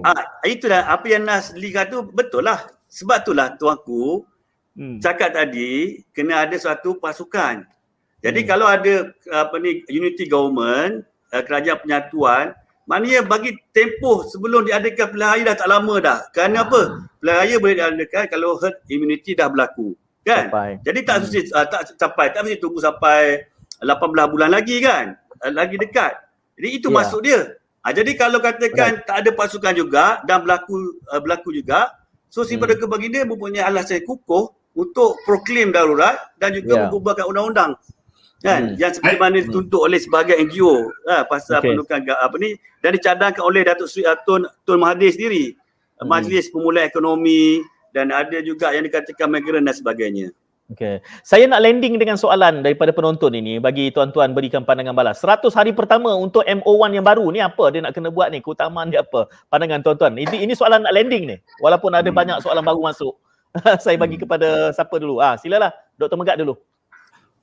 [0.00, 2.64] ah, itulah apa yang Nas Liga tu betul lah.
[2.88, 4.24] Sebab itulah tuanku
[4.80, 5.04] hmm.
[5.04, 7.68] cakap tadi kena ada suatu pasukan.
[8.24, 8.48] Jadi hmm.
[8.48, 11.04] kalau ada apa ni unity government,
[11.36, 12.56] uh, kerajaan penyatuan,
[12.88, 16.18] maknanya bagi tempoh sebelum diadakan pilihan raya dah tak lama dah.
[16.32, 16.80] Kerana apa?
[16.80, 17.12] Hmm.
[17.20, 19.92] Pilihan raya boleh diadakan kalau herd immunity dah berlaku.
[20.26, 20.50] Kan?
[20.50, 20.70] Sampai.
[20.82, 21.54] Jadi tak hmm.
[21.54, 23.46] uh, tak sampai, tak mesti tunggu sampai
[23.78, 25.14] 18 bulan lagi kan?
[25.46, 26.18] Eh, lagi dekat.
[26.58, 26.96] Jadi itu yeah.
[26.98, 27.40] masuk dia.
[27.86, 29.06] Ha, jadi kalau katakan right.
[29.06, 31.94] tak ada pasukan juga dan berlaku uh, berlaku juga,
[32.26, 32.66] so si hmm.
[32.66, 36.82] Perdana Baginda mempunyai alasan kukuh untuk proklaim darurat dan juga yeah.
[36.90, 37.78] mengubahkan undang-undang.
[38.42, 38.74] Kan?
[38.74, 38.76] Hmm.
[38.76, 41.72] Yang seperti mana dituntut oleh sebagai NGO ha, pasal okay.
[41.72, 45.54] pendudukan apa ni dan dicadangkan oleh Datuk Sri Tun Tun Mahathir sendiri.
[45.96, 46.10] Hmm.
[46.10, 47.62] Majlis Pemulihan Ekonomi
[47.96, 50.28] dan ada juga yang dikatakan migran dan sebagainya.
[50.66, 50.98] Okay.
[51.22, 55.22] Saya nak landing dengan soalan daripada penonton ini bagi tuan-tuan berikan pandangan balas.
[55.22, 58.42] 100 hari pertama untuk MO1 yang baru ni apa dia nak kena buat ni?
[58.42, 59.30] Keutamaan dia apa?
[59.46, 60.18] Pandangan tuan-tuan.
[60.18, 61.36] Ini ini soalan nak landing ni.
[61.62, 62.18] Walaupun ada hmm.
[62.18, 63.14] banyak soalan baru masuk.
[63.84, 64.26] saya bagi hmm.
[64.26, 65.22] kepada siapa dulu?
[65.22, 66.18] Ah, silalah Dr.
[66.18, 66.58] Megat dulu.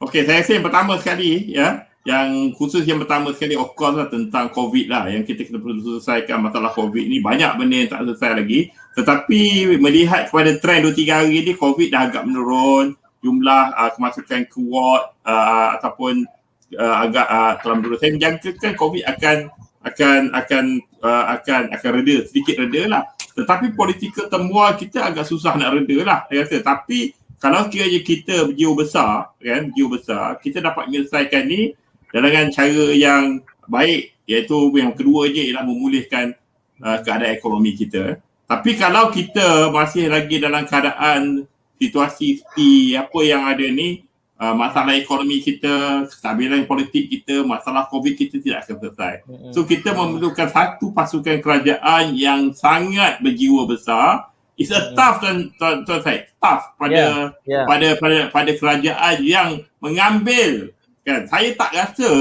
[0.03, 4.11] Okey, saya rasa yang pertama sekali ya, yang khusus yang pertama sekali of course lah
[4.11, 8.03] tentang COVID lah yang kita kena perlu selesaikan masalah COVID ni banyak benda yang tak
[8.03, 8.59] selesai lagi
[8.99, 9.41] tetapi
[9.79, 15.15] melihat kepada trend 2-3 hari ni COVID dah agak menurun jumlah uh, kemasukan ke ward
[15.23, 16.27] uh, ataupun
[16.75, 17.97] uh, agak uh, telah menurun.
[17.97, 19.37] Saya menjangkakan COVID akan
[19.83, 20.65] akan akan
[20.99, 23.03] uh, akan akan reda sedikit reda lah.
[23.33, 26.59] Tetapi politika temua kita agak susah nak reda lah saya rasa.
[26.59, 31.75] Tapi kalau kiranya kita berjiwa besar kan berjiwa besar kita dapat menyelesaikan ni
[32.07, 36.31] dengan cara yang baik iaitu yang kedua je ialah memulihkan
[36.79, 38.19] uh, keadaan ekonomi kita.
[38.47, 41.47] Tapi kalau kita masih lagi dalam keadaan
[41.79, 44.05] situasi seperti apa yang ada ni
[44.39, 49.13] uh, masalah ekonomi kita, kestabilan politik kita, masalah COVID kita tidak akan selesai.
[49.51, 54.31] So kita memerlukan satu pasukan kerajaan yang sangat berjiwa besar.
[54.53, 57.17] It's a tough tuan tuan tuan saya, tough pada yeah,
[57.49, 57.65] yeah.
[57.65, 59.49] pada pada pada kerajaan yang
[59.81, 60.69] mengambil
[61.01, 61.25] kan.
[61.25, 62.11] Saya tak rasa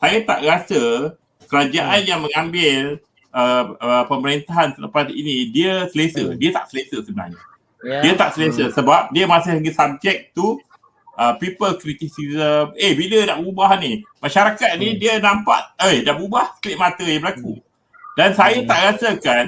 [0.00, 0.82] saya tak rasa
[1.52, 2.08] kerajaan hmm.
[2.08, 2.80] yang mengambil
[3.36, 6.32] uh, uh, pemerintahan selepas ini dia selesa.
[6.32, 6.40] Hmm.
[6.40, 7.40] Dia tak selesa sebenarnya.
[7.84, 8.02] Yeah.
[8.02, 8.74] Dia tak selesa hmm.
[8.74, 10.56] sebab dia masih lagi subject to
[11.20, 12.72] uh, people criticism.
[12.80, 14.00] Eh bila nak ubah ni?
[14.24, 14.80] Masyarakat hmm.
[14.80, 17.60] ni dia nampak eh dah berubah klip mata yang berlaku.
[17.60, 17.64] Hmm.
[18.16, 18.68] Dan saya hmm.
[18.68, 19.44] tak rasakan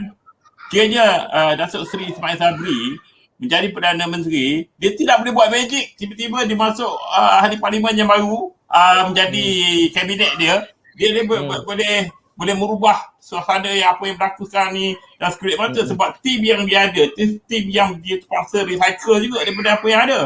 [0.68, 2.96] kiranya uh, Datuk Seri Ismail Sabri
[3.38, 5.94] menjadi Perdana Menteri, dia tidak boleh buat magic.
[5.94, 9.90] Tiba-tiba dia masuk uh, ahli parlimen yang baru uh, menjadi hmm.
[9.94, 10.54] kabinet dia.
[10.98, 11.62] Dia, dia hmm.
[11.62, 14.86] boleh boleh merubah suasana yang apa yang berlaku sekarang ni
[15.18, 15.90] dan skrip mata hmm.
[15.90, 20.00] sebab tim yang dia ada, tim, tim yang dia terpaksa recycle juga daripada apa yang
[20.06, 20.20] ada.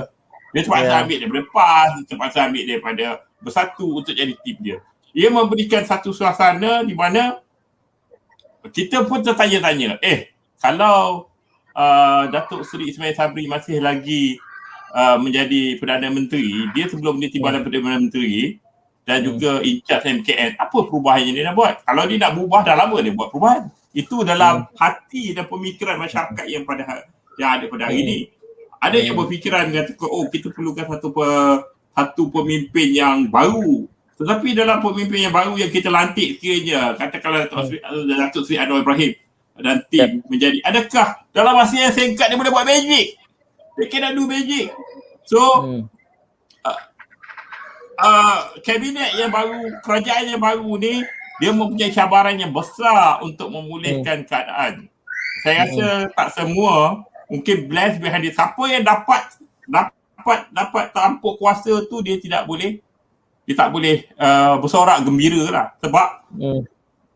[0.52, 1.02] Dia terpaksa yeah.
[1.04, 3.06] ambil daripada PAS, dia terpaksa ambil daripada
[3.40, 4.78] bersatu untuk jadi tim dia.
[5.12, 7.40] Ia memberikan satu suasana di mana
[8.72, 10.31] kita pun tertanya-tanya, eh
[10.62, 11.26] kalau
[11.74, 14.38] uh, Datuk Seri Ismail Sabri masih lagi
[14.94, 17.60] uh, menjadi Perdana Menteri, dia sebelum dia tiba yeah.
[17.60, 18.62] Perdana Menteri,
[19.02, 19.26] dan hmm.
[19.26, 22.76] juga in charge MKN apa perubahan yang dia nak buat kalau dia nak berubah dah
[22.78, 23.62] lama dia buat perubahan
[23.92, 24.78] itu dalam hmm.
[24.78, 27.06] hati dan pemikiran masyarakat yang pada ha-,
[27.36, 28.04] yang ada pada hari hmm.
[28.06, 28.18] ini
[28.78, 29.04] ada hmm.
[29.10, 31.28] yang berfikiran kata oh kita perlukan satu pe,
[31.98, 33.90] satu pemimpin yang baru
[34.22, 38.06] tetapi dalam pemimpin yang baru yang kita lantik sekiranya katakanlah hmm.
[38.06, 39.18] Datuk Seri Anwar Ibrahim
[39.60, 40.10] dan tim yep.
[40.30, 43.18] menjadi adakah dalam masa yang singkat dia boleh buat magic
[43.76, 44.72] dia kena do magic
[45.28, 45.92] so hmm
[47.98, 51.02] uh, kabinet yang baru, kerajaan yang baru ni
[51.40, 54.28] dia mempunyai cabaran yang besar untuk memulihkan hmm.
[54.28, 54.74] keadaan.
[55.42, 56.10] Saya rasa hmm.
[56.14, 58.34] tak semua mungkin blessed behind it.
[58.36, 59.22] Siapa yang dapat
[59.66, 62.78] dapat dapat tampuk kuasa tu dia tidak boleh
[63.42, 66.08] dia tak boleh uh, bersorak gembira lah sebab
[66.38, 66.62] hmm.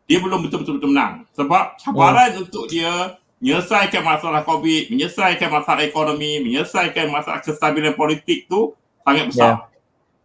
[0.07, 1.27] Dia belum betul-betul menang.
[1.35, 2.43] Sebab cabaran hmm.
[2.47, 8.73] untuk dia menyelesaikan masalah COVID, menyelesaikan masalah ekonomi, menyelesaikan masalah kestabilan politik tu
[9.05, 9.51] sangat besar.
[9.61, 9.77] Yeah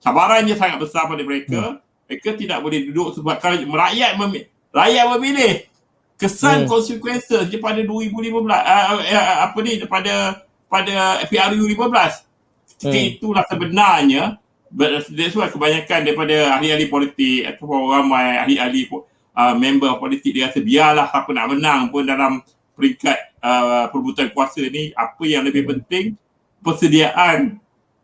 [0.02, 1.62] cabarannya sangat besar pada mereka.
[1.62, 2.10] Hmm.
[2.10, 5.54] Mereka tidak boleh duduk sebab kalau rakyat mem- rakyat memilih
[6.20, 6.70] kesan Hmm.
[6.70, 12.28] consequences daripada 2015 uh, uh, apa ni daripada pada PRU 15
[12.68, 13.10] ketika Hmm.
[13.16, 14.24] itulah sebenarnya
[15.16, 18.88] that's why kebanyakan daripada ahli-ahli politik ataupun ramai ahli-ahli
[19.34, 22.42] uh, member politik dia rasa biarlah siapa nak menang pun dalam
[22.74, 25.72] peringkat uh, perebutan kuasa ni apa yang lebih Hmm.
[25.78, 26.06] penting
[26.62, 27.58] persediaan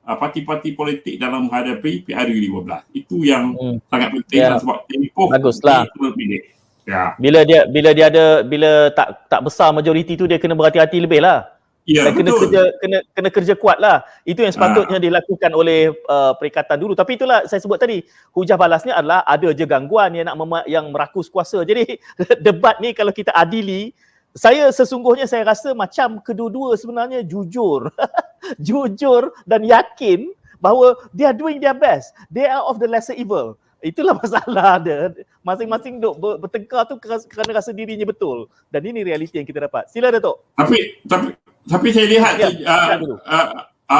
[0.03, 3.77] uh, parti-parti politik dalam menghadapi PRU 15 itu yang Hmm.
[3.87, 4.47] sangat penting Ya.
[4.53, 4.59] yeah.
[4.59, 5.85] sebab tempoh Baguslah.
[6.13, 6.43] pilih
[6.83, 10.97] ya Bila dia bila dia ada bila tak tak besar majoriti tu dia kena berhati-hati
[10.97, 11.43] lebih lah.
[11.88, 14.03] Ya Dan kena kerja kena kena kerja kuat lah.
[14.27, 16.93] Itu yang sepatutnya dilakukan oleh uh, perikatan dulu.
[16.93, 18.03] Tapi itulah saya sebut tadi,
[18.35, 21.64] hujah balasnya adalah ada je gangguan yang nak mema- yang merakus kuasa.
[21.64, 21.97] Jadi
[22.45, 23.95] debat ni kalau kita adili,
[24.35, 27.88] saya sesungguhnya saya rasa macam kedua-dua sebenarnya jujur.
[28.68, 32.11] jujur dan yakin bahawa they are doing their best.
[32.27, 33.55] They are of the lesser evil.
[33.80, 35.15] Itulah masalah dia.
[35.39, 38.51] Masing-masing duk ber- bertengkar tu kerana, kerana rasa dirinya betul.
[38.68, 39.88] Dan ini realiti yang kita dapat.
[39.88, 40.43] Sila Datuk.
[40.59, 42.95] Tapi tapi tapi saya lihat Ya, uh,
[43.27, 43.48] uh,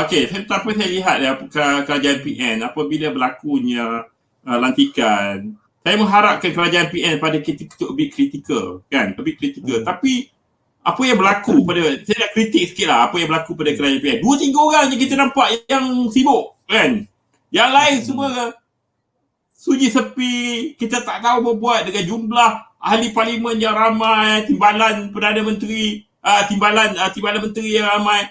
[0.04, 4.08] okey, saya tapi saya lihat ya ke- kerajaan PN apabila berlakunya
[4.48, 9.16] uh, lantikan, saya mengharapkan kerajaan PN pada kita untuk lebih kritikal, kan?
[9.16, 9.84] Lebih kritikal.
[9.84, 9.88] Hmm.
[9.88, 10.32] Tapi
[10.84, 14.20] apa yang berlaku pada saya nak kritik sikit lah apa yang berlaku pada kerajaan PN.
[14.24, 17.04] Dua tiga orang je kita nampak yang sibuk, kan?
[17.52, 18.08] Yang lain Hmm.
[18.08, 18.30] semua
[19.58, 20.36] suji sepi,
[20.80, 26.44] kita tak tahu apa buat dengan jumlah ahli parlimen yang ramai, timbalan Perdana Menteri, uh,
[26.52, 28.28] timbalan uh, timbalan menteri yang ramai.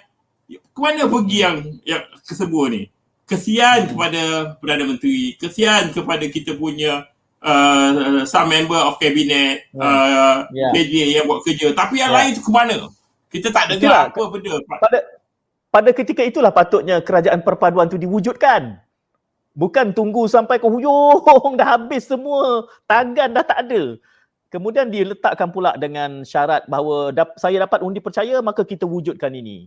[0.46, 2.92] Ke mana pergi yang yang kesemua ni?
[3.26, 7.08] Kesian kepada Perdana Menteri, kesian kepada kita punya
[7.42, 10.70] uh, some member of cabinet, uh, Ya.
[10.70, 11.74] KJ yang buat kerja.
[11.74, 12.16] Tapi yang Ya.
[12.22, 12.86] lain tu ke mana?
[13.26, 14.06] Kita tak Itulah.
[14.06, 14.54] dengar apa benda.
[14.78, 14.98] pada
[15.74, 18.78] pada ketika itulah patutnya kerajaan perpaduan tu diwujudkan.
[19.56, 23.98] Bukan tunggu sampai ke hujung dah habis semua, tangan dah tak ada.
[24.46, 29.66] Kemudian diletakkan pula dengan syarat bahawa dap, saya dapat undi percaya maka kita wujudkan ini.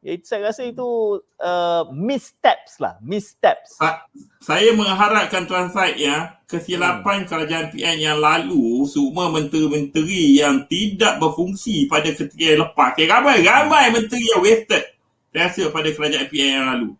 [0.00, 3.76] Ya, saya rasa itu uh, missteps lah, missteps.
[3.76, 4.08] Sa-
[4.40, 11.84] saya mengharapkan Tuan Said ya, kesilapan kerajaan PN yang lalu semua menteri-menteri yang tidak berfungsi
[11.84, 12.96] pada ketika yang lepas.
[12.96, 14.88] Okay, ramai, ramai menteri yang wasted.
[15.36, 16.90] Saya rasa pada kerajaan PN yang lalu.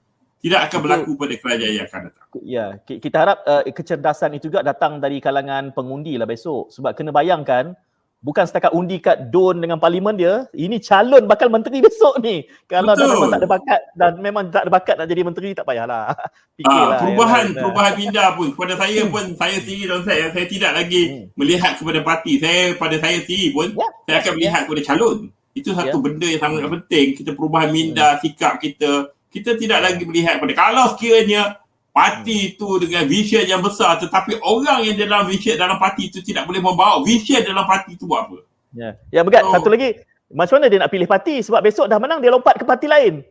[0.40, 2.26] Tidak akan berlaku pada kerajaan yang akan datang.
[2.40, 6.72] Ya, ki- kita harap uh, kecerdasan itu juga datang dari kalangan pengundi lah besok.
[6.72, 7.76] Sebab kena bayangkan,
[8.18, 12.40] bukan setakat undi kat DUN dengan parlimen dia, ini calon bakal menteri besok ni.
[12.64, 13.12] Kalau dah Betul.
[13.12, 16.08] memang tak ada bakat dan memang tak ada bakat nak jadi menteri, tak payahlah.
[16.56, 16.88] Fikirlah.
[16.88, 17.56] Ah, perubahan lain.
[17.60, 21.24] perubahan pindah pun kepada saya pun saya sendiri Tuan Said saya tidak lagi Hmm.
[21.36, 22.32] melihat kepada parti.
[22.36, 25.18] Saya pada saya sendiri pun Ya, saya akan melihat kepada calon.
[25.50, 26.00] Itu satu Ya.
[26.00, 27.06] benda yang sangat penting.
[27.12, 29.12] Kita perubahan minda sikap kita.
[29.30, 31.56] Kita tidak lagi melihat pada kalau sekiranya
[31.90, 36.44] parti itu dengan vision yang besar tetapi orang yang dalam vision dalam parti itu tidak
[36.44, 38.38] boleh membawa vision dalam parti itu buat apa?
[38.70, 39.98] Ya, ya Begat, So- satu lagi.
[40.28, 41.42] Macam mana dia nak pilih parti?
[41.42, 43.26] Sebab besok dah menang, dia lompat ke parti lain.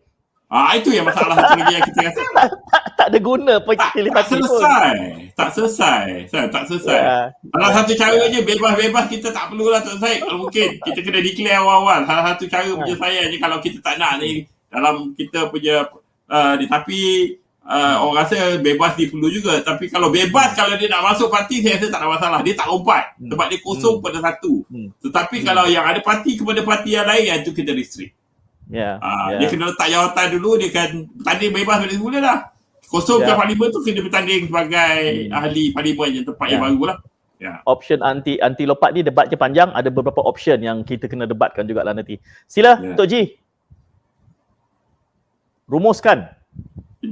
[0.45, 2.21] Ah itu yang masalah satu lagi yang kita rasa.
[2.99, 4.43] Tak ada guna pe- Tak, pilih tak parti pun.
[4.51, 4.95] selesai.
[5.31, 6.03] Tak selesai.
[6.27, 6.99] Tak, tak selesai.
[6.99, 7.19] Ya.
[7.31, 10.19] Salah satu cara je bebas-bebas kita tak perlulah Tuan Syed.
[10.19, 11.99] Kalau mungkin kita kena declare awal-awal.
[12.03, 12.75] Salah satu cara Ha.
[12.75, 15.89] punya saya je kalau kita tak nak ni dalam kita punya
[16.29, 16.65] uh, ni.
[16.65, 16.99] Tapi
[17.65, 19.57] uh, orang rasa bebas dia perlu juga.
[19.61, 22.39] Tapi kalau bebas kalau dia nak masuk parti saya rasa tak ada masalah.
[22.41, 23.03] Dia tak lompat.
[23.17, 23.29] Hmm.
[23.33, 24.05] Sebab dia kosong Hmm.
[24.05, 24.53] pada satu.
[24.69, 24.89] Hmm.
[25.01, 25.45] Tetapi Hmm.
[25.45, 28.13] kalau yang ada parti kepada parti yang lain yang itu kita restrict.
[28.69, 29.01] Ya.
[29.01, 29.37] Uh, ya.
[29.41, 30.51] Dia kena letak jawatan dulu.
[30.61, 32.39] Dia kan bertanding bebas pada semula lah.
[32.89, 33.37] Kosongkan Ya.
[33.37, 34.93] parlimen tu kena bertanding sebagai
[35.29, 35.37] Hmm.
[35.37, 36.65] ahli parlimen yang tempat yang Ya.
[36.69, 36.97] baru lah.
[37.63, 41.95] option anti anti lompat ni debatnya panjang ada beberapa option yang kita kena debatkan jugalah
[41.95, 42.19] nanti.
[42.43, 42.99] Sila Ya.
[42.99, 43.31] Tok Ji.
[45.69, 46.33] Rumuskan.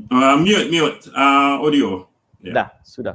[0.09, 0.99] Uh, mute, mute.
[1.13, 2.09] Uh, audio.
[2.41, 2.51] Ya.
[2.53, 3.13] Dah, sudah.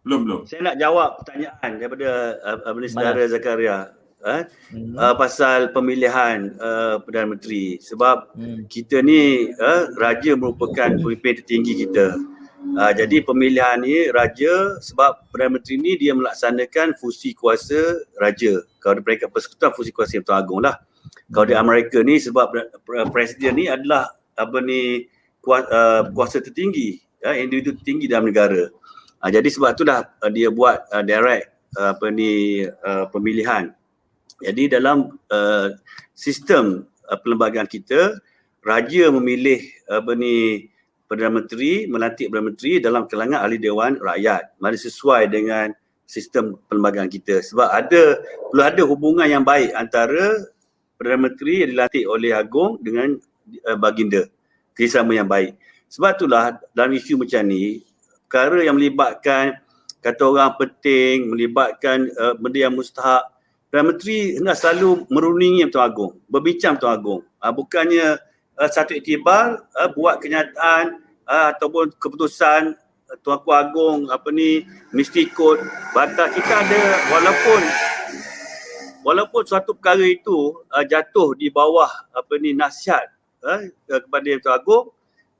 [0.00, 0.40] Belum, belum.
[0.48, 2.08] Saya nak jawab pertanyaan daripada
[2.40, 3.92] uh, uh, saudara Zakaria
[4.24, 4.42] uh,
[4.72, 4.96] Hmm.
[4.96, 8.64] uh, pasal pemilihan uh, Perdana Menteri sebab Hmm.
[8.66, 12.16] kita ni uh, raja merupakan pemimpin tertinggi kita.
[12.74, 17.78] Uh, jadi pemilihan ni raja sebab Perdana Menteri ni dia melaksanakan fungsi kuasa
[18.16, 18.64] raja.
[18.80, 20.80] Kalau di peringkat persekutuan fungsi kuasa yang Tuan Agong lah.
[21.28, 25.10] Kalau di Amerika ni sebab pre- pre- presiden ni adalah apa ni
[25.42, 28.70] kuasa, uh, kuasa tertinggi, ya, individu tertinggi dalam negara.
[29.18, 33.74] Uh, jadi sebab itulah uh, dia buat uh, direct uh, apa ni uh, pemilihan.
[34.38, 35.74] Jadi dalam uh,
[36.14, 38.14] sistem uh, perlembagaan kita,
[38.62, 39.58] raja memilih
[39.90, 40.66] apa ni
[41.08, 44.54] Perdana Menteri, melantik Perdana Menteri dalam kalangan ahli dewan rakyat.
[44.62, 45.72] Mana sesuai dengan
[46.08, 47.40] sistem perlembagaan kita.
[47.44, 48.20] Sebab ada
[48.52, 50.46] perlu ada hubungan yang baik antara
[51.00, 53.16] Perdana Menteri yang dilantik oleh Agong dengan
[53.64, 54.28] uh, baginda.
[54.76, 55.58] Kerjasama yang baik.
[55.88, 57.82] Sebab itulah dalam isu macam ni,
[58.28, 59.56] perkara yang melibatkan
[59.98, 63.26] kata orang penting melibatkan uh, benda yang mustahak
[63.68, 67.20] Perdana Menteri hendak selalu merundingi Tuan Agong, berbincang Tuan Agong.
[67.36, 68.16] Uh, bukannya
[68.56, 74.64] uh, satu iktibar uh, buat kenyataan uh, ataupun keputusan uh, Tuanku Agong apa ni
[74.96, 75.60] mesti ikut
[75.92, 77.60] batas kita ada walaupun
[79.04, 83.04] walaupun suatu perkara itu uh, jatuh di bawah apa ni nasihat
[83.44, 84.86] uh, kepada Tuan Agong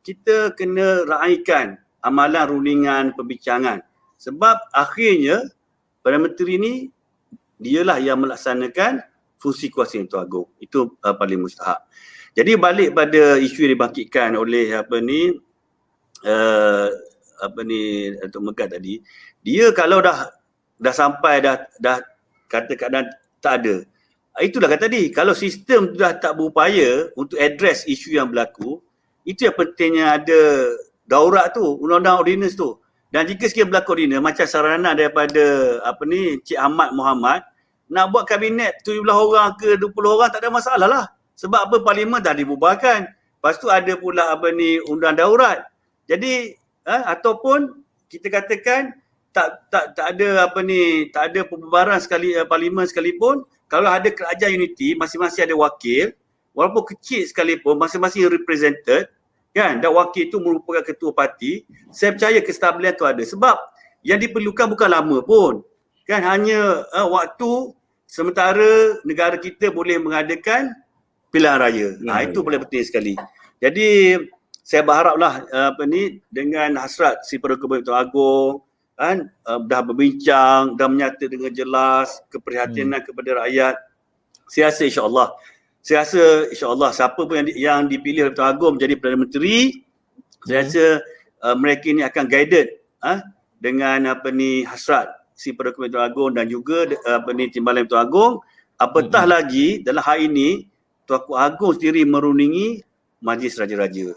[0.03, 3.83] kita kena raikan amalan rundingan perbincangan
[4.19, 5.47] sebab akhirnya
[6.03, 6.73] Perdana Menteri ni
[7.59, 9.03] dialah yang melaksanakan
[9.37, 10.49] fungsi kuasa yang Tuan Agong.
[10.63, 11.85] Itu uh, paling mustahak.
[12.33, 15.35] Jadi balik pada isu yang dibangkitkan oleh apa ni
[16.23, 16.89] uh,
[17.39, 19.03] apa ni Datuk Megat tadi,
[19.43, 20.31] dia kalau dah
[20.79, 21.99] dah sampai dah dah
[22.47, 23.11] kata-kata
[23.43, 23.77] tak ada.
[24.39, 28.79] Itulah kata tadi, kalau sistem dah tak berupaya untuk address isu yang berlaku,
[29.27, 30.41] itu yang pentingnya ada
[31.05, 32.79] daurat tu, undang-undang ordinance tu.
[33.09, 35.45] Dan jika sekiranya berlaku ordinance, macam sarana daripada
[35.83, 37.41] apa ni Cik Ahmad Muhammad,
[37.89, 41.05] nak buat kabinet 17 orang ke 20 orang tak ada masalah lah.
[41.41, 43.09] Sebab apa parlimen dah dibubarkan.
[43.09, 45.65] Lepas tu ada pula apa ni undang daurat.
[46.05, 46.53] Jadi
[46.85, 47.81] eh, ataupun
[48.13, 48.93] kita katakan
[49.33, 54.09] tak tak tak ada apa ni tak ada pembubaran sekali uh, parlimen sekalipun kalau ada
[54.11, 56.11] kerajaan unity masing-masing ada wakil
[56.57, 59.07] walaupun kecil sekalipun masing-masing represented
[59.55, 61.63] kan dan wakil itu merupakan ketua parti
[61.93, 63.57] saya percaya kestabilan tu ada sebab
[64.03, 65.63] yang diperlukan bukan lama pun
[66.09, 67.77] kan hanya uh, waktu
[68.09, 70.73] sementara negara kita boleh mengadakan
[71.29, 71.89] pilihan raya.
[72.01, 73.15] Nah, itu paling penting sekali.
[73.61, 74.17] Jadi
[74.65, 78.65] saya berharaplah uh, apa ni dengan hasrat si Perdana Kebetulan Agong
[78.99, 83.07] kan uh, dah berbincang dan menyata dengan jelas keprihatinan hmm.
[83.07, 83.75] kepada rakyat.
[84.51, 85.29] Saya rasa insya-Allah
[85.89, 86.23] saya rasa
[86.53, 90.45] insya-Allah siapa pun yang, di, yang dipilih oleh Tuan Agong menjadi Perdana Menteri hmm.
[90.45, 90.85] saya rasa
[91.49, 92.69] uh, mereka ini akan guided
[93.01, 93.25] uh,
[93.57, 98.43] dengan apa ni hasrat si Perdana Ketua Agong dan juga apa ni Timbalan Ketua Agong
[98.77, 99.33] apatah hmm.
[99.33, 100.69] lagi dalam hal ini
[101.09, 102.85] Tuanku Agong sendiri merundingi
[103.25, 104.13] Majlis Raja-Raja.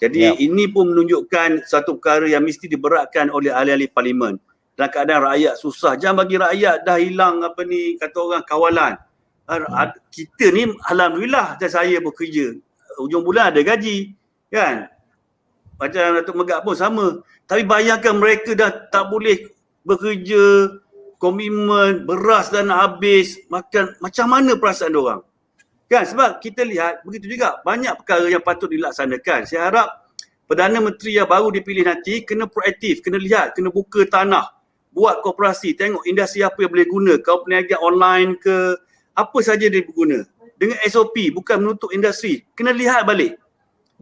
[0.00, 0.32] Jadi ya.
[0.40, 4.40] ini pun menunjukkan satu perkara yang mesti diberatkan oleh ahli-ahli parlimen.
[4.72, 6.00] Dalam keadaan rakyat susah.
[6.00, 8.96] Jangan bagi rakyat dah hilang apa ni kata orang kawalan.
[9.44, 9.92] Hmm.
[10.08, 12.56] Kita ni Alhamdulillah dan saya bekerja.
[12.96, 14.16] Ujung bulan ada gaji.
[14.48, 14.88] Kan?
[15.76, 17.20] Macam Datuk Megak pun sama.
[17.44, 19.52] Tapi bayangkan mereka dah tak boleh
[19.84, 20.76] bekerja,
[21.20, 23.96] komitmen, beras dan habis, makan.
[24.00, 25.20] Macam mana perasaan orang?
[25.90, 29.42] Kan sebab kita lihat begitu juga banyak perkara yang patut dilaksanakan.
[29.42, 30.06] Saya harap
[30.46, 34.50] Perdana Menteri yang baru dipilih nanti kena proaktif, kena lihat, kena buka tanah,
[34.90, 38.74] buat koperasi, tengok industri apa yang boleh guna, kau peniaga online ke,
[39.14, 40.26] apa saja dia berguna.
[40.58, 42.42] Dengan SOP, bukan menutup industri.
[42.58, 43.38] Kena lihat balik.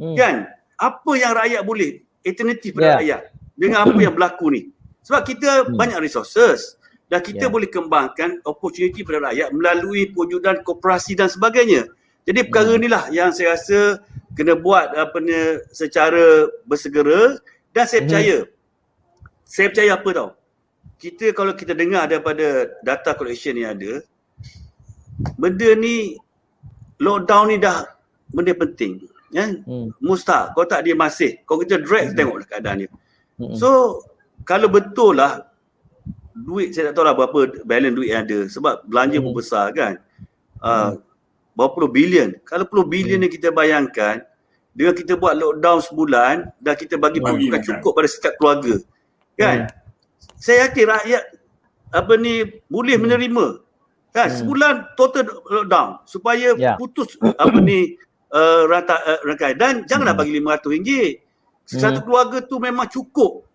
[0.01, 0.17] Hmm.
[0.17, 0.49] Kan?
[0.81, 2.97] Apa yang rakyat boleh, alternatif pada yeah.
[2.97, 3.21] rakyat
[3.53, 4.63] dengan apa yang berlaku ni.
[5.05, 5.77] Sebab kita hmm.
[5.77, 6.78] banyak resources
[7.09, 7.53] dan kita yeah.
[7.53, 11.89] boleh kembangkan opportunity pada rakyat melalui pewujudan koperasi dan sebagainya.
[12.29, 12.79] Jadi perkara yeah.
[12.81, 14.05] inilah yang saya rasa
[14.37, 15.35] kena buat apa ni
[15.75, 17.43] secara bersegera
[17.75, 18.07] dan saya mm.
[18.07, 18.37] percaya
[19.43, 20.31] saya percaya apa tau
[21.03, 24.05] kita kalau kita dengar daripada data collection yang ada
[25.35, 26.15] benda ni
[27.03, 27.83] lockdown ni dah
[28.31, 29.03] benda penting
[29.35, 29.99] ya mm.
[29.99, 32.15] mustahil kau tak dia masih kau kita drag mm.
[32.15, 32.91] tengoklah keadaan dia
[33.43, 33.59] mm.
[33.59, 33.99] so
[34.47, 35.48] kalau betul lah
[36.45, 39.25] duit saya tak tahu lah berapa balance duit yang ada sebab belanja hmm.
[39.27, 39.95] pun besar kan
[40.63, 40.93] uh, hmm.
[41.59, 43.25] berapa puluh bilion kalau puluh bilion hmm.
[43.27, 44.23] yang kita bayangkan
[44.77, 48.79] dengan kita buat lockdown sebulan dan kita bagi bukan cukup pada setiap keluarga
[49.35, 49.71] kan hmm.
[50.39, 51.25] saya yakin rakyat
[51.91, 53.03] apa ni boleh hmm.
[53.03, 53.47] menerima
[54.15, 54.37] kan hmm.
[54.39, 56.77] sebulan total lockdown supaya yeah.
[56.79, 57.99] putus apa ni
[58.31, 60.23] uh, rata uh, rangkai dan janganlah hmm.
[60.23, 60.89] bagi RM500
[61.69, 62.07] satu hmm.
[62.07, 63.48] keluarga tu memang cukup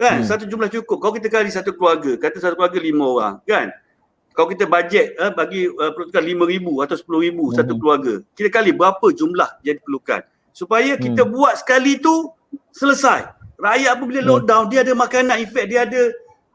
[0.00, 0.24] Kan?
[0.24, 0.28] Hmm.
[0.32, 0.96] Satu jumlah cukup.
[0.96, 3.68] Kalau kita kali satu keluarga, kata satu keluarga lima orang, kan?
[4.32, 7.60] Kalau kita bajet eh, bagi uh, peruntukan lima ribu atau sepuluh ribu hmm.
[7.60, 10.24] satu keluarga, kita kali berapa jumlah yang diperlukan.
[10.56, 11.32] Supaya kita hmm.
[11.36, 12.32] buat sekali tu
[12.72, 13.28] selesai.
[13.60, 14.30] Rakyat pun bila hmm.
[14.32, 16.02] lockdown, dia ada makanan, efek dia ada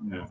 [0.09, 0.25] yeah.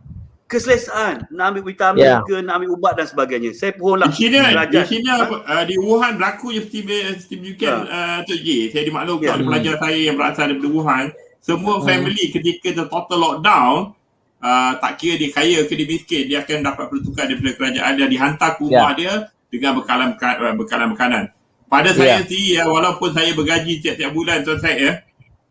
[0.51, 1.31] keselesaan.
[1.31, 2.27] Nak ambil vitamin yeah.
[2.27, 3.55] ke, nak ambil ubat dan sebagainya.
[3.55, 4.11] Saya pohonlah.
[4.11, 5.27] Di China, di, China ha?
[5.31, 7.95] uh, di Wuhan berlaku je seperti, seperti Bukan, ha.
[7.95, 8.75] uh, Tok J.
[8.75, 9.37] Saya dimaklumkan yeah.
[9.39, 11.07] oleh pelajar saya yang berasal dari Wuhan
[11.45, 11.85] semua hmm.
[11.85, 13.93] family ketika the total lockdown
[14.41, 18.09] uh, tak kira dia kaya ke dia miskin dia akan dapat pertukaran daripada kerajaan dan
[18.09, 18.97] dihantar ke rumah yeah.
[18.97, 19.13] dia
[19.53, 21.25] dengan bekalan uh, bekalan makanan
[21.69, 21.97] pada yeah.
[22.01, 24.93] saya sendiri ya walaupun saya bergaji tiap-tiap bulan tuan saya ya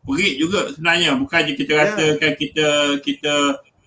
[0.03, 2.17] perit juga sebenarnya bukannya kita rasa yeah.
[2.17, 2.67] kan kita
[3.05, 3.33] kita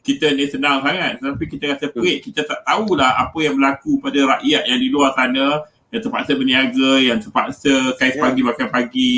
[0.06, 4.38] kita ni senang sangat tapi kita rasa perit kita tak tahulah apa yang berlaku pada
[4.38, 8.22] rakyat yang di luar sana yang terpaksa berniaga yang terpaksa kais yeah.
[8.22, 9.12] pagi makan pagi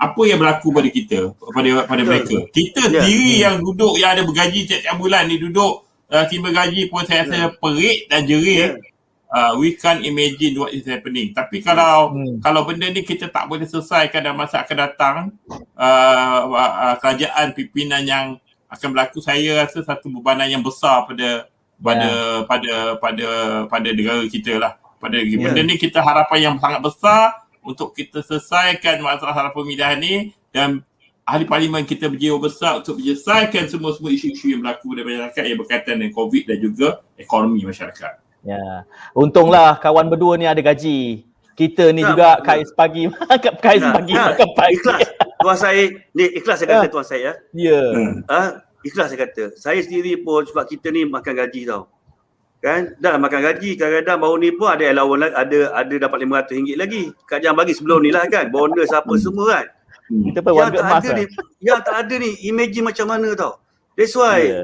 [0.00, 3.04] apa yang berlaku pada kita pada pada mereka kita Ya.
[3.04, 7.28] sendiri yang duduk yang ada bergaji tiap-tiap bulan ni duduk uh, terima gaji pun saya
[7.28, 7.48] rasa Ya.
[7.52, 8.80] perit dan jerit
[9.28, 12.40] uh, we can't imagine what is happening tapi kalau Hmm.
[12.40, 15.16] kalau benda ni kita tak boleh selesaikan dalam masa akan datang
[15.76, 18.26] uh, uh, kerajaan pimpinan yang
[18.72, 21.44] akan berlaku saya rasa satu bebanan yang besar pada
[21.76, 22.08] pada
[22.48, 23.26] pada pada
[23.68, 25.36] pada negara kita lah pada Ya.
[25.36, 30.14] benda ni kita harapan yang sangat besar untuk kita selesaikan masalah pemilihan ni
[30.50, 30.80] dan
[31.22, 35.94] ahli parlimen kita berjiwa besar untuk menyelesaikan semua-semua isu-isu yang berlaku pada masyarakat yang berkaitan
[36.00, 38.12] dengan COVID dan juga ekonomi masyarakat.
[38.42, 38.88] Ya.
[39.12, 41.28] Untunglah kawan berdua ni ada gaji.
[41.52, 42.38] Kita ni Tak, juga tak.
[42.48, 44.26] kais pagi makan kais Tak, pagi tak.
[44.32, 44.74] makan pagi.
[44.80, 45.00] Ikhlas.
[45.40, 45.82] Tuan saya,
[46.16, 47.30] ni ikhlas saya kata tuan saya.
[47.52, 47.80] Ya.
[47.92, 48.24] Hmm.
[48.26, 48.48] Ah,
[48.80, 49.44] ikhlas saya kata.
[49.60, 51.92] Saya sendiri pun sebab kita ni makan gaji tau.
[52.60, 52.92] Kan?
[53.00, 57.02] Dah makan gaji kadang-kadang baru ni pun ada allowance ada ada dapat RM500 lagi.
[57.24, 58.52] Kak Jam bagi sebelum ni lah kan.
[58.52, 59.66] Bonus apa semua kan.
[60.10, 61.16] Kita pun yang tak ada lah.
[61.16, 61.24] ni,
[61.62, 63.56] yang tak ada ni imagine macam mana tau.
[63.94, 64.62] That's why Ya.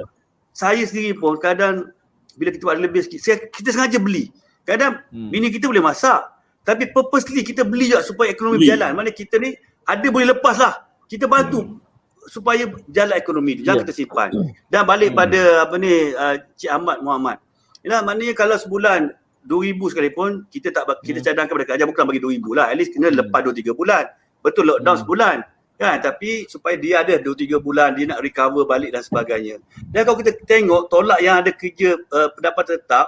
[0.52, 1.88] saya sendiri pun kadang
[2.34, 4.28] bila kita buat lebih sikit, saya, kita sengaja beli.
[4.60, 5.32] Kadang Hmm.
[5.32, 6.20] bini kita boleh masak.
[6.60, 8.68] Tapi purposely kita beli juga supaya ekonomi Beli.
[8.68, 8.90] berjalan.
[8.92, 9.54] Mana kita ni
[9.86, 10.74] ada boleh lepas lah.
[11.06, 11.78] Kita bantu Hmm.
[12.26, 13.62] supaya jalan ekonomi tu.
[13.62, 13.82] Jangan Ya.
[13.86, 14.28] kita simpan.
[14.66, 15.18] Dan balik Hmm.
[15.22, 17.38] pada apa ni uh, Cik Ahmad Muhammad.
[17.86, 19.14] Yalah maknanya kalau sebulan
[19.46, 21.26] 2000 sekalipun kita tak bak- kita Hmm.
[21.30, 22.66] cadangkan pada kerajaan bukan bagi 2000 lah.
[22.66, 24.10] At least kena lepas 2 3 bulan.
[24.42, 25.02] Betul lockdown Hmm.
[25.06, 25.36] sebulan.
[25.76, 29.62] Kan tapi supaya dia ada 2 3 bulan dia nak recover balik dan sebagainya.
[29.94, 33.06] Dan kalau kita tengok tolak yang ada kerja uh, pendapatan tetap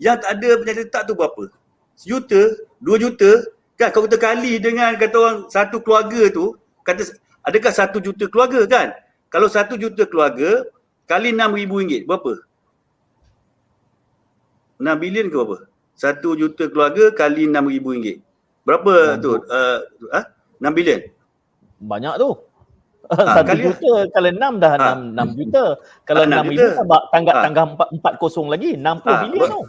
[0.00, 1.44] yang tak ada pendapatan tetap tu berapa?
[1.94, 2.42] Sejuta,
[2.80, 3.30] dua juta
[3.78, 7.06] kan kalau kita kali dengan kata orang satu keluarga tu kata
[7.44, 8.88] adakah satu juta keluarga kan?
[9.28, 10.64] Kalau satu juta keluarga
[11.04, 12.40] kali enam ribu ringgit berapa?
[14.78, 15.56] 6 bilion ke berapa?
[15.92, 18.22] Satu juta keluarga kali enam ribu ringgit.
[18.62, 19.30] Berapa Enam tu?
[19.44, 19.78] Uh,
[20.14, 20.20] ha?
[20.62, 21.00] 6 bilion?
[21.80, 22.30] Banyak tu.
[23.08, 24.78] Ah, Satu kali- juta kalau enam dah Ah.
[24.78, 25.64] enam, enam juta.
[26.04, 26.76] Kalau Ah, enam enam ribu juta.
[26.76, 27.42] tambah tanggap Ah.
[27.42, 28.70] tanggap empat, empat kosong lagi.
[28.76, 29.62] Enam puluh Ah, bilion tu.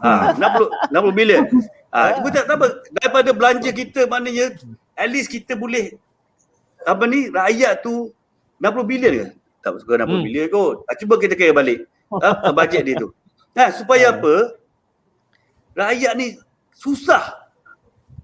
[0.00, 1.42] Ha, 60 60 bilion.
[1.90, 2.10] Ah.
[2.10, 4.50] Ha, cuba tak apa daripada belanja kita maknanya
[4.92, 5.94] at least kita boleh
[6.82, 8.10] apa ni rakyat tu
[8.58, 9.26] 60 bilion ke?
[9.62, 10.26] Tak suka 60 Hmm.
[10.26, 10.82] bilion kot.
[10.84, 11.86] Ha, cuba kita kira balik.
[12.12, 13.14] Ha, bajet dia tu.
[13.54, 14.14] Ha, supaya Ah.
[14.14, 14.34] apa?
[15.74, 16.26] Rakyat ni
[16.72, 17.46] susah.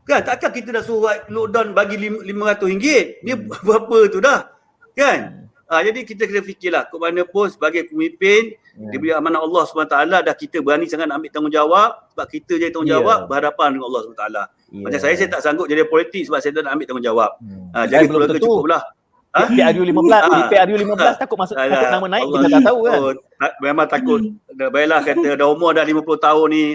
[0.02, 3.22] Kan takkan kita dah suruh lockdown bagi lim- RM500.
[3.22, 4.50] Dia berapa tu dah.
[4.92, 5.46] Kan?
[5.64, 8.90] Ha, jadi kita kena fikirlah ke mana pun sebagai pemimpin Ya.
[8.90, 13.18] diberi amanah Allah SWT dah kita berani sangat nak ambil tanggungjawab sebab kita jadi tanggungjawab
[13.20, 13.26] Ya.
[13.30, 14.24] berhadapan dengan Allah SWT.
[14.66, 14.82] Ya.
[14.82, 17.30] Macam saya, saya tak sanggup jadi politik sebab saya tak nak ambil tanggungjawab.
[17.38, 17.70] Hmm.
[17.70, 18.46] Ha, jadi belum keluarga tentu.
[18.48, 18.82] cukup lah.
[19.30, 19.46] Ha?
[19.46, 20.26] PRU 15, Ah.
[20.26, 22.98] di PRU 15 takut masuk takut Alah, nama naik Allah kita tak tahu kan.
[22.98, 24.20] Oh, tak, memang takut.
[24.50, 26.66] Dah baiklah kata dah umur dah 50 tahun ni.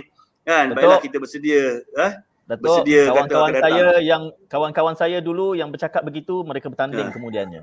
[0.42, 0.66] Kan?
[0.66, 0.76] Betul.
[0.78, 1.62] Baiklah kita bersedia.
[1.96, 2.08] Ha?
[2.46, 7.04] Datuk, bersedia kata kawan-kawan akan saya yang kawan-kawan saya dulu yang bercakap begitu mereka bertanding
[7.04, 7.12] Ya.
[7.12, 7.62] kemudiannya.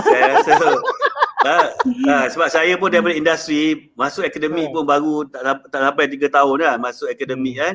[0.00, 0.52] saya rasa
[1.44, 1.56] ha,
[2.08, 4.80] ha, sebab saya pun daripada industri masuk akademik Oh.
[4.80, 7.74] pun baru tak, tak sampai 3 tahun dah masuk akademik kan.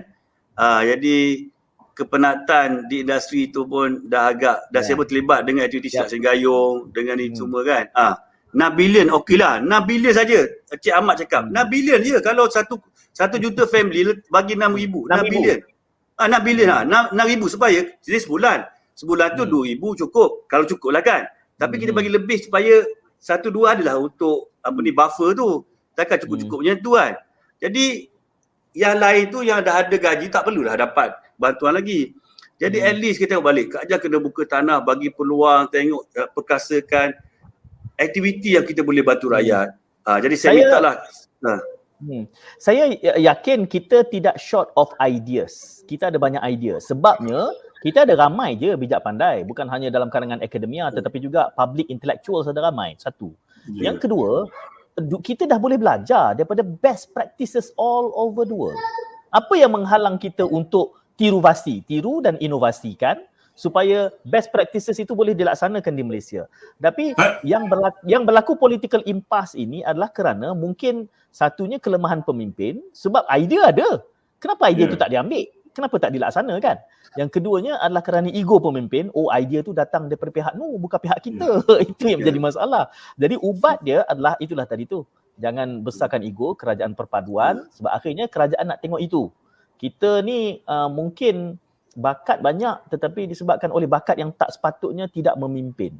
[0.55, 1.17] Ha, jadi
[1.93, 4.85] kepenatan di industri tu pun dah agak dah Ya.
[4.85, 6.03] saya pun terlibat dengan aktiviti Ya.
[6.03, 6.19] yeah.
[6.19, 7.33] Gayung dengan Hmm.
[7.33, 7.85] semua kan.
[7.93, 8.13] Ah,
[8.53, 9.61] 6 bilion okey lah.
[9.61, 10.39] 6 bilion saja.
[10.73, 11.45] Cik Ahmad cakap.
[11.47, 11.53] Hmm.
[11.53, 12.77] 6 bilion je kalau satu
[13.13, 15.05] satu juta family bagi 6 ribu.
[15.05, 15.29] 6 6,000.
[15.29, 15.59] bilion.
[16.13, 18.59] Ah 6 bilion ah 6, 6 ribu supaya jadi sebulan.
[18.93, 19.53] Sebulan tu Hmm.
[19.53, 20.45] 2 ribu cukup.
[20.45, 21.25] Kalau cukup lah kan.
[21.57, 21.99] Tapi kita Hmm.
[22.01, 22.81] bagi lebih supaya
[23.17, 25.61] satu dua adalah untuk apa ni buffer tu.
[25.93, 26.23] Takkan Hmm.
[26.25, 27.13] cukup-cukupnya tu kan.
[27.57, 28.09] Jadi
[28.73, 32.13] yang lain tu yang dah ada gaji tak perlulah dapat bantuan lagi.
[32.57, 32.89] Jadi Hmm.
[32.89, 33.65] at least kita tengok balik.
[33.73, 37.11] Kerajaan kena buka tanah bagi peluang tengok uh, perkasakan
[37.95, 39.35] aktiviti yang kita boleh bantu Hmm.
[39.39, 39.67] rakyat.
[40.03, 40.95] Ah jadi saya, Saya- minta lah.
[41.43, 41.53] Ha.
[42.03, 42.23] Hmm.
[42.59, 45.83] Saya y- yakin kita tidak short of ideas.
[45.87, 46.75] Kita ada banyak idea.
[46.79, 47.47] Sebabnya
[47.79, 49.43] kita ada ramai je bijak pandai.
[49.43, 52.95] Bukan hanya dalam kalangan akademia tetapi juga public intellectuals ada ramai.
[52.99, 53.31] Satu.
[53.71, 53.91] Ya.
[53.91, 54.51] Yang kedua,
[54.99, 58.79] du- kita dah boleh belajar daripada best practices all over the world.
[59.31, 63.21] Apa yang menghalang kita untuk tiru vasi, tiru dan inovasikan
[63.53, 66.49] supaya best practices itu boleh dilaksanakan di Malaysia.
[66.81, 67.37] Tapi Ha?
[67.45, 73.69] yang berlaku, yang berlaku political impasse ini adalah kerana mungkin satunya kelemahan pemimpin sebab idea
[73.69, 74.01] ada.
[74.41, 74.91] Kenapa idea Ya.
[74.91, 75.45] tu tak diambil?
[75.73, 76.77] Kenapa tak dilaksanakan?
[77.13, 81.19] Yang keduanya adalah kerana ego pemimpin, oh idea tu datang daripada pihak nu, bukan pihak
[81.21, 81.49] kita.
[81.93, 82.25] Itu yang Ya.
[82.25, 82.83] menjadi masalah.
[83.17, 85.05] Jadi ubat dia adalah itulah tadi tu.
[85.37, 89.29] Jangan besarkan ego kerajaan perpaduan sebab akhirnya kerajaan nak tengok itu.
[89.83, 91.59] Kita ni uh, mungkin
[91.99, 95.91] bakat banyak tetapi disebabkan oleh bakat yang tak sepatutnya tidak memimpin.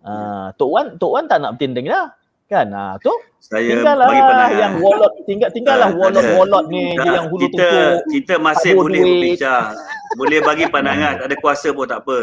[0.00, 2.08] Uh, Tok Wan, Tok Wan tak nak bertanding dah.
[2.48, 2.72] Kan?
[2.72, 3.12] Ha, tu
[3.44, 4.56] Saya tinggallah bagi pandangan.
[4.56, 8.00] yang wallet tinggal tinggallah Ah, wallet-wallet ni Tak, je yang hulu kita tungkuk.
[8.08, 9.04] kita masih boleh duit.
[9.04, 9.66] berbincang.
[10.16, 12.18] Boleh bagi pandangan, tak ada kuasa pun tak apa.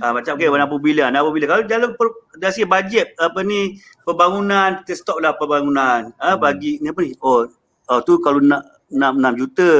[0.00, 1.48] Ha, macam okay, berapa bilion, berapa bilion.
[1.48, 6.12] Kalau dalam per, dari segi bajet apa ni pembangunan, kita stop lah pembangunan.
[6.20, 7.16] Ha, bagi ni apa ni?
[7.24, 7.48] Oh,
[7.88, 9.70] oh tu kalau nak 6, 6 juta.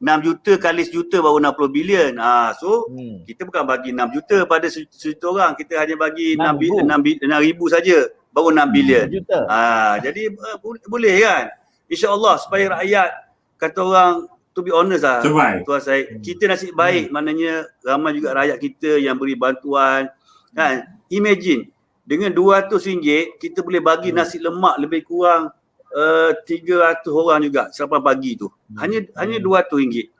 [0.00, 2.12] 6 juta kali sejuta baru 60 bilion.
[2.16, 3.26] Ha, so hmm.
[3.26, 5.52] kita bukan bagi 6 juta pada sejuta orang.
[5.58, 6.76] Kita hanya bagi 6, 6, ribu.
[6.86, 7.96] 6, 6 ribu saja
[8.30, 9.06] baru 6 bilion.
[9.50, 11.44] Ha, jadi uh, boleh kan?
[11.90, 13.10] InsyaAllah supaya rakyat
[13.58, 14.14] kata orang
[14.54, 15.62] to be honest lah Survive.
[15.66, 16.22] tuan saya hmm.
[16.22, 17.12] kita nasib baik hmm.
[17.12, 20.10] maknanya ramai juga rakyat kita yang beri bantuan
[20.54, 21.70] kan imagine
[22.02, 24.16] dengan RM200 kita boleh bagi hmm.
[24.18, 25.54] nasi lemak lebih kurang
[25.94, 28.48] uh, 300 orang juga sarapan pagi tu
[28.78, 29.16] hanya hmm.
[29.18, 30.10] hanya RM200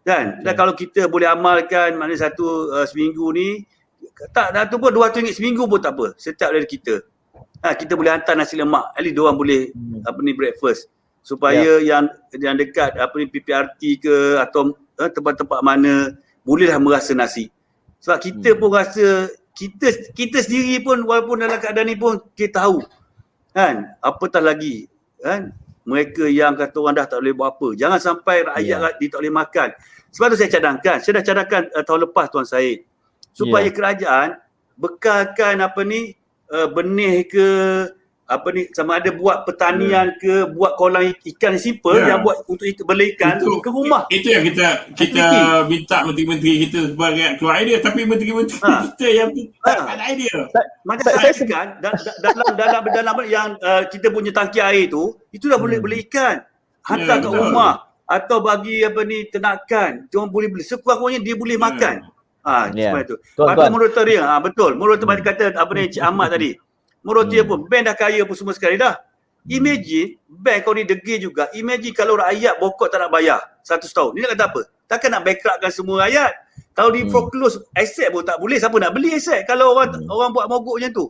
[0.00, 0.42] kan hmm.
[0.44, 3.48] dan kalau kita boleh amalkan maknanya satu uh, seminggu ni
[4.32, 7.04] tak dah tu pun RM200 seminggu pun tak apa setiap dari kita
[7.64, 10.04] ha, kita boleh hantar nasi lemak at least dia orang boleh hmm.
[10.04, 10.88] apa ni breakfast
[11.20, 12.00] supaya yeah.
[12.00, 12.04] yang
[12.40, 17.52] yang dekat apa ni PPRT ke atau eh, tempat-tempat mana bolehlah merasa nasi.
[18.00, 18.58] Sebab kita hmm.
[18.58, 19.06] pun rasa
[19.54, 19.86] kita
[20.16, 22.82] kita sendiri pun walaupun dalam keadaan ni pun kita tahu
[23.50, 24.89] kan apatah lagi
[25.20, 25.52] kan
[25.84, 27.68] mereka yang kata orang dah tak boleh buat apa.
[27.76, 28.98] Jangan sampai rakyat yeah.
[29.00, 29.68] dia tak boleh makan.
[30.10, 30.96] Sebab tu saya cadangkan.
[31.00, 32.84] Saya dah cadangkan uh, tahun lepas Tuan Said.
[33.30, 33.74] Supaya yeah.
[33.74, 34.28] kerajaan
[34.80, 36.14] bekalkan apa ni
[36.52, 37.46] uh, benih ke
[38.30, 40.20] apa ni sama ada buat pertanian yeah.
[40.22, 42.14] ke buat kolam ikan simple yeah.
[42.14, 44.02] yang buat untuk ikan, bela ikan itu, ke rumah.
[44.06, 45.66] Itu yang kita kita Aktiviti.
[45.66, 48.70] minta menteri-menteri kita sebagai keluar idea tapi menteri-menteri ha.
[48.86, 49.28] kita yang
[49.66, 49.90] tak ha.
[49.98, 50.36] ada idea.
[50.86, 55.50] Macam saya, saya ikan dalam dalam dalam yang uh, kita punya tangki air tu itu
[55.50, 55.64] dah hmm.
[55.66, 56.46] boleh beli ikan
[56.86, 57.42] hantar yeah, ke betul.
[57.50, 57.72] rumah
[58.06, 61.66] atau bagi apa ni ternakan cuma boleh beli sekurang-kurangnya dia boleh yeah.
[61.66, 61.96] makan.
[62.40, 62.96] Ah, ha, yeah.
[62.96, 63.20] itu.
[63.36, 64.72] Pada moratorium, ah ha, betul.
[64.78, 65.26] Moratorium hmm.
[65.26, 66.69] kata apa ni Cik Ahmad tadi.
[67.00, 67.48] Menurut dia hmm.
[67.48, 69.00] pun bank dah kaya pun semua sekali dah.
[69.48, 71.48] Imagine bank kau ni degil juga.
[71.56, 74.10] Imagine kalau rakyat bokok tak nak bayar satu tahun.
[74.12, 74.60] Ni nak kata apa?
[74.84, 76.32] Takkan nak bankruptkan semua rakyat.
[76.76, 77.12] Kalau di hmm.
[77.12, 78.60] foreclose aset pun tak boleh.
[78.60, 80.12] Siapa nak beli aset kalau orang hmm.
[80.12, 81.06] orang buat mogok macam tu.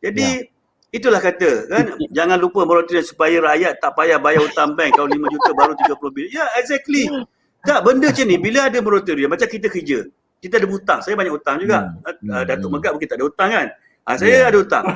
[0.00, 0.96] Jadi ya.
[0.96, 1.84] itulah kata kan.
[2.16, 6.16] Jangan lupa moratorium supaya rakyat tak payah bayar hutang bank kalau 5 juta baru 30
[6.16, 6.32] bilion.
[6.32, 7.12] Ya exactly.
[7.60, 9.98] Tak benda macam ni bila ada moratorium macam kita kerja.
[10.40, 10.98] Kita ada hutang.
[11.04, 11.92] Saya banyak hutang juga.
[11.92, 12.40] Hmm.
[12.48, 12.74] Datuk hmm.
[12.80, 13.66] Megat pun kita ada hutang kan.
[14.06, 14.48] Ha, saya yeah.
[14.54, 14.86] ada hutang.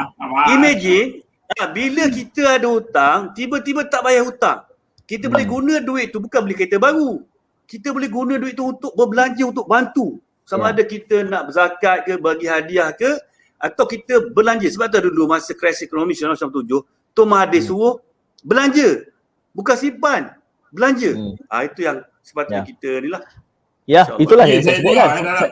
[0.54, 1.26] Imagine
[1.58, 4.62] ha, bila kita ada hutang, tiba-tiba tak bayar hutang.
[5.10, 5.32] Kita hmm.
[5.34, 7.18] boleh guna duit tu bukan beli kereta baru.
[7.66, 10.22] Kita boleh guna duit tu untuk berbelanja untuk bantu.
[10.46, 10.74] Sama yeah.
[10.78, 13.18] ada kita nak berzakat ke, bagi hadiah ke
[13.58, 14.70] atau kita belanja.
[14.70, 17.66] Sebab tu dulu masa krisis ekonomi 1997, Tuan Mahathir hmm.
[17.66, 17.98] suruh
[18.46, 19.10] belanja.
[19.50, 20.30] Bukan simpan,
[20.70, 21.10] belanja.
[21.10, 21.34] Hmm.
[21.50, 22.70] Ha, itu yang sepatutnya yeah.
[22.70, 23.22] kita ni lah.
[23.90, 25.50] Ya, itulah yang saya sebutkan.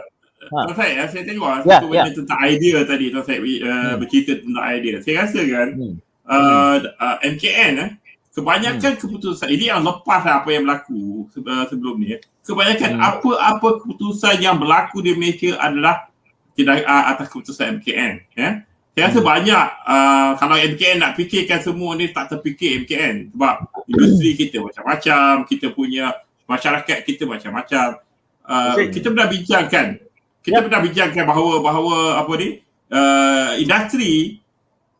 [0.48, 0.58] Ha.
[0.64, 2.02] Tuan Syed, saya tengok ya, satu ya.
[2.04, 3.94] benda tentang idea tadi Tuan Syed uh, hmm.
[4.00, 4.96] bercerita tentang idea.
[5.04, 5.94] Saya rasa kan hmm.
[6.24, 7.90] uh, uh, MKN eh,
[8.32, 9.00] kebanyakan hmm.
[9.02, 12.16] keputusan, ini yang lepas lah apa yang berlaku uh, sebelum ni.
[12.16, 12.20] Eh.
[12.46, 13.08] Kebanyakan hmm.
[13.12, 16.08] apa-apa keputusan yang berlaku di Malaysia adalah
[16.56, 18.14] tidak uh, atas keputusan MKN.
[18.34, 18.62] Ya.
[18.98, 19.28] Saya rasa hmm.
[19.30, 23.54] banyak uh, kalau MKN nak fikirkan semua ni tak terfikir MKN sebab
[23.86, 26.18] industri kita macam-macam, kita punya
[26.48, 28.02] masyarakat kita macam-macam.
[28.48, 30.07] Uh, kita pernah bincangkan
[30.42, 30.64] kita yep.
[30.70, 32.48] pernah bincangkan bahawa bahawa apa ni
[32.92, 34.38] uh, industri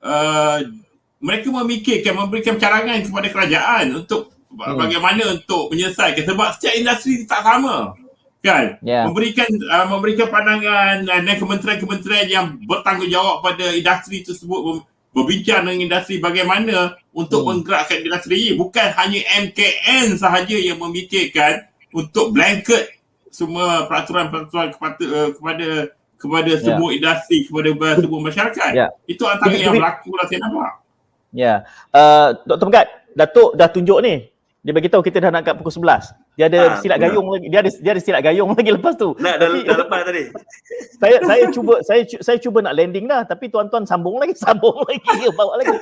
[0.02, 0.58] uh,
[1.18, 4.76] mereka memikirkan memberikan carangan kepada kerajaan untuk hmm.
[4.78, 7.94] bagaimana untuk menyelesaikan sebab setiap industri tak sama
[8.38, 9.02] kan yeah.
[9.02, 16.22] memberikan uh, memberikan pandangan uh, dan kementerian-kementerian yang bertanggungjawab pada industri tersebut berbincang dengan industri
[16.22, 17.48] bagaimana untuk hmm.
[17.50, 22.97] menggerakkan industri bukan hanya MKN sahaja yang memikirkan untuk blanket
[23.38, 25.68] semua peraturan-peraturan kepada uh, kepada
[26.18, 26.64] kepada yeah.
[26.66, 27.70] semua industri kepada
[28.02, 28.70] semua masyarakat.
[28.74, 28.90] Yeah.
[29.06, 30.72] Itu antara yang berlaku lah saya nampak.
[31.30, 31.46] Ya.
[31.46, 31.58] Yeah.
[31.94, 32.66] Uh, Dr.
[32.66, 34.26] Megat, Datuk dah tunjuk ni.
[34.66, 36.18] Dia bagi tahu kita dah nak kat pukul 11.
[36.34, 37.46] Dia ada ha, silat gayung lagi.
[37.46, 39.14] Dia ada dia ada silat gayung lagi lepas tu.
[39.22, 40.22] Nak dah, dah lepas tadi.
[41.00, 45.30] saya saya cuba saya saya cuba nak landing dah tapi tuan-tuan sambung lagi sambung lagi
[45.38, 45.78] bawa lagi.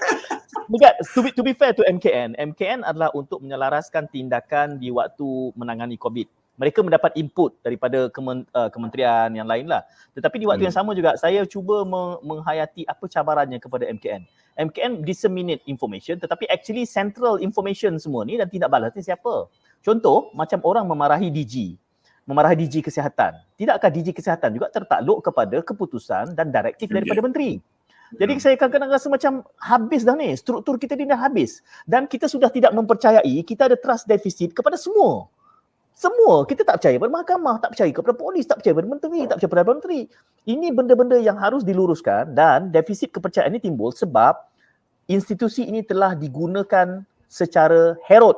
[0.69, 5.55] Megat, to be, to be fair to MKN, MKN adalah untuk menyelaraskan tindakan di waktu
[5.55, 6.27] menangani COVID
[6.57, 9.85] mereka mendapat input daripada kemen, uh, kementerian yang lain lah.
[10.17, 10.69] Tetapi di waktu hmm.
[10.73, 14.25] yang sama juga saya cuba meng- menghayati apa cabarannya kepada MKN.
[14.57, 19.53] MKN disseminate information tetapi actually central information semua ni dan tindak balas ni siapa?
[19.85, 21.77] Contoh macam orang memarahi DG,
[22.25, 23.37] memarahi DG kesihatan.
[23.55, 27.61] Tidakkah DG kesihatan juga tertakluk kepada keputusan dan direktif daripada menteri?
[28.15, 28.43] Jadi hmm.
[28.43, 31.59] saya kadang-kadang rasa macam habis dah ni, struktur kita ni dah habis.
[31.83, 35.27] Dan kita sudah tidak mempercayai, kita ada trust deficit kepada semua.
[35.97, 39.41] Semua kita tak percaya pada mahkamah, tak percaya kepada polis, tak percaya pada menteri, tak
[39.41, 40.01] percaya pada menteri.
[40.45, 44.37] Ini benda-benda yang harus diluruskan dan defisit kepercayaan ini timbul sebab
[45.09, 47.01] institusi ini telah digunakan
[47.33, 48.37] secara herod.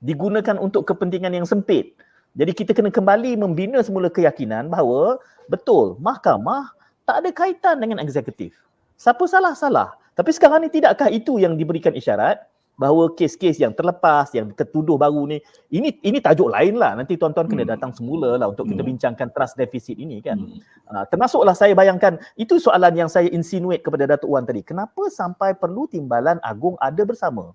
[0.00, 1.92] Digunakan untuk kepentingan yang sempit.
[2.32, 5.20] Jadi kita kena kembali membina semula keyakinan bahawa
[5.52, 6.72] betul mahkamah
[7.04, 8.56] tak ada kaitan dengan eksekutif.
[8.96, 10.00] Siapa salah-salah.
[10.16, 12.40] Tapi sekarang ni tidakkah itu yang diberikan isyarat
[12.74, 15.38] bahawa kes-kes yang terlepas, yang tertuduh baru ni,
[15.70, 16.98] ini ini tajuk lain lah.
[16.98, 17.72] Nanti tuan-tuan kena hmm.
[17.78, 18.90] datang semula lah untuk kita hmm.
[18.94, 20.42] bincangkan trust deficit ini kan.
[20.90, 24.66] Uh, termasuklah saya bayangkan, itu soalan yang saya insinuate kepada Datuk Wan tadi.
[24.66, 27.54] Kenapa sampai perlu timbalan agung ada bersama?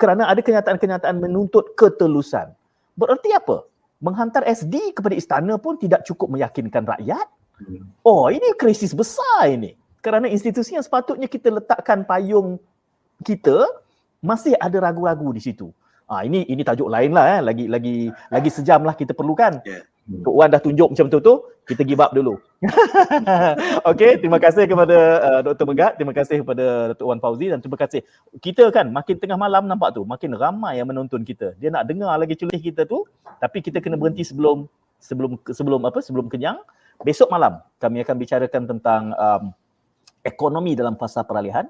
[0.00, 2.50] Kerana ada kenyataan-kenyataan menuntut ketelusan.
[2.96, 3.68] Bererti apa?
[4.02, 7.28] Menghantar SD kepada istana pun tidak cukup meyakinkan rakyat.
[8.02, 9.78] Oh, ini krisis besar ini.
[10.02, 12.58] Kerana institusi yang sepatutnya kita letakkan payung
[13.22, 13.64] kita
[14.24, 15.68] masih ada ragu-ragu di situ.
[16.08, 17.40] Ah ini ini tajuk lain lah eh.
[17.44, 19.60] Lagi lagi lagi sejam lah kita perlukan.
[19.64, 19.84] Yeah.
[20.04, 21.34] Tok Wan dah tunjuk macam tu tu,
[21.64, 22.36] kita give up dulu.
[23.90, 25.64] okay, terima kasih kepada uh, Dr.
[25.64, 27.08] Megat, terima kasih kepada Dr.
[27.08, 28.04] Wan Fauzi dan terima kasih.
[28.36, 31.56] Kita kan makin tengah malam nampak tu, makin ramai yang menonton kita.
[31.56, 33.08] Dia nak dengar lagi celih kita tu,
[33.40, 34.68] tapi kita kena berhenti sebelum
[35.00, 36.04] sebelum sebelum apa?
[36.04, 36.60] Sebelum kenyang.
[37.00, 39.56] Besok malam kami akan bicarakan tentang um,
[40.20, 41.64] ekonomi dalam fasa peralihan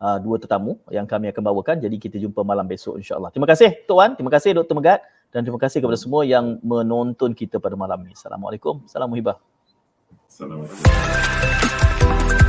[0.00, 1.80] uh, dua tetamu yang kami akan bawakan.
[1.80, 3.30] Jadi kita jumpa malam besok insyaAllah.
[3.32, 4.74] Terima kasih Tuan, Wan, terima kasih Dr.
[4.76, 5.00] Megat
[5.34, 8.14] dan terima kasih kepada semua yang menonton kita pada malam ini.
[8.16, 8.80] Assalamualaikum.
[8.88, 9.36] Salam muhibah.
[10.30, 12.45] Assalamualaikum.